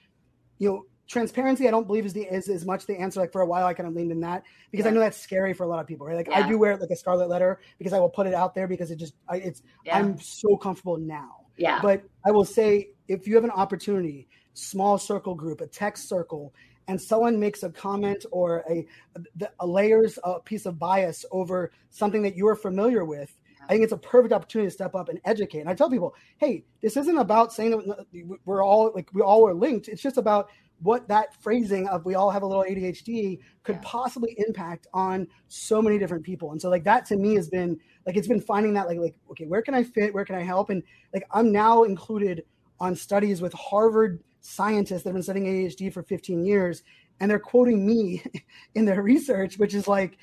you 0.59 0.69
know, 0.69 0.87
transparency 1.09 1.67
i 1.67 1.73
don't 1.73 1.89
believe 1.89 2.07
is 2.07 2.13
the 2.13 2.23
is 2.33 2.49
as 2.49 2.65
much 2.65 2.87
the 2.87 2.97
answer 2.97 3.19
like 3.19 3.33
for 3.33 3.41
a 3.41 3.45
while 3.45 3.67
i 3.67 3.75
kind 3.75 3.89
of 3.89 3.97
leaned 3.97 4.13
in 4.13 4.21
that 4.21 4.45
because 4.71 4.85
yeah. 4.85 4.93
i 4.93 4.95
know 4.95 5.01
that's 5.01 5.21
scary 5.21 5.53
for 5.53 5.65
a 5.65 5.67
lot 5.67 5.81
of 5.81 5.87
people 5.89 6.07
right 6.07 6.15
like 6.15 6.31
i 6.31 6.49
do 6.49 6.57
wear 6.57 6.77
like 6.77 6.91
a 6.91 6.95
scarlet 6.95 7.29
letter 7.29 7.59
because 7.79 7.93
i 7.93 7.99
will 7.99 8.09
put 8.09 8.29
it 8.29 8.33
out 8.33 8.55
there 8.55 8.69
because 8.69 8.93
it 8.93 8.97
just 8.97 9.15
I, 9.29 9.39
it's 9.39 9.63
i'm 9.91 10.21
so 10.21 10.57
comfortable 10.57 10.99
now 10.99 11.47
yeah 11.57 11.81
but 11.83 12.05
i 12.25 12.31
will 12.31 12.45
say 12.45 12.91
if 13.09 13.27
you 13.27 13.35
have 13.35 13.43
an 13.43 13.51
opportunity 13.51 14.29
small 14.55 14.99
circle 14.99 15.35
group, 15.35 15.61
a 15.61 15.67
text 15.67 16.09
circle, 16.09 16.55
and 16.89 17.01
someone 17.01 17.39
makes 17.39 17.63
a 17.63 17.71
comment 17.71 18.25
or 18.33 18.65
a, 18.69 18.87
a, 19.17 19.49
a 19.61 19.67
layers 19.67 20.19
a 20.25 20.41
piece 20.41 20.67
of 20.67 20.79
bias 20.79 21.25
over 21.31 21.71
something 21.91 22.23
that 22.23 22.37
you 22.37 22.47
are 22.49 22.57
familiar 22.57 23.05
with, 23.05 23.40
I 23.71 23.75
think 23.75 23.85
it's 23.85 23.93
a 23.93 23.99
perfect 23.99 24.35
opportunity 24.35 24.67
to 24.67 24.75
step 24.75 24.97
up 24.97 25.09
and 25.09 25.21
educate. 25.25 25.61
And 25.61 25.69
I 25.69 25.75
tell 25.75 25.89
people, 25.89 26.17
hey, 26.39 26.65
this 26.83 26.97
isn't 26.97 27.17
about 27.17 27.53
saying 27.53 27.71
that 27.71 28.37
we're 28.45 28.65
all 28.65 28.91
like 28.97 29.09
we 29.15 29.23
all 29.23 29.47
are 29.47 29.55
linked. 29.55 29.87
It's 29.87 30.03
just 30.03 30.17
about 30.17 30.51
what 30.83 31.07
that 31.07 31.41
phrasing 31.41 31.87
of 31.87 32.05
we 32.05 32.17
all 32.17 32.33
have 32.33 32.43
a 32.43 32.47
little 32.47 32.65
ADHD 32.65 33.39
could 33.63 33.77
yeah. 33.77 33.83
possibly 33.85 34.35
impact 34.45 34.89
on 34.93 35.29
so 35.47 35.81
many 35.81 35.99
different 35.99 36.25
people. 36.25 36.51
And 36.51 36.61
so 36.61 36.69
like 36.69 36.83
that 36.83 37.07
to 37.07 37.17
me 37.17 37.37
has 37.37 37.49
been 37.49 37.79
like 38.07 38.17
it's 38.17 38.27
been 38.27 38.41
finding 38.41 38.75
that 38.75 38.89
like 38.89 38.99
like 38.99 39.15
okay, 39.31 39.47
where 39.47 39.63
can 39.63 39.75
I 39.75 39.85
fit? 39.85 40.13
Where 40.13 40.25
can 40.25 40.35
I 40.35 40.43
help? 40.43 40.71
And 40.71 40.83
like 41.15 41.23
I'm 41.31 41.53
now 41.53 41.85
included 41.85 42.43
on 42.81 42.97
studies 42.97 43.41
with 43.41 43.53
Harvard 43.53 44.21
scientists 44.41 45.05
that 45.05 45.11
have 45.11 45.15
been 45.15 45.23
studying 45.23 45.47
ADHD 45.47 45.93
for 45.93 46.03
15 46.03 46.45
years, 46.45 46.83
and 47.21 47.31
they're 47.31 47.39
quoting 47.39 47.87
me 47.87 48.25
in 48.75 48.85
their 48.85 49.03
research, 49.03 49.59
which 49.59 49.75
is 49.75 49.87
like, 49.87 50.19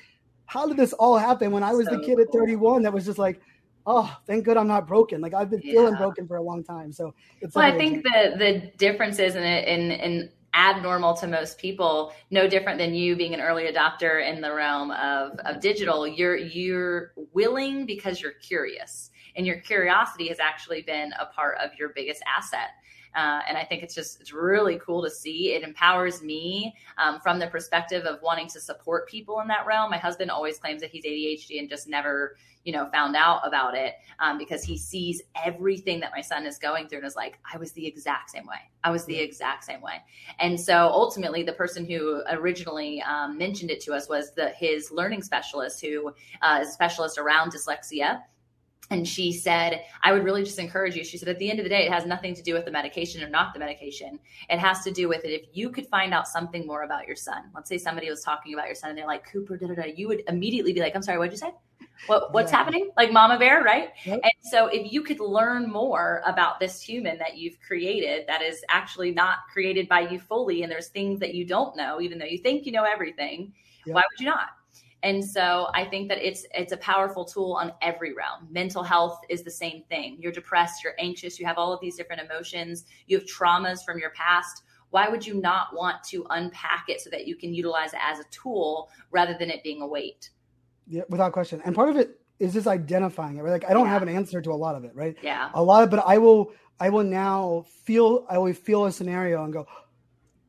how 0.48 0.66
did 0.66 0.78
this 0.78 0.94
all 0.94 1.18
happen 1.18 1.52
when 1.52 1.62
I 1.62 1.72
was 1.72 1.86
so 1.86 1.96
the 1.96 2.02
kid 2.02 2.18
at 2.18 2.32
31 2.32 2.82
that 2.82 2.92
was 2.92 3.04
just 3.04 3.18
like, 3.18 3.38
oh, 3.86 4.10
thank 4.26 4.46
God 4.46 4.56
I'm 4.56 4.66
not 4.66 4.88
broken. 4.88 5.20
Like 5.20 5.34
I've 5.34 5.50
been 5.50 5.60
yeah. 5.62 5.72
feeling 5.72 5.94
broken 5.96 6.26
for 6.26 6.36
a 6.36 6.42
long 6.42 6.64
time. 6.64 6.90
So 6.90 7.14
it's 7.42 7.54
like 7.54 7.74
well, 7.74 7.74
I 7.74 7.78
think 7.78 8.02
the 8.02 8.34
the 8.38 8.72
difference 8.78 9.18
is 9.18 9.36
in 9.36 9.42
it 9.42 9.68
in 9.68 9.90
in 9.90 10.30
abnormal 10.54 11.14
to 11.14 11.26
most 11.26 11.58
people 11.58 12.12
no 12.30 12.48
different 12.48 12.78
than 12.78 12.94
you 12.94 13.14
being 13.14 13.34
an 13.34 13.40
early 13.40 13.64
adopter 13.64 14.26
in 14.26 14.40
the 14.40 14.52
realm 14.52 14.90
of, 14.92 15.38
of 15.40 15.60
digital 15.60 16.08
you're 16.08 16.38
you're 16.38 17.12
willing 17.34 17.84
because 17.84 18.22
you're 18.22 18.32
curious 18.32 19.10
and 19.36 19.46
your 19.46 19.60
curiosity 19.60 20.28
has 20.28 20.40
actually 20.40 20.80
been 20.80 21.12
a 21.20 21.26
part 21.26 21.58
of 21.62 21.70
your 21.78 21.90
biggest 21.90 22.22
asset 22.26 22.70
uh, 23.14 23.40
and 23.48 23.56
I 23.56 23.64
think 23.64 23.82
it's 23.82 23.94
just 23.94 24.20
it's 24.20 24.32
really 24.32 24.78
cool 24.84 25.02
to 25.02 25.10
see. 25.10 25.52
It 25.52 25.62
empowers 25.62 26.22
me 26.22 26.74
um, 26.98 27.20
from 27.20 27.38
the 27.38 27.46
perspective 27.46 28.04
of 28.04 28.20
wanting 28.22 28.48
to 28.48 28.60
support 28.60 29.08
people 29.08 29.40
in 29.40 29.48
that 29.48 29.66
realm. 29.66 29.90
My 29.90 29.98
husband 29.98 30.30
always 30.30 30.58
claims 30.58 30.80
that 30.82 30.90
he's 30.90 31.04
ADHD 31.04 31.58
and 31.58 31.68
just 31.68 31.88
never, 31.88 32.36
you 32.64 32.72
know, 32.72 32.88
found 32.90 33.16
out 33.16 33.46
about 33.46 33.74
it 33.74 33.94
um, 34.20 34.38
because 34.38 34.62
he 34.62 34.76
sees 34.76 35.22
everything 35.44 36.00
that 36.00 36.10
my 36.14 36.20
son 36.20 36.46
is 36.46 36.58
going 36.58 36.88
through 36.88 36.98
and 36.98 37.06
is 37.06 37.16
like, 37.16 37.38
I 37.52 37.58
was 37.58 37.72
the 37.72 37.86
exact 37.86 38.30
same 38.30 38.46
way. 38.46 38.60
I 38.84 38.90
was 38.90 39.04
the 39.06 39.18
exact 39.18 39.64
same 39.64 39.80
way. 39.80 40.02
And 40.38 40.58
so 40.60 40.88
ultimately, 40.88 41.42
the 41.42 41.52
person 41.52 41.84
who 41.84 42.22
originally 42.30 43.02
um, 43.02 43.38
mentioned 43.38 43.70
it 43.70 43.80
to 43.82 43.94
us 43.94 44.08
was 44.08 44.32
the 44.32 44.50
his 44.50 44.90
learning 44.90 45.22
specialist, 45.22 45.80
who 45.80 46.12
uh, 46.42 46.58
is 46.62 46.68
a 46.68 46.72
specialist 46.72 47.18
around 47.18 47.52
dyslexia 47.52 48.22
and 48.90 49.06
she 49.06 49.32
said 49.32 49.82
i 50.02 50.12
would 50.12 50.24
really 50.24 50.42
just 50.42 50.58
encourage 50.58 50.96
you. 50.96 51.04
She 51.04 51.18
said 51.18 51.28
at 51.28 51.38
the 51.38 51.50
end 51.50 51.58
of 51.58 51.64
the 51.64 51.68
day 51.68 51.86
it 51.86 51.92
has 51.92 52.06
nothing 52.06 52.34
to 52.34 52.42
do 52.42 52.54
with 52.54 52.64
the 52.64 52.70
medication 52.70 53.22
or 53.22 53.28
not 53.28 53.52
the 53.52 53.60
medication. 53.60 54.18
It 54.48 54.58
has 54.58 54.82
to 54.84 54.90
do 54.90 55.08
with 55.08 55.24
it. 55.24 55.30
If 55.30 55.42
you 55.52 55.70
could 55.70 55.86
find 55.86 56.14
out 56.14 56.26
something 56.28 56.66
more 56.66 56.82
about 56.82 57.06
your 57.06 57.16
son 57.16 57.44
let's 57.54 57.68
say 57.68 57.78
somebody 57.78 58.08
was 58.08 58.22
talking 58.22 58.54
about 58.54 58.66
your 58.66 58.74
son 58.74 58.90
and 58.90 58.98
they're 58.98 59.06
like 59.06 59.30
cooper 59.30 59.56
da, 59.56 59.66
da, 59.66 59.74
da, 59.74 59.92
you 59.94 60.08
would 60.08 60.22
immediately 60.28 60.72
be 60.72 60.80
like 60.80 60.94
i'm 60.94 61.02
sorry 61.02 61.18
what'd 61.18 61.32
you 61.32 61.38
say? 61.38 61.52
What, 62.06 62.32
what's 62.32 62.52
yeah. 62.52 62.58
happening? 62.58 62.90
Like 62.96 63.12
mama 63.12 63.38
bear 63.38 63.62
right 63.62 63.90
yep. 64.04 64.20
and 64.22 64.32
so 64.42 64.66
if 64.68 64.92
you 64.92 65.02
could 65.02 65.20
learn 65.20 65.68
more 65.70 66.22
about 66.26 66.60
this 66.60 66.80
human 66.80 67.18
that 67.18 67.36
you've 67.36 67.58
created 67.60 68.26
that 68.28 68.42
is 68.42 68.62
actually 68.68 69.10
not 69.10 69.38
created 69.52 69.88
by 69.88 70.00
you 70.00 70.18
fully 70.18 70.62
and 70.62 70.70
there's 70.70 70.88
things 70.88 71.18
that 71.20 71.34
you 71.34 71.44
don't 71.44 71.76
know 71.76 72.00
even 72.00 72.18
though 72.18 72.24
you 72.24 72.38
think 72.38 72.66
you 72.66 72.72
know 72.72 72.84
everything 72.84 73.52
yep. 73.84 73.94
why 73.94 74.02
would 74.10 74.20
you 74.20 74.26
not 74.26 74.50
and 75.02 75.24
so 75.24 75.68
I 75.74 75.84
think 75.84 76.08
that 76.08 76.18
it's 76.18 76.44
it's 76.54 76.72
a 76.72 76.76
powerful 76.78 77.24
tool 77.24 77.52
on 77.52 77.72
every 77.82 78.12
realm. 78.14 78.48
Mental 78.50 78.82
health 78.82 79.20
is 79.28 79.42
the 79.42 79.50
same 79.50 79.84
thing. 79.88 80.18
You're 80.20 80.32
depressed, 80.32 80.82
you're 80.82 80.94
anxious, 80.98 81.38
you 81.38 81.46
have 81.46 81.58
all 81.58 81.72
of 81.72 81.80
these 81.80 81.96
different 81.96 82.22
emotions, 82.22 82.84
you 83.06 83.18
have 83.18 83.26
traumas 83.26 83.84
from 83.84 83.98
your 83.98 84.10
past. 84.10 84.62
Why 84.90 85.08
would 85.08 85.26
you 85.26 85.34
not 85.34 85.68
want 85.74 86.02
to 86.04 86.26
unpack 86.30 86.86
it 86.88 87.00
so 87.00 87.10
that 87.10 87.26
you 87.26 87.36
can 87.36 87.52
utilize 87.52 87.92
it 87.92 88.00
as 88.02 88.18
a 88.18 88.24
tool 88.30 88.90
rather 89.10 89.36
than 89.38 89.50
it 89.50 89.62
being 89.62 89.82
a 89.82 89.86
weight? 89.86 90.30
Yeah, 90.86 91.02
without 91.10 91.32
question. 91.32 91.60
And 91.64 91.74
part 91.74 91.90
of 91.90 91.96
it 91.96 92.18
is 92.38 92.54
just 92.54 92.66
identifying 92.66 93.36
it. 93.36 93.42
Right? 93.42 93.52
Like 93.52 93.70
I 93.70 93.74
don't 93.74 93.86
yeah. 93.86 93.92
have 93.92 94.02
an 94.02 94.08
answer 94.08 94.40
to 94.40 94.50
a 94.50 94.54
lot 94.54 94.74
of 94.74 94.84
it, 94.84 94.92
right? 94.94 95.16
Yeah. 95.22 95.50
A 95.54 95.62
lot 95.62 95.84
of 95.84 95.90
but 95.90 96.02
I 96.06 96.18
will 96.18 96.52
I 96.80 96.90
will 96.90 97.04
now 97.04 97.66
feel 97.84 98.26
I 98.28 98.38
will 98.38 98.52
feel 98.52 98.86
a 98.86 98.92
scenario 98.92 99.44
and 99.44 99.52
go, 99.52 99.66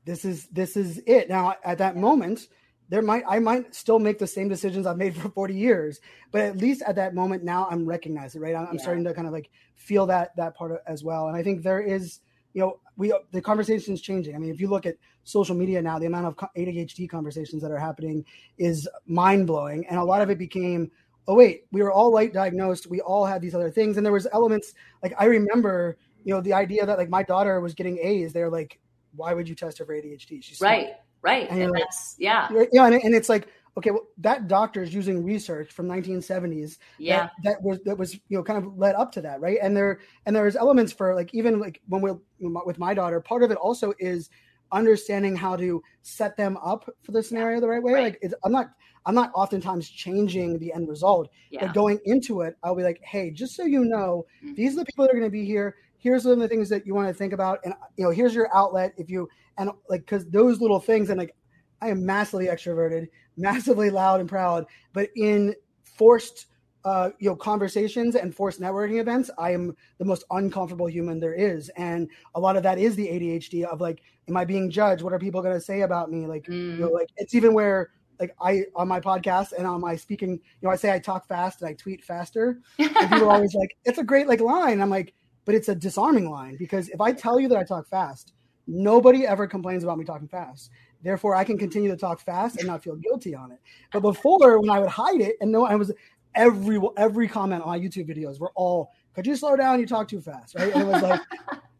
this 0.06 0.26
is 0.26 0.48
this 0.48 0.76
is 0.76 1.02
it. 1.06 1.30
Now 1.30 1.56
at 1.64 1.78
that 1.78 1.98
moment, 1.98 2.48
there 2.90 3.04
might 3.04 3.24
I 3.28 3.40
might 3.40 3.74
still 3.74 4.00
make 4.00 4.20
the 4.20 4.28
same 4.28 4.50
decisions 4.50 4.86
I've 4.86 4.98
made 4.98 5.16
for 5.22 5.30
40 5.30 5.54
years, 5.54 6.02
but 6.32 6.42
at 6.42 6.58
least 6.58 6.82
at 6.86 6.96
that 6.96 7.16
moment 7.16 7.44
now 7.44 7.68
I'm 7.70 7.86
recognizing, 7.86 8.42
right? 8.42 8.56
I'm, 8.56 8.68
I'm 8.68 8.80
starting 8.80 9.04
to 9.06 9.14
kind 9.14 9.28
of 9.28 9.34
like 9.34 9.50
feel 9.76 10.06
that 10.08 10.36
that 10.36 10.56
part 10.56 10.82
as 10.86 11.04
well. 11.04 11.28
And 11.28 11.38
I 11.38 11.44
think 11.44 11.64
there 11.64 11.80
is, 11.80 12.20
you 12.54 12.62
know, 12.62 12.80
we 12.98 13.14
the 13.32 13.42
conversation 13.42 13.94
is 13.94 14.02
changing. 14.02 14.36
I 14.36 14.40
mean, 14.40 14.52
if 14.52 14.60
you 14.60 14.68
look 14.68 14.86
at 14.86 14.96
social 15.24 15.56
media 15.56 15.82
now, 15.82 16.00
the 16.00 16.08
amount 16.08 16.26
of 16.26 16.36
ADHD 16.58 17.08
conversations 17.08 17.62
that 17.62 17.72
are 17.72 17.78
happening 17.78 18.26
is 18.58 18.90
mind 19.06 19.48
blowing, 19.48 19.86
and 19.88 20.00
a 20.00 20.04
lot 20.04 20.22
of 20.22 20.30
it 20.30 20.38
became, 20.38 20.92
oh 21.28 21.36
wait, 21.36 21.66
we 21.72 21.84
were 21.84 21.92
all 21.92 22.12
light 22.12 22.34
diagnosed, 22.34 22.88
we 22.88 23.00
all 23.02 23.26
had 23.26 23.42
these 23.42 23.54
other 23.54 23.70
things, 23.70 23.98
and 23.98 24.06
there 24.06 24.14
was 24.14 24.28
elements 24.34 24.74
like 25.04 25.14
I 25.20 25.26
remember, 25.26 25.98
you 26.24 26.34
know, 26.34 26.42
the 26.42 26.54
idea 26.54 26.86
that 26.86 26.98
like 26.98 27.10
my 27.10 27.22
daughter 27.22 27.62
was 27.62 27.76
getting 27.76 28.00
A's. 28.00 28.34
They're 28.34 28.50
like, 28.50 28.80
why 29.16 29.34
would 29.34 29.48
you 29.48 29.56
test 29.56 29.78
her 29.78 29.86
for 29.86 29.94
ADHD? 29.94 30.44
She's 30.44 30.60
right. 30.60 30.88
Smart 30.88 31.00
Right. 31.22 31.50
And, 31.50 31.62
and 31.62 31.72
like, 31.72 31.84
that's, 31.84 32.16
yeah. 32.18 32.50
You 32.52 32.68
know, 32.74 32.86
and, 32.86 32.96
and 32.96 33.16
it's 33.16 33.30
like, 33.30 33.48
okay, 33.78 33.92
well, 33.92 34.08
that 34.18 34.48
doctor 34.48 34.82
is 34.82 34.94
using 34.94 35.24
research 35.24 35.72
from 35.72 35.88
1970s. 35.88 36.78
Yeah. 36.98 37.18
That, 37.18 37.32
that, 37.44 37.64
was, 37.64 37.80
that 37.86 37.98
was, 37.98 38.14
you 38.14 38.38
know, 38.38 38.44
kind 38.44 38.64
of 38.64 38.78
led 38.78 38.96
up 38.96 39.12
to 39.14 39.22
that. 39.22 39.42
Right. 39.42 39.58
And 39.62 39.76
there, 39.76 40.00
and 40.26 40.36
there's 40.36 40.56
elements 40.56 40.92
for 40.92 41.16
like, 41.16 41.34
even 41.34 41.60
like 41.60 41.82
when 41.88 42.02
we're 42.02 42.18
with 42.40 42.80
my 42.80 42.94
daughter, 42.94 43.20
part 43.22 43.44
of 43.44 43.52
it 43.52 43.58
also 43.58 43.94
is 44.00 44.30
understanding 44.72 45.36
how 45.36 45.56
to 45.56 45.82
set 46.02 46.38
them 46.38 46.58
up 46.64 46.90
for 47.02 47.12
the 47.12 47.24
scenario 47.24 47.58
yeah. 47.58 47.62
the 47.62 47.68
right 47.68 47.84
way. 47.84 47.94
Right. 47.94 48.18
Like 48.22 48.34
I'm 48.44 48.52
not, 48.52 48.72
I'm 49.06 49.16
not 49.16 49.32
oftentimes 49.34 49.90
changing 49.90 50.60
the 50.60 50.74
end 50.74 50.88
result, 50.88 51.30
yeah. 51.50 51.66
but 51.66 51.74
going 51.74 52.00
into 52.06 52.42
it, 52.42 52.56
I'll 52.64 52.76
be 52.76 52.84
like, 52.84 53.02
Hey, 53.04 53.32
just 53.32 53.56
so 53.56 53.64
you 53.64 53.86
know, 53.86 54.26
mm-hmm. 54.44 54.56
these 54.56 54.74
are 54.74 54.78
the 54.78 54.86
people 54.86 55.06
that 55.06 55.12
are 55.12 55.18
going 55.18 55.24
to 55.24 55.32
be 55.32 55.46
here 55.46 55.76
here's 56.00 56.24
some 56.24 56.32
of 56.32 56.40
the 56.40 56.48
things 56.48 56.70
that 56.70 56.86
you 56.86 56.96
want 56.96 57.08
to 57.08 57.14
think 57.14 57.34
about 57.34 57.60
and 57.64 57.74
you 57.98 58.04
know 58.04 58.10
here's 58.10 58.34
your 58.34 58.54
outlet 58.56 58.94
if 58.98 59.10
you 59.10 59.30
and 59.58 59.70
like 59.90 60.02
because 60.02 60.26
those 60.30 60.60
little 60.60 60.80
things 60.80 61.10
and 61.10 61.20
like 61.20 61.36
i 61.82 61.90
am 61.90 62.06
massively 62.06 62.48
extroverted 62.48 63.08
massively 63.38 63.90
loud 63.90 64.20
and 64.20 64.30
proud 64.30 64.66
but 64.94 65.10
in 65.16 65.54
forced 65.84 66.48
uh, 66.86 67.10
you 67.20 67.30
know 67.30 67.36
conversations 67.36 68.16
and 68.16 68.34
forced 68.34 68.62
networking 68.62 69.02
events 69.02 69.30
i 69.38 69.52
am 69.52 69.76
the 69.98 70.06
most 70.06 70.24
uncomfortable 70.32 70.88
human 70.88 71.20
there 71.20 71.34
is 71.34 71.70
and 71.76 72.10
a 72.36 72.40
lot 72.40 72.56
of 72.56 72.64
that 72.64 72.80
is 72.80 72.96
the 72.96 73.08
adhd 73.08 73.64
of 73.66 73.82
like 73.82 74.02
am 74.30 74.38
i 74.38 74.46
being 74.46 74.72
judged 74.72 75.04
what 75.04 75.12
are 75.12 75.20
people 75.20 75.42
going 75.42 75.54
to 75.54 75.62
say 75.62 75.82
about 75.82 76.10
me 76.10 76.26
like 76.26 76.46
mm. 76.46 76.78
you 76.78 76.78
know 76.78 76.88
like 76.88 77.10
it's 77.18 77.36
even 77.36 77.54
where 77.54 77.90
like 78.20 78.36
I 78.42 78.66
on 78.76 78.88
my 78.88 79.00
podcast 79.00 79.54
and 79.58 79.66
on 79.66 79.82
my 79.82 79.96
speaking, 79.96 80.32
you 80.32 80.40
know, 80.62 80.70
I 80.70 80.76
say 80.76 80.94
I 80.94 81.00
talk 81.00 81.28
fast 81.28 81.62
and 81.62 81.70
I 81.70 81.74
tweet 81.74 82.04
faster. 82.04 82.60
And 82.78 82.94
people 82.94 83.24
are 83.24 83.30
always 83.36 83.54
like, 83.54 83.78
it's 83.86 83.98
a 83.98 84.04
great 84.04 84.28
like 84.28 84.42
line. 84.42 84.82
I'm 84.82 84.90
like, 84.90 85.14
but 85.46 85.56
it's 85.56 85.70
a 85.70 85.76
disarming 85.76 86.30
line 86.30 86.56
because 86.58 86.90
if 86.90 87.02
I 87.02 87.12
tell 87.12 87.40
you 87.40 87.48
that 87.50 87.58
I 87.58 87.64
talk 87.64 87.88
fast, 87.88 88.34
nobody 88.68 89.26
ever 89.26 89.48
complains 89.48 89.84
about 89.84 89.98
me 89.98 90.06
talking 90.06 90.28
fast. 90.28 90.72
Therefore, 91.02 91.36
I 91.36 91.44
can 91.44 91.58
continue 91.58 91.90
to 91.90 91.98
talk 91.98 92.20
fast 92.20 92.58
and 92.58 92.68
not 92.68 92.84
feel 92.84 92.96
guilty 92.96 93.34
on 93.34 93.52
it. 93.52 93.60
But 93.92 94.02
before, 94.02 94.60
when 94.60 94.70
I 94.70 94.80
would 94.80 94.90
hide 94.90 95.22
it, 95.22 95.38
and 95.42 95.52
no, 95.52 95.66
I 95.66 95.76
was 95.76 95.92
every 96.36 96.80
every 96.98 97.28
comment 97.28 97.64
on 97.64 97.70
my 97.70 97.80
YouTube 97.80 98.10
videos 98.10 98.40
were 98.40 98.52
all, 98.56 98.92
"Could 99.14 99.26
you 99.26 99.36
slow 99.36 99.56
down? 99.56 99.80
You 99.80 99.86
talk 99.86 100.08
too 100.08 100.22
fast." 100.22 100.56
Right? 100.56 100.74
And 100.74 100.84
it 100.84 100.88
was 100.88 101.02
like. 101.02 101.22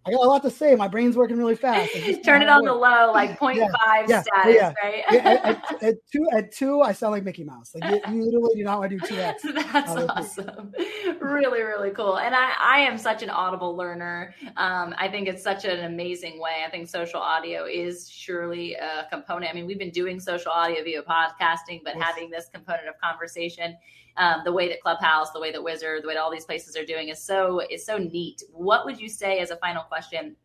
I 0.10 0.12
got 0.14 0.26
a 0.26 0.30
lot 0.30 0.42
to 0.44 0.50
say. 0.50 0.76
My 0.76 0.88
brain's 0.88 1.16
working 1.16 1.38
really 1.38 1.56
fast. 1.68 1.92
Turn 2.24 2.42
it 2.42 2.50
on 2.50 2.64
the 2.64 2.74
low, 2.74 3.12
like 3.14 3.40
0.5 3.40 3.56
yeah, 3.56 4.06
yeah, 4.08 4.22
status, 4.22 4.56
yeah. 4.56 4.74
right? 4.84 5.04
at, 5.10 5.46
at, 5.46 5.84
at, 5.84 5.96
two, 6.12 6.28
at 6.34 6.52
two, 6.52 6.82
I 6.82 6.92
sound 6.94 7.12
like 7.12 7.24
Mickey 7.24 7.44
Mouse. 7.44 7.76
Like 7.76 8.06
you, 8.08 8.14
you 8.16 8.26
literally 8.26 8.56
do 8.56 8.64
not 8.64 8.80
want 8.80 8.92
to 8.92 8.98
do 8.98 9.08
two 9.08 9.16
X. 9.16 9.44
That's 9.72 9.92
uh, 9.92 10.08
awesome. 10.10 10.74
really, 11.22 11.62
really 11.62 11.92
cool. 11.92 12.18
And 12.18 12.34
I, 12.36 12.54
I 12.60 12.80
am 12.80 12.98
such 12.98 13.24
an 13.24 13.30
audible 13.30 13.76
learner. 13.76 14.34
Um, 14.58 14.96
I 14.98 15.08
think 15.10 15.28
it's 15.28 15.44
such 15.44 15.66
an 15.66 15.86
amazing 15.86 16.40
way. 16.40 16.64
I 16.66 16.70
think 16.70 16.90
social 16.90 17.20
audio 17.20 17.66
is 17.66 18.10
surely 18.10 18.74
a 18.74 19.08
component. 19.12 19.52
I 19.52 19.54
mean, 19.54 19.68
we've 19.68 19.80
been 19.80 19.92
doing 19.92 20.20
social 20.20 20.52
audio 20.52 20.84
via 20.84 21.04
podcasting, 21.04 21.82
but 21.84 21.96
yes. 21.96 22.04
having 22.04 22.30
this 22.30 22.50
component 22.52 22.88
of 22.88 23.00
conversation 23.00 23.78
um, 24.20 24.42
the 24.44 24.52
way 24.52 24.68
that 24.68 24.82
Clubhouse, 24.82 25.32
the 25.32 25.40
way 25.40 25.52
that 25.52 25.64
Wizard, 25.64 26.04
the 26.04 26.08
way 26.08 26.14
that 26.14 26.20
all 26.20 26.32
these 26.32 26.46
places 26.46 26.76
are 26.76 26.86
doing 26.86 27.08
is 27.08 27.24
so 27.24 27.62
is 27.72 27.86
so 27.86 27.98
neat. 27.98 28.44
What 28.52 28.86
would 28.86 29.00
you 29.00 29.10
say 29.10 29.40
as 29.40 29.50
a 29.50 29.56
final 29.58 29.84
question? 29.84 30.36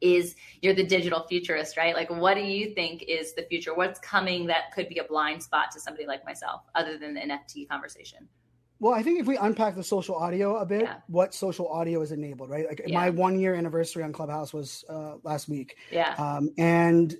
Is 0.00 0.36
you're 0.62 0.74
the 0.74 0.86
digital 0.86 1.26
futurist, 1.26 1.76
right? 1.76 1.94
Like, 1.94 2.10
what 2.10 2.34
do 2.34 2.42
you 2.42 2.74
think 2.74 3.04
is 3.08 3.34
the 3.34 3.42
future? 3.42 3.74
What's 3.74 3.98
coming 3.98 4.46
that 4.46 4.70
could 4.74 4.88
be 4.88 4.98
a 4.98 5.04
blind 5.04 5.42
spot 5.42 5.70
to 5.72 5.80
somebody 5.80 6.06
like 6.06 6.24
myself, 6.24 6.62
other 6.74 6.98
than 6.98 7.14
the 7.14 7.20
NFT 7.20 7.68
conversation? 7.68 8.28
Well, 8.80 8.94
I 8.94 9.02
think 9.02 9.18
if 9.18 9.26
we 9.26 9.36
unpack 9.36 9.74
the 9.74 9.82
social 9.82 10.14
audio 10.14 10.58
a 10.58 10.66
bit, 10.66 10.82
yeah. 10.82 10.96
what 11.08 11.34
social 11.34 11.68
audio 11.68 12.00
is 12.02 12.12
enabled, 12.12 12.50
right? 12.50 12.66
Like 12.68 12.82
yeah. 12.86 12.94
my 12.94 13.10
one 13.10 13.40
year 13.40 13.54
anniversary 13.54 14.04
on 14.04 14.12
Clubhouse 14.12 14.52
was 14.52 14.84
uh, 14.88 15.14
last 15.24 15.48
week. 15.48 15.76
Yeah. 15.90 16.14
Um, 16.14 16.50
and 16.58 17.16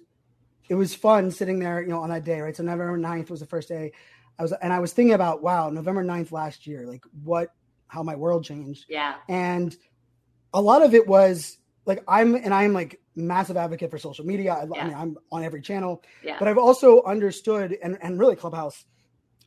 it 0.68 0.74
was 0.74 0.94
fun 0.94 1.30
sitting 1.30 1.58
there, 1.58 1.80
you 1.80 1.88
know, 1.88 2.00
on 2.00 2.10
that 2.10 2.24
day, 2.24 2.40
right? 2.40 2.54
So 2.54 2.62
November 2.62 2.98
9th 2.98 3.30
was 3.30 3.40
the 3.40 3.46
first 3.46 3.68
day. 3.68 3.92
I 4.38 4.42
was 4.42 4.52
and 4.52 4.72
I 4.72 4.78
was 4.78 4.92
thinking 4.92 5.14
about 5.14 5.42
wow, 5.42 5.70
November 5.70 6.04
9th 6.04 6.32
last 6.32 6.66
year, 6.66 6.86
like 6.86 7.04
what 7.24 7.50
how 7.88 8.02
my 8.02 8.14
world 8.14 8.44
changed. 8.44 8.84
Yeah. 8.88 9.14
And 9.28 9.76
a 10.54 10.60
lot 10.60 10.82
of 10.82 10.94
it 10.94 11.06
was 11.06 11.58
like 11.86 12.04
I'm 12.06 12.34
and 12.34 12.54
I'm 12.54 12.72
like 12.72 13.00
massive 13.16 13.56
advocate 13.56 13.90
for 13.90 13.98
social 13.98 14.24
media. 14.24 14.52
I, 14.52 14.66
yeah. 14.72 14.82
I 14.82 14.84
mean, 14.84 14.94
I'm 14.94 15.16
on 15.32 15.42
every 15.42 15.60
channel. 15.60 16.02
Yeah. 16.22 16.36
But 16.38 16.48
I've 16.48 16.58
also 16.58 17.02
understood 17.02 17.76
and 17.82 17.98
and 18.00 18.18
really 18.18 18.36
Clubhouse 18.36 18.84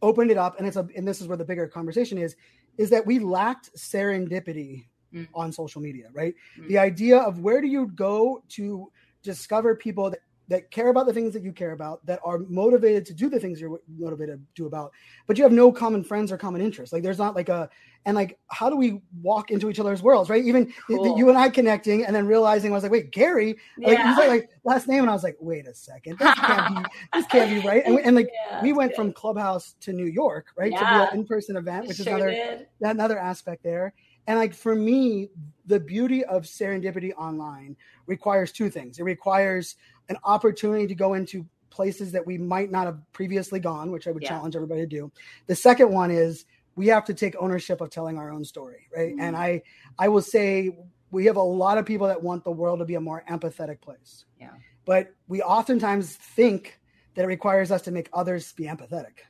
opened 0.01 0.31
it 0.31 0.37
up 0.37 0.57
and 0.57 0.67
it's 0.67 0.77
a 0.77 0.87
and 0.95 1.07
this 1.07 1.21
is 1.21 1.27
where 1.27 1.37
the 1.37 1.45
bigger 1.45 1.67
conversation 1.67 2.17
is 2.17 2.35
is 2.77 2.89
that 2.89 3.05
we 3.05 3.19
lacked 3.19 3.69
serendipity 3.77 4.85
mm. 5.13 5.27
on 5.33 5.51
social 5.51 5.81
media, 5.81 6.09
right? 6.13 6.33
Mm. 6.59 6.67
The 6.67 6.77
idea 6.79 7.17
of 7.17 7.39
where 7.39 7.61
do 7.61 7.67
you 7.67 7.87
go 7.87 8.43
to 8.49 8.91
discover 9.23 9.75
people 9.75 10.09
that 10.09 10.19
that 10.51 10.69
care 10.69 10.89
about 10.89 11.07
the 11.07 11.13
things 11.13 11.33
that 11.33 11.43
you 11.43 11.53
care 11.53 11.71
about, 11.71 12.05
that 12.05 12.19
are 12.25 12.39
motivated 12.49 13.05
to 13.05 13.13
do 13.13 13.29
the 13.29 13.39
things 13.39 13.59
you're 13.59 13.79
motivated 13.97 14.35
to 14.35 14.61
do 14.61 14.67
about, 14.67 14.91
but 15.25 15.37
you 15.37 15.43
have 15.43 15.53
no 15.53 15.71
common 15.71 16.03
friends 16.03 16.29
or 16.31 16.37
common 16.37 16.61
interests. 16.61 16.91
Like 16.91 17.03
there's 17.03 17.17
not 17.17 17.35
like 17.35 17.47
a 17.47 17.69
and 18.05 18.15
like 18.15 18.37
how 18.47 18.69
do 18.69 18.75
we 18.75 19.01
walk 19.21 19.49
into 19.49 19.69
each 19.69 19.79
other's 19.79 20.01
worlds, 20.03 20.29
right? 20.29 20.43
Even 20.43 20.73
cool. 20.87 21.17
you 21.17 21.29
and 21.29 21.37
I 21.37 21.49
connecting 21.49 22.05
and 22.05 22.13
then 22.13 22.27
realizing 22.27 22.71
I 22.71 22.75
was 22.75 22.83
like, 22.83 22.91
wait, 22.91 23.11
Gary, 23.11 23.55
like 23.77 23.97
yeah. 23.97 24.15
like, 24.15 24.27
like 24.27 24.49
last 24.65 24.87
name, 24.87 25.01
and 25.01 25.09
I 25.09 25.13
was 25.13 25.23
like, 25.23 25.37
wait 25.39 25.67
a 25.67 25.73
second, 25.73 26.17
this 26.19 26.33
can't 26.35 26.75
be 26.75 26.91
this 27.13 27.25
can't 27.27 27.49
be 27.49 27.67
right. 27.67 27.83
And, 27.85 27.97
and 27.99 28.15
like 28.15 28.29
yeah, 28.49 28.61
we 28.61 28.73
went 28.73 28.91
good. 28.91 28.97
from 28.97 29.13
Clubhouse 29.13 29.75
to 29.81 29.93
New 29.93 30.07
York, 30.07 30.47
right, 30.57 30.71
yeah. 30.71 30.79
to 30.79 30.85
be 30.85 31.13
an 31.13 31.19
in 31.21 31.25
person 31.25 31.55
event, 31.55 31.87
which 31.87 31.97
sure 31.97 32.03
is 32.03 32.07
another 32.07 32.31
did. 32.31 32.67
another 32.81 33.17
aspect 33.17 33.63
there. 33.63 33.93
And 34.27 34.37
like 34.37 34.53
for 34.53 34.75
me, 34.75 35.29
the 35.71 35.79
beauty 35.79 36.21
of 36.25 36.43
serendipity 36.43 37.13
online 37.17 37.77
requires 38.05 38.51
two 38.51 38.69
things. 38.69 38.99
It 38.99 39.03
requires 39.03 39.77
an 40.09 40.17
opportunity 40.25 40.85
to 40.85 40.95
go 40.95 41.13
into 41.13 41.45
places 41.69 42.11
that 42.11 42.27
we 42.27 42.37
might 42.37 42.69
not 42.69 42.87
have 42.87 42.99
previously 43.13 43.57
gone, 43.61 43.89
which 43.89 44.05
I 44.05 44.11
would 44.11 44.21
yeah. 44.21 44.29
challenge 44.29 44.53
everybody 44.57 44.81
to 44.81 44.85
do. 44.87 45.09
The 45.47 45.55
second 45.55 45.89
one 45.89 46.11
is 46.11 46.43
we 46.75 46.87
have 46.87 47.05
to 47.05 47.13
take 47.13 47.35
ownership 47.39 47.79
of 47.79 47.89
telling 47.89 48.17
our 48.17 48.33
own 48.33 48.43
story, 48.43 48.89
right? 48.93 49.11
Mm-hmm. 49.13 49.21
And 49.21 49.37
I 49.37 49.61
I 49.97 50.09
will 50.09 50.21
say 50.21 50.71
we 51.09 51.25
have 51.27 51.37
a 51.37 51.41
lot 51.41 51.77
of 51.77 51.85
people 51.85 52.07
that 52.07 52.21
want 52.21 52.43
the 52.43 52.51
world 52.51 52.79
to 52.79 52.85
be 52.85 52.95
a 52.95 53.01
more 53.01 53.23
empathetic 53.29 53.79
place. 53.79 54.25
Yeah. 54.41 54.51
But 54.83 55.13
we 55.29 55.41
oftentimes 55.41 56.17
think 56.17 56.81
that 57.15 57.23
it 57.23 57.27
requires 57.27 57.71
us 57.71 57.81
to 57.83 57.91
make 57.91 58.09
others 58.11 58.51
be 58.51 58.65
empathetic. 58.65 59.23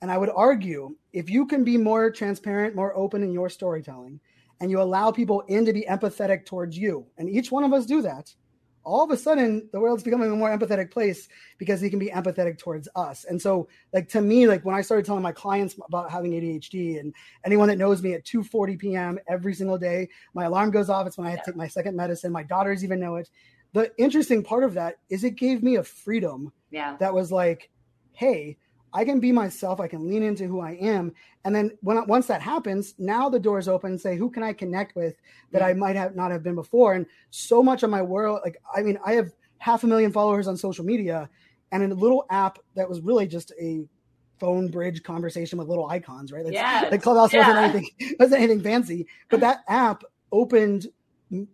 And 0.00 0.10
I 0.10 0.16
would 0.16 0.30
argue 0.34 0.96
if 1.12 1.28
you 1.28 1.44
can 1.46 1.64
be 1.64 1.76
more 1.76 2.10
transparent, 2.10 2.74
more 2.74 2.96
open 2.96 3.22
in 3.22 3.32
your 3.32 3.50
storytelling, 3.50 4.20
and 4.62 4.70
you 4.70 4.80
allow 4.80 5.10
people 5.10 5.40
in 5.48 5.66
to 5.66 5.72
be 5.72 5.82
empathetic 5.82 6.46
towards 6.46 6.78
you, 6.78 7.04
and 7.18 7.28
each 7.28 7.52
one 7.52 7.64
of 7.64 7.72
us 7.74 7.84
do 7.84 8.00
that, 8.00 8.32
all 8.84 9.04
of 9.04 9.10
a 9.10 9.16
sudden 9.16 9.68
the 9.72 9.80
world's 9.80 10.02
becoming 10.02 10.30
a 10.30 10.36
more 10.36 10.56
empathetic 10.56 10.90
place 10.90 11.28
because 11.58 11.80
he 11.80 11.90
can 11.90 11.98
be 11.98 12.08
empathetic 12.08 12.58
towards 12.58 12.88
us. 12.96 13.24
And 13.24 13.40
so 13.40 13.68
like 13.92 14.08
to 14.10 14.20
me, 14.20 14.48
like 14.48 14.64
when 14.64 14.74
I 14.74 14.80
started 14.80 15.04
telling 15.04 15.22
my 15.22 15.32
clients 15.32 15.76
about 15.86 16.10
having 16.10 16.32
ADHD 16.32 16.98
and 17.00 17.14
anyone 17.44 17.68
that 17.68 17.78
knows 17.78 18.02
me 18.02 18.14
at 18.14 18.24
2:40 18.24 18.78
p.m. 18.78 19.18
every 19.28 19.54
single 19.54 19.78
day, 19.78 20.08
my 20.34 20.44
alarm 20.44 20.70
goes 20.70 20.88
off. 20.88 21.06
It's 21.06 21.18
when 21.18 21.26
I 21.26 21.34
yeah. 21.34 21.42
take 21.44 21.56
my 21.56 21.68
second 21.68 21.96
medicine. 21.96 22.32
My 22.32 22.42
daughters 22.42 22.84
even 22.84 23.00
know 23.00 23.16
it. 23.16 23.28
The 23.72 23.92
interesting 23.98 24.42
part 24.42 24.64
of 24.64 24.74
that 24.74 24.96
is 25.08 25.24
it 25.24 25.36
gave 25.36 25.62
me 25.62 25.76
a 25.76 25.82
freedom 25.82 26.52
yeah. 26.70 26.96
that 26.98 27.14
was 27.14 27.32
like, 27.32 27.70
hey, 28.12 28.58
I 28.94 29.04
can 29.04 29.20
be 29.20 29.32
myself. 29.32 29.80
I 29.80 29.88
can 29.88 30.06
lean 30.06 30.22
into 30.22 30.46
who 30.46 30.60
I 30.60 30.72
am. 30.72 31.12
And 31.44 31.54
then 31.54 31.76
when 31.80 32.06
once 32.06 32.26
that 32.26 32.42
happens, 32.42 32.94
now 32.98 33.28
the 33.28 33.40
doors 33.40 33.68
open 33.68 33.92
and 33.92 34.00
say, 34.00 34.16
who 34.16 34.30
can 34.30 34.42
I 34.42 34.52
connect 34.52 34.94
with 34.94 35.16
that 35.50 35.62
I 35.62 35.72
might 35.72 35.96
have 35.96 36.14
not 36.14 36.30
have 36.30 36.42
been 36.42 36.54
before? 36.54 36.94
And 36.94 37.06
so 37.30 37.62
much 37.62 37.82
of 37.82 37.90
my 37.90 38.02
world, 38.02 38.40
like 38.44 38.58
I 38.74 38.82
mean, 38.82 38.98
I 39.04 39.14
have 39.14 39.32
half 39.58 39.84
a 39.84 39.86
million 39.86 40.12
followers 40.12 40.48
on 40.48 40.56
social 40.56 40.84
media, 40.84 41.30
and 41.70 41.90
a 41.90 41.94
little 41.94 42.26
app 42.30 42.58
that 42.74 42.88
was 42.88 43.00
really 43.00 43.26
just 43.26 43.52
a 43.60 43.84
phone 44.38 44.68
bridge 44.68 45.02
conversation 45.02 45.58
with 45.58 45.68
little 45.68 45.86
icons, 45.88 46.32
right? 46.32 46.44
yeah. 46.50 46.90
The 46.90 46.98
Clubhouse 46.98 47.32
yeah. 47.32 47.48
wasn't 47.48 47.58
anything 47.58 48.16
wasn't 48.20 48.42
anything 48.42 48.62
fancy, 48.62 49.06
but 49.30 49.40
that 49.40 49.60
app 49.68 50.02
opened 50.32 50.88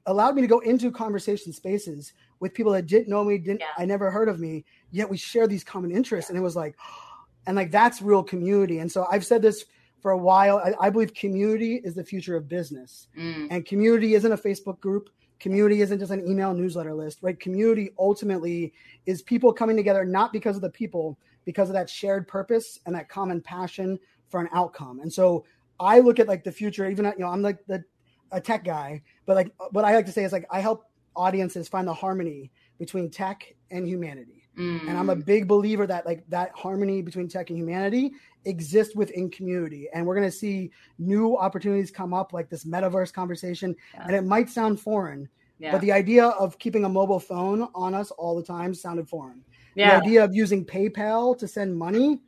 allowed 0.06 0.34
me 0.34 0.42
to 0.42 0.48
go 0.48 0.58
into 0.58 0.90
conversation 0.90 1.52
spaces 1.52 2.12
with 2.40 2.52
people 2.52 2.72
that 2.72 2.86
didn't 2.86 3.08
know 3.08 3.22
me, 3.22 3.38
didn't 3.38 3.60
yeah. 3.60 3.66
I 3.76 3.84
never 3.84 4.10
heard 4.10 4.28
of 4.28 4.40
me, 4.40 4.64
yet 4.90 5.08
we 5.08 5.16
share 5.16 5.46
these 5.46 5.62
common 5.62 5.92
interests, 5.92 6.30
yeah. 6.30 6.34
and 6.34 6.42
it 6.42 6.44
was 6.44 6.56
like. 6.56 6.76
Oh, 6.82 7.07
and 7.48 7.56
like 7.56 7.72
that's 7.72 8.00
real 8.00 8.22
community. 8.22 8.78
And 8.78 8.92
so 8.92 9.06
I've 9.10 9.26
said 9.26 9.42
this 9.42 9.64
for 10.02 10.12
a 10.12 10.18
while. 10.18 10.58
I, 10.58 10.86
I 10.86 10.90
believe 10.90 11.12
community 11.14 11.80
is 11.82 11.94
the 11.96 12.04
future 12.04 12.36
of 12.36 12.48
business, 12.48 13.08
mm. 13.18 13.48
and 13.50 13.66
community 13.66 14.14
isn't 14.14 14.30
a 14.30 14.36
Facebook 14.36 14.78
group. 14.78 15.10
community 15.40 15.80
isn't 15.82 15.98
just 15.98 16.12
an 16.12 16.26
email 16.26 16.52
newsletter 16.54 16.94
list, 16.94 17.18
right? 17.22 17.38
Community 17.38 17.90
ultimately 17.98 18.72
is 19.06 19.22
people 19.22 19.52
coming 19.52 19.76
together 19.76 20.04
not 20.04 20.32
because 20.32 20.56
of 20.56 20.62
the 20.62 20.70
people, 20.70 21.18
because 21.44 21.68
of 21.68 21.74
that 21.74 21.88
shared 21.88 22.26
purpose 22.26 22.78
and 22.86 22.94
that 22.94 23.08
common 23.08 23.40
passion 23.40 23.98
for 24.28 24.40
an 24.40 24.48
outcome. 24.52 25.00
And 25.00 25.12
so 25.12 25.44
I 25.80 26.00
look 26.00 26.18
at 26.18 26.28
like 26.28 26.44
the 26.44 26.52
future, 26.52 26.88
even 26.90 27.04
you 27.04 27.14
know, 27.18 27.28
I'm 27.28 27.42
like 27.42 27.64
the 27.66 27.84
a 28.30 28.40
tech 28.40 28.62
guy, 28.64 29.02
but 29.24 29.36
like 29.36 29.52
what 29.70 29.84
I 29.84 29.94
like 29.94 30.06
to 30.06 30.12
say 30.12 30.24
is 30.24 30.32
like 30.32 30.46
I 30.50 30.60
help 30.60 30.84
audiences 31.16 31.68
find 31.68 31.88
the 31.88 31.94
harmony 31.94 32.50
between 32.78 33.10
tech 33.10 33.54
and 33.70 33.86
humanity. 33.86 34.37
Mm. 34.58 34.88
And 34.88 34.98
I'm 34.98 35.10
a 35.10 35.16
mm. 35.16 35.24
big 35.24 35.46
believer 35.46 35.86
that 35.86 36.04
like 36.04 36.28
that 36.28 36.50
harmony 36.54 37.00
between 37.00 37.28
tech 37.28 37.50
and 37.50 37.58
humanity 37.58 38.12
exists 38.44 38.94
within 38.96 39.30
community. 39.30 39.88
And 39.94 40.04
we're 40.04 40.16
going 40.16 40.28
to 40.28 40.36
see 40.36 40.70
new 40.98 41.36
opportunities 41.36 41.90
come 41.90 42.12
up 42.12 42.32
like 42.32 42.50
this 42.50 42.64
metaverse 42.64 43.12
conversation. 43.12 43.76
Yeah. 43.94 44.04
And 44.06 44.16
it 44.16 44.24
might 44.24 44.50
sound 44.50 44.80
foreign, 44.80 45.28
yeah. 45.58 45.72
but 45.72 45.80
the 45.80 45.92
idea 45.92 46.26
of 46.26 46.58
keeping 46.58 46.84
a 46.84 46.88
mobile 46.88 47.20
phone 47.20 47.68
on 47.74 47.94
us 47.94 48.10
all 48.12 48.36
the 48.36 48.42
time 48.42 48.74
sounded 48.74 49.08
foreign. 49.08 49.42
Yeah. 49.74 50.00
The 50.00 50.06
idea 50.06 50.24
of 50.24 50.34
using 50.34 50.64
PayPal 50.64 51.38
to 51.38 51.46
send 51.46 51.76
money 51.76 52.18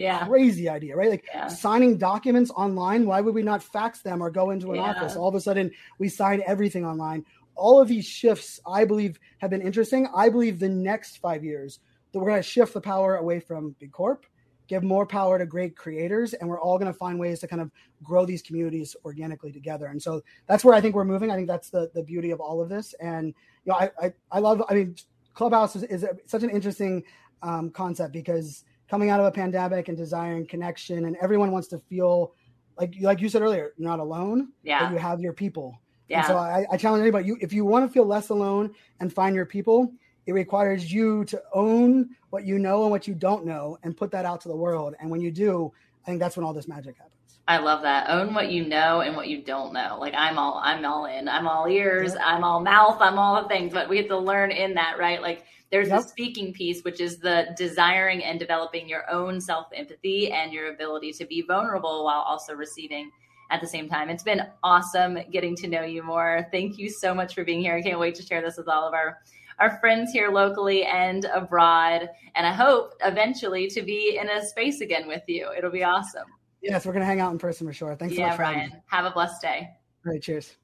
yeah. 0.00 0.26
Crazy 0.26 0.68
idea, 0.68 0.96
right? 0.96 1.10
Like 1.10 1.26
yeah. 1.32 1.48
signing 1.48 1.98
documents 1.98 2.50
online. 2.52 3.06
Why 3.06 3.20
would 3.20 3.34
we 3.34 3.42
not 3.42 3.62
fax 3.62 4.00
them 4.00 4.22
or 4.22 4.30
go 4.30 4.50
into 4.50 4.70
an 4.70 4.76
yeah. 4.76 4.92
office? 4.92 5.14
All 5.14 5.28
of 5.28 5.34
a 5.34 5.40
sudden, 5.40 5.70
we 5.98 6.08
sign 6.08 6.42
everything 6.46 6.86
online. 6.86 7.26
All 7.60 7.80
of 7.80 7.88
these 7.88 8.06
shifts, 8.06 8.58
I 8.66 8.84
believe, 8.84 9.18
have 9.38 9.50
been 9.50 9.62
interesting. 9.62 10.08
I 10.16 10.28
believe 10.30 10.58
the 10.58 10.68
next 10.68 11.18
five 11.18 11.44
years 11.44 11.80
that 12.12 12.18
we're 12.18 12.30
going 12.30 12.42
to 12.42 12.48
shift 12.48 12.74
the 12.74 12.80
power 12.80 13.16
away 13.16 13.38
from 13.38 13.76
big 13.78 13.92
corp, 13.92 14.24
give 14.66 14.82
more 14.82 15.06
power 15.06 15.38
to 15.38 15.46
great 15.46 15.76
creators, 15.76 16.32
and 16.34 16.48
we're 16.48 16.60
all 16.60 16.78
going 16.78 16.90
to 16.90 16.98
find 16.98 17.18
ways 17.18 17.40
to 17.40 17.46
kind 17.46 17.62
of 17.62 17.70
grow 18.02 18.24
these 18.24 18.42
communities 18.42 18.96
organically 19.04 19.52
together. 19.52 19.86
And 19.86 20.02
so 20.02 20.22
that's 20.46 20.64
where 20.64 20.74
I 20.74 20.80
think 20.80 20.94
we're 20.94 21.04
moving. 21.04 21.30
I 21.30 21.36
think 21.36 21.48
that's 21.48 21.70
the 21.70 21.90
the 21.94 22.02
beauty 22.02 22.30
of 22.30 22.40
all 22.40 22.62
of 22.62 22.68
this. 22.68 22.94
And 23.00 23.28
you 23.64 23.72
know, 23.72 23.74
I 23.74 23.90
I, 24.00 24.12
I 24.32 24.38
love. 24.40 24.62
I 24.68 24.74
mean, 24.74 24.96
Clubhouse 25.34 25.76
is, 25.76 25.84
is 25.84 26.02
a, 26.02 26.16
such 26.26 26.42
an 26.42 26.50
interesting 26.50 27.04
um, 27.42 27.70
concept 27.70 28.12
because 28.12 28.64
coming 28.88 29.10
out 29.10 29.20
of 29.20 29.26
a 29.26 29.30
pandemic 29.30 29.88
and 29.88 29.96
desiring 29.96 30.46
connection 30.46 31.04
and 31.04 31.16
everyone 31.22 31.52
wants 31.52 31.68
to 31.68 31.78
feel 31.78 32.34
like 32.76 32.94
like 33.00 33.20
you 33.20 33.28
said 33.28 33.40
earlier 33.40 33.72
you're 33.78 33.88
not 33.88 34.00
alone 34.00 34.48
yeah 34.62 34.90
you 34.90 34.98
have 34.98 35.20
your 35.20 35.32
people 35.32 35.80
yeah 36.10 36.18
and 36.18 36.26
so 36.26 36.36
I, 36.36 36.66
I 36.70 36.76
challenge 36.76 37.02
anybody 37.02 37.26
you 37.26 37.38
if 37.40 37.52
you 37.52 37.64
want 37.64 37.86
to 37.86 37.92
feel 37.92 38.04
less 38.04 38.28
alone 38.28 38.74
and 39.00 39.12
find 39.12 39.34
your 39.34 39.46
people 39.46 39.92
it 40.26 40.32
requires 40.32 40.92
you 40.92 41.24
to 41.24 41.42
own 41.54 42.10
what 42.28 42.44
you 42.44 42.58
know 42.58 42.82
and 42.82 42.90
what 42.90 43.08
you 43.08 43.14
don't 43.14 43.46
know 43.46 43.78
and 43.82 43.96
put 43.96 44.10
that 44.10 44.24
out 44.24 44.40
to 44.42 44.48
the 44.48 44.56
world 44.56 44.94
and 45.00 45.10
when 45.10 45.20
you 45.20 45.30
do 45.30 45.72
i 46.04 46.06
think 46.06 46.20
that's 46.20 46.36
when 46.36 46.44
all 46.44 46.52
this 46.52 46.68
magic 46.68 46.96
happens 46.96 47.20
I 47.48 47.58
love 47.58 47.82
that. 47.82 48.08
Own 48.08 48.32
what 48.32 48.52
you 48.52 48.64
know 48.64 49.00
and 49.00 49.16
what 49.16 49.26
you 49.26 49.42
don't 49.42 49.72
know. 49.72 49.96
Like 49.98 50.14
I'm 50.16 50.38
all 50.38 50.60
I'm 50.62 50.84
all 50.84 51.06
in. 51.06 51.28
I'm 51.28 51.48
all 51.48 51.66
ears. 51.66 52.14
Yeah. 52.14 52.24
I'm 52.24 52.44
all 52.44 52.60
mouth. 52.60 52.98
I'm 53.00 53.18
all 53.18 53.42
the 53.42 53.48
things. 53.48 53.72
But 53.72 53.88
we 53.88 53.96
have 53.96 54.06
to 54.06 54.16
learn 54.16 54.52
in 54.52 54.72
that, 54.74 55.00
right? 55.00 55.20
Like 55.20 55.42
there's 55.70 55.88
yep. 55.88 56.02
the 56.02 56.08
speaking 56.08 56.52
piece, 56.52 56.82
which 56.82 57.00
is 57.00 57.18
the 57.18 57.54
desiring 57.56 58.22
and 58.22 58.38
developing 58.38 58.88
your 58.88 59.10
own 59.10 59.40
self 59.40 59.66
empathy 59.74 60.30
and 60.30 60.52
your 60.52 60.72
ability 60.72 61.12
to 61.14 61.24
be 61.26 61.42
vulnerable 61.42 62.04
while 62.04 62.20
also 62.20 62.54
receiving 62.54 63.10
at 63.50 63.60
the 63.60 63.66
same 63.66 63.88
time. 63.88 64.08
It's 64.08 64.22
been 64.22 64.42
awesome 64.62 65.18
getting 65.30 65.56
to 65.56 65.68
know 65.68 65.82
you 65.82 66.02
more. 66.02 66.46
Thank 66.50 66.78
you 66.78 66.88
so 66.88 67.14
much 67.14 67.34
for 67.34 67.44
being 67.44 67.60
here. 67.60 67.76
I 67.76 67.82
can't 67.82 67.98
wait 67.98 68.14
to 68.16 68.22
share 68.22 68.40
this 68.40 68.56
with 68.56 68.68
all 68.68 68.86
of 68.86 68.94
our 68.94 69.18
our 69.58 69.78
friends 69.78 70.10
here 70.10 70.30
locally 70.30 70.84
and 70.84 71.26
abroad. 71.26 72.08
And 72.34 72.46
I 72.46 72.52
hope 72.52 72.94
eventually 73.04 73.68
to 73.68 73.82
be 73.82 74.18
in 74.18 74.30
a 74.30 74.42
space 74.44 74.80
again 74.80 75.06
with 75.06 75.22
you. 75.26 75.50
It'll 75.56 75.70
be 75.70 75.84
awesome. 75.84 76.24
Yes, 76.62 76.86
we're 76.86 76.92
gonna 76.92 77.04
hang 77.04 77.20
out 77.20 77.32
in 77.32 77.38
person 77.38 77.66
for 77.66 77.72
sure. 77.72 77.94
Thanks 77.94 78.14
yeah, 78.14 78.24
so 78.24 78.28
much, 78.28 78.36
Brian. 78.38 78.82
Have 78.86 79.04
a 79.04 79.10
blessed 79.10 79.42
day. 79.42 79.68
All 80.06 80.12
right, 80.12 80.22
cheers. 80.22 80.56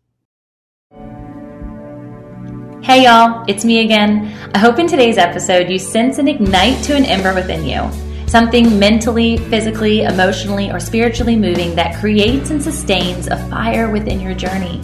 Hey 2.82 3.04
y'all, 3.04 3.44
it's 3.48 3.64
me 3.64 3.80
again. 3.84 4.26
I 4.54 4.58
hope 4.58 4.78
in 4.78 4.86
today's 4.86 5.18
episode 5.18 5.68
you 5.68 5.78
sense 5.78 6.18
an 6.18 6.28
ignite 6.28 6.82
to 6.84 6.94
an 6.94 7.04
ember 7.04 7.34
within 7.34 7.66
you. 7.66 8.05
Something 8.26 8.78
mentally, 8.78 9.36
physically, 9.36 10.02
emotionally, 10.02 10.70
or 10.70 10.80
spiritually 10.80 11.36
moving 11.36 11.74
that 11.76 12.00
creates 12.00 12.50
and 12.50 12.62
sustains 12.62 13.28
a 13.28 13.36
fire 13.48 13.88
within 13.90 14.20
your 14.20 14.34
journey. 14.34 14.82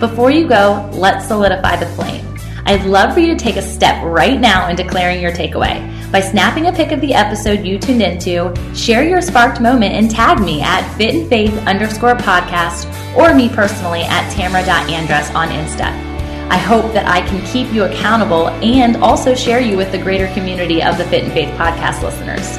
Before 0.00 0.30
you 0.30 0.48
go, 0.48 0.90
let's 0.92 1.28
solidify 1.28 1.76
the 1.76 1.86
flame. 1.86 2.26
I'd 2.64 2.84
love 2.86 3.14
for 3.14 3.20
you 3.20 3.28
to 3.28 3.36
take 3.36 3.56
a 3.56 3.62
step 3.62 4.02
right 4.04 4.38
now 4.38 4.68
in 4.68 4.76
declaring 4.76 5.20
your 5.20 5.32
takeaway. 5.32 5.86
By 6.10 6.20
snapping 6.20 6.66
a 6.66 6.72
pic 6.72 6.90
of 6.90 7.00
the 7.00 7.14
episode 7.14 7.64
you 7.64 7.78
tuned 7.78 8.02
into, 8.02 8.52
share 8.74 9.04
your 9.04 9.22
sparked 9.22 9.60
moment 9.60 9.94
and 9.94 10.10
tag 10.10 10.40
me 10.40 10.60
at 10.60 10.82
fit 10.96 11.14
in 11.14 11.28
faith 11.28 11.56
underscore 11.66 12.16
podcast 12.16 12.86
or 13.16 13.34
me 13.34 13.48
personally 13.48 14.02
at 14.02 14.28
tamara.andress 14.32 15.32
on 15.34 15.48
Insta. 15.48 16.10
I 16.50 16.56
hope 16.56 16.92
that 16.92 17.06
I 17.06 17.20
can 17.28 17.46
keep 17.46 17.72
you 17.72 17.84
accountable 17.84 18.48
and 18.48 18.96
also 18.96 19.36
share 19.36 19.60
you 19.60 19.76
with 19.76 19.92
the 19.92 19.98
greater 19.98 20.26
community 20.34 20.82
of 20.82 20.98
the 20.98 21.04
Fit 21.04 21.22
in 21.22 21.30
Faith 21.30 21.54
podcast 21.56 22.02
listeners. 22.02 22.58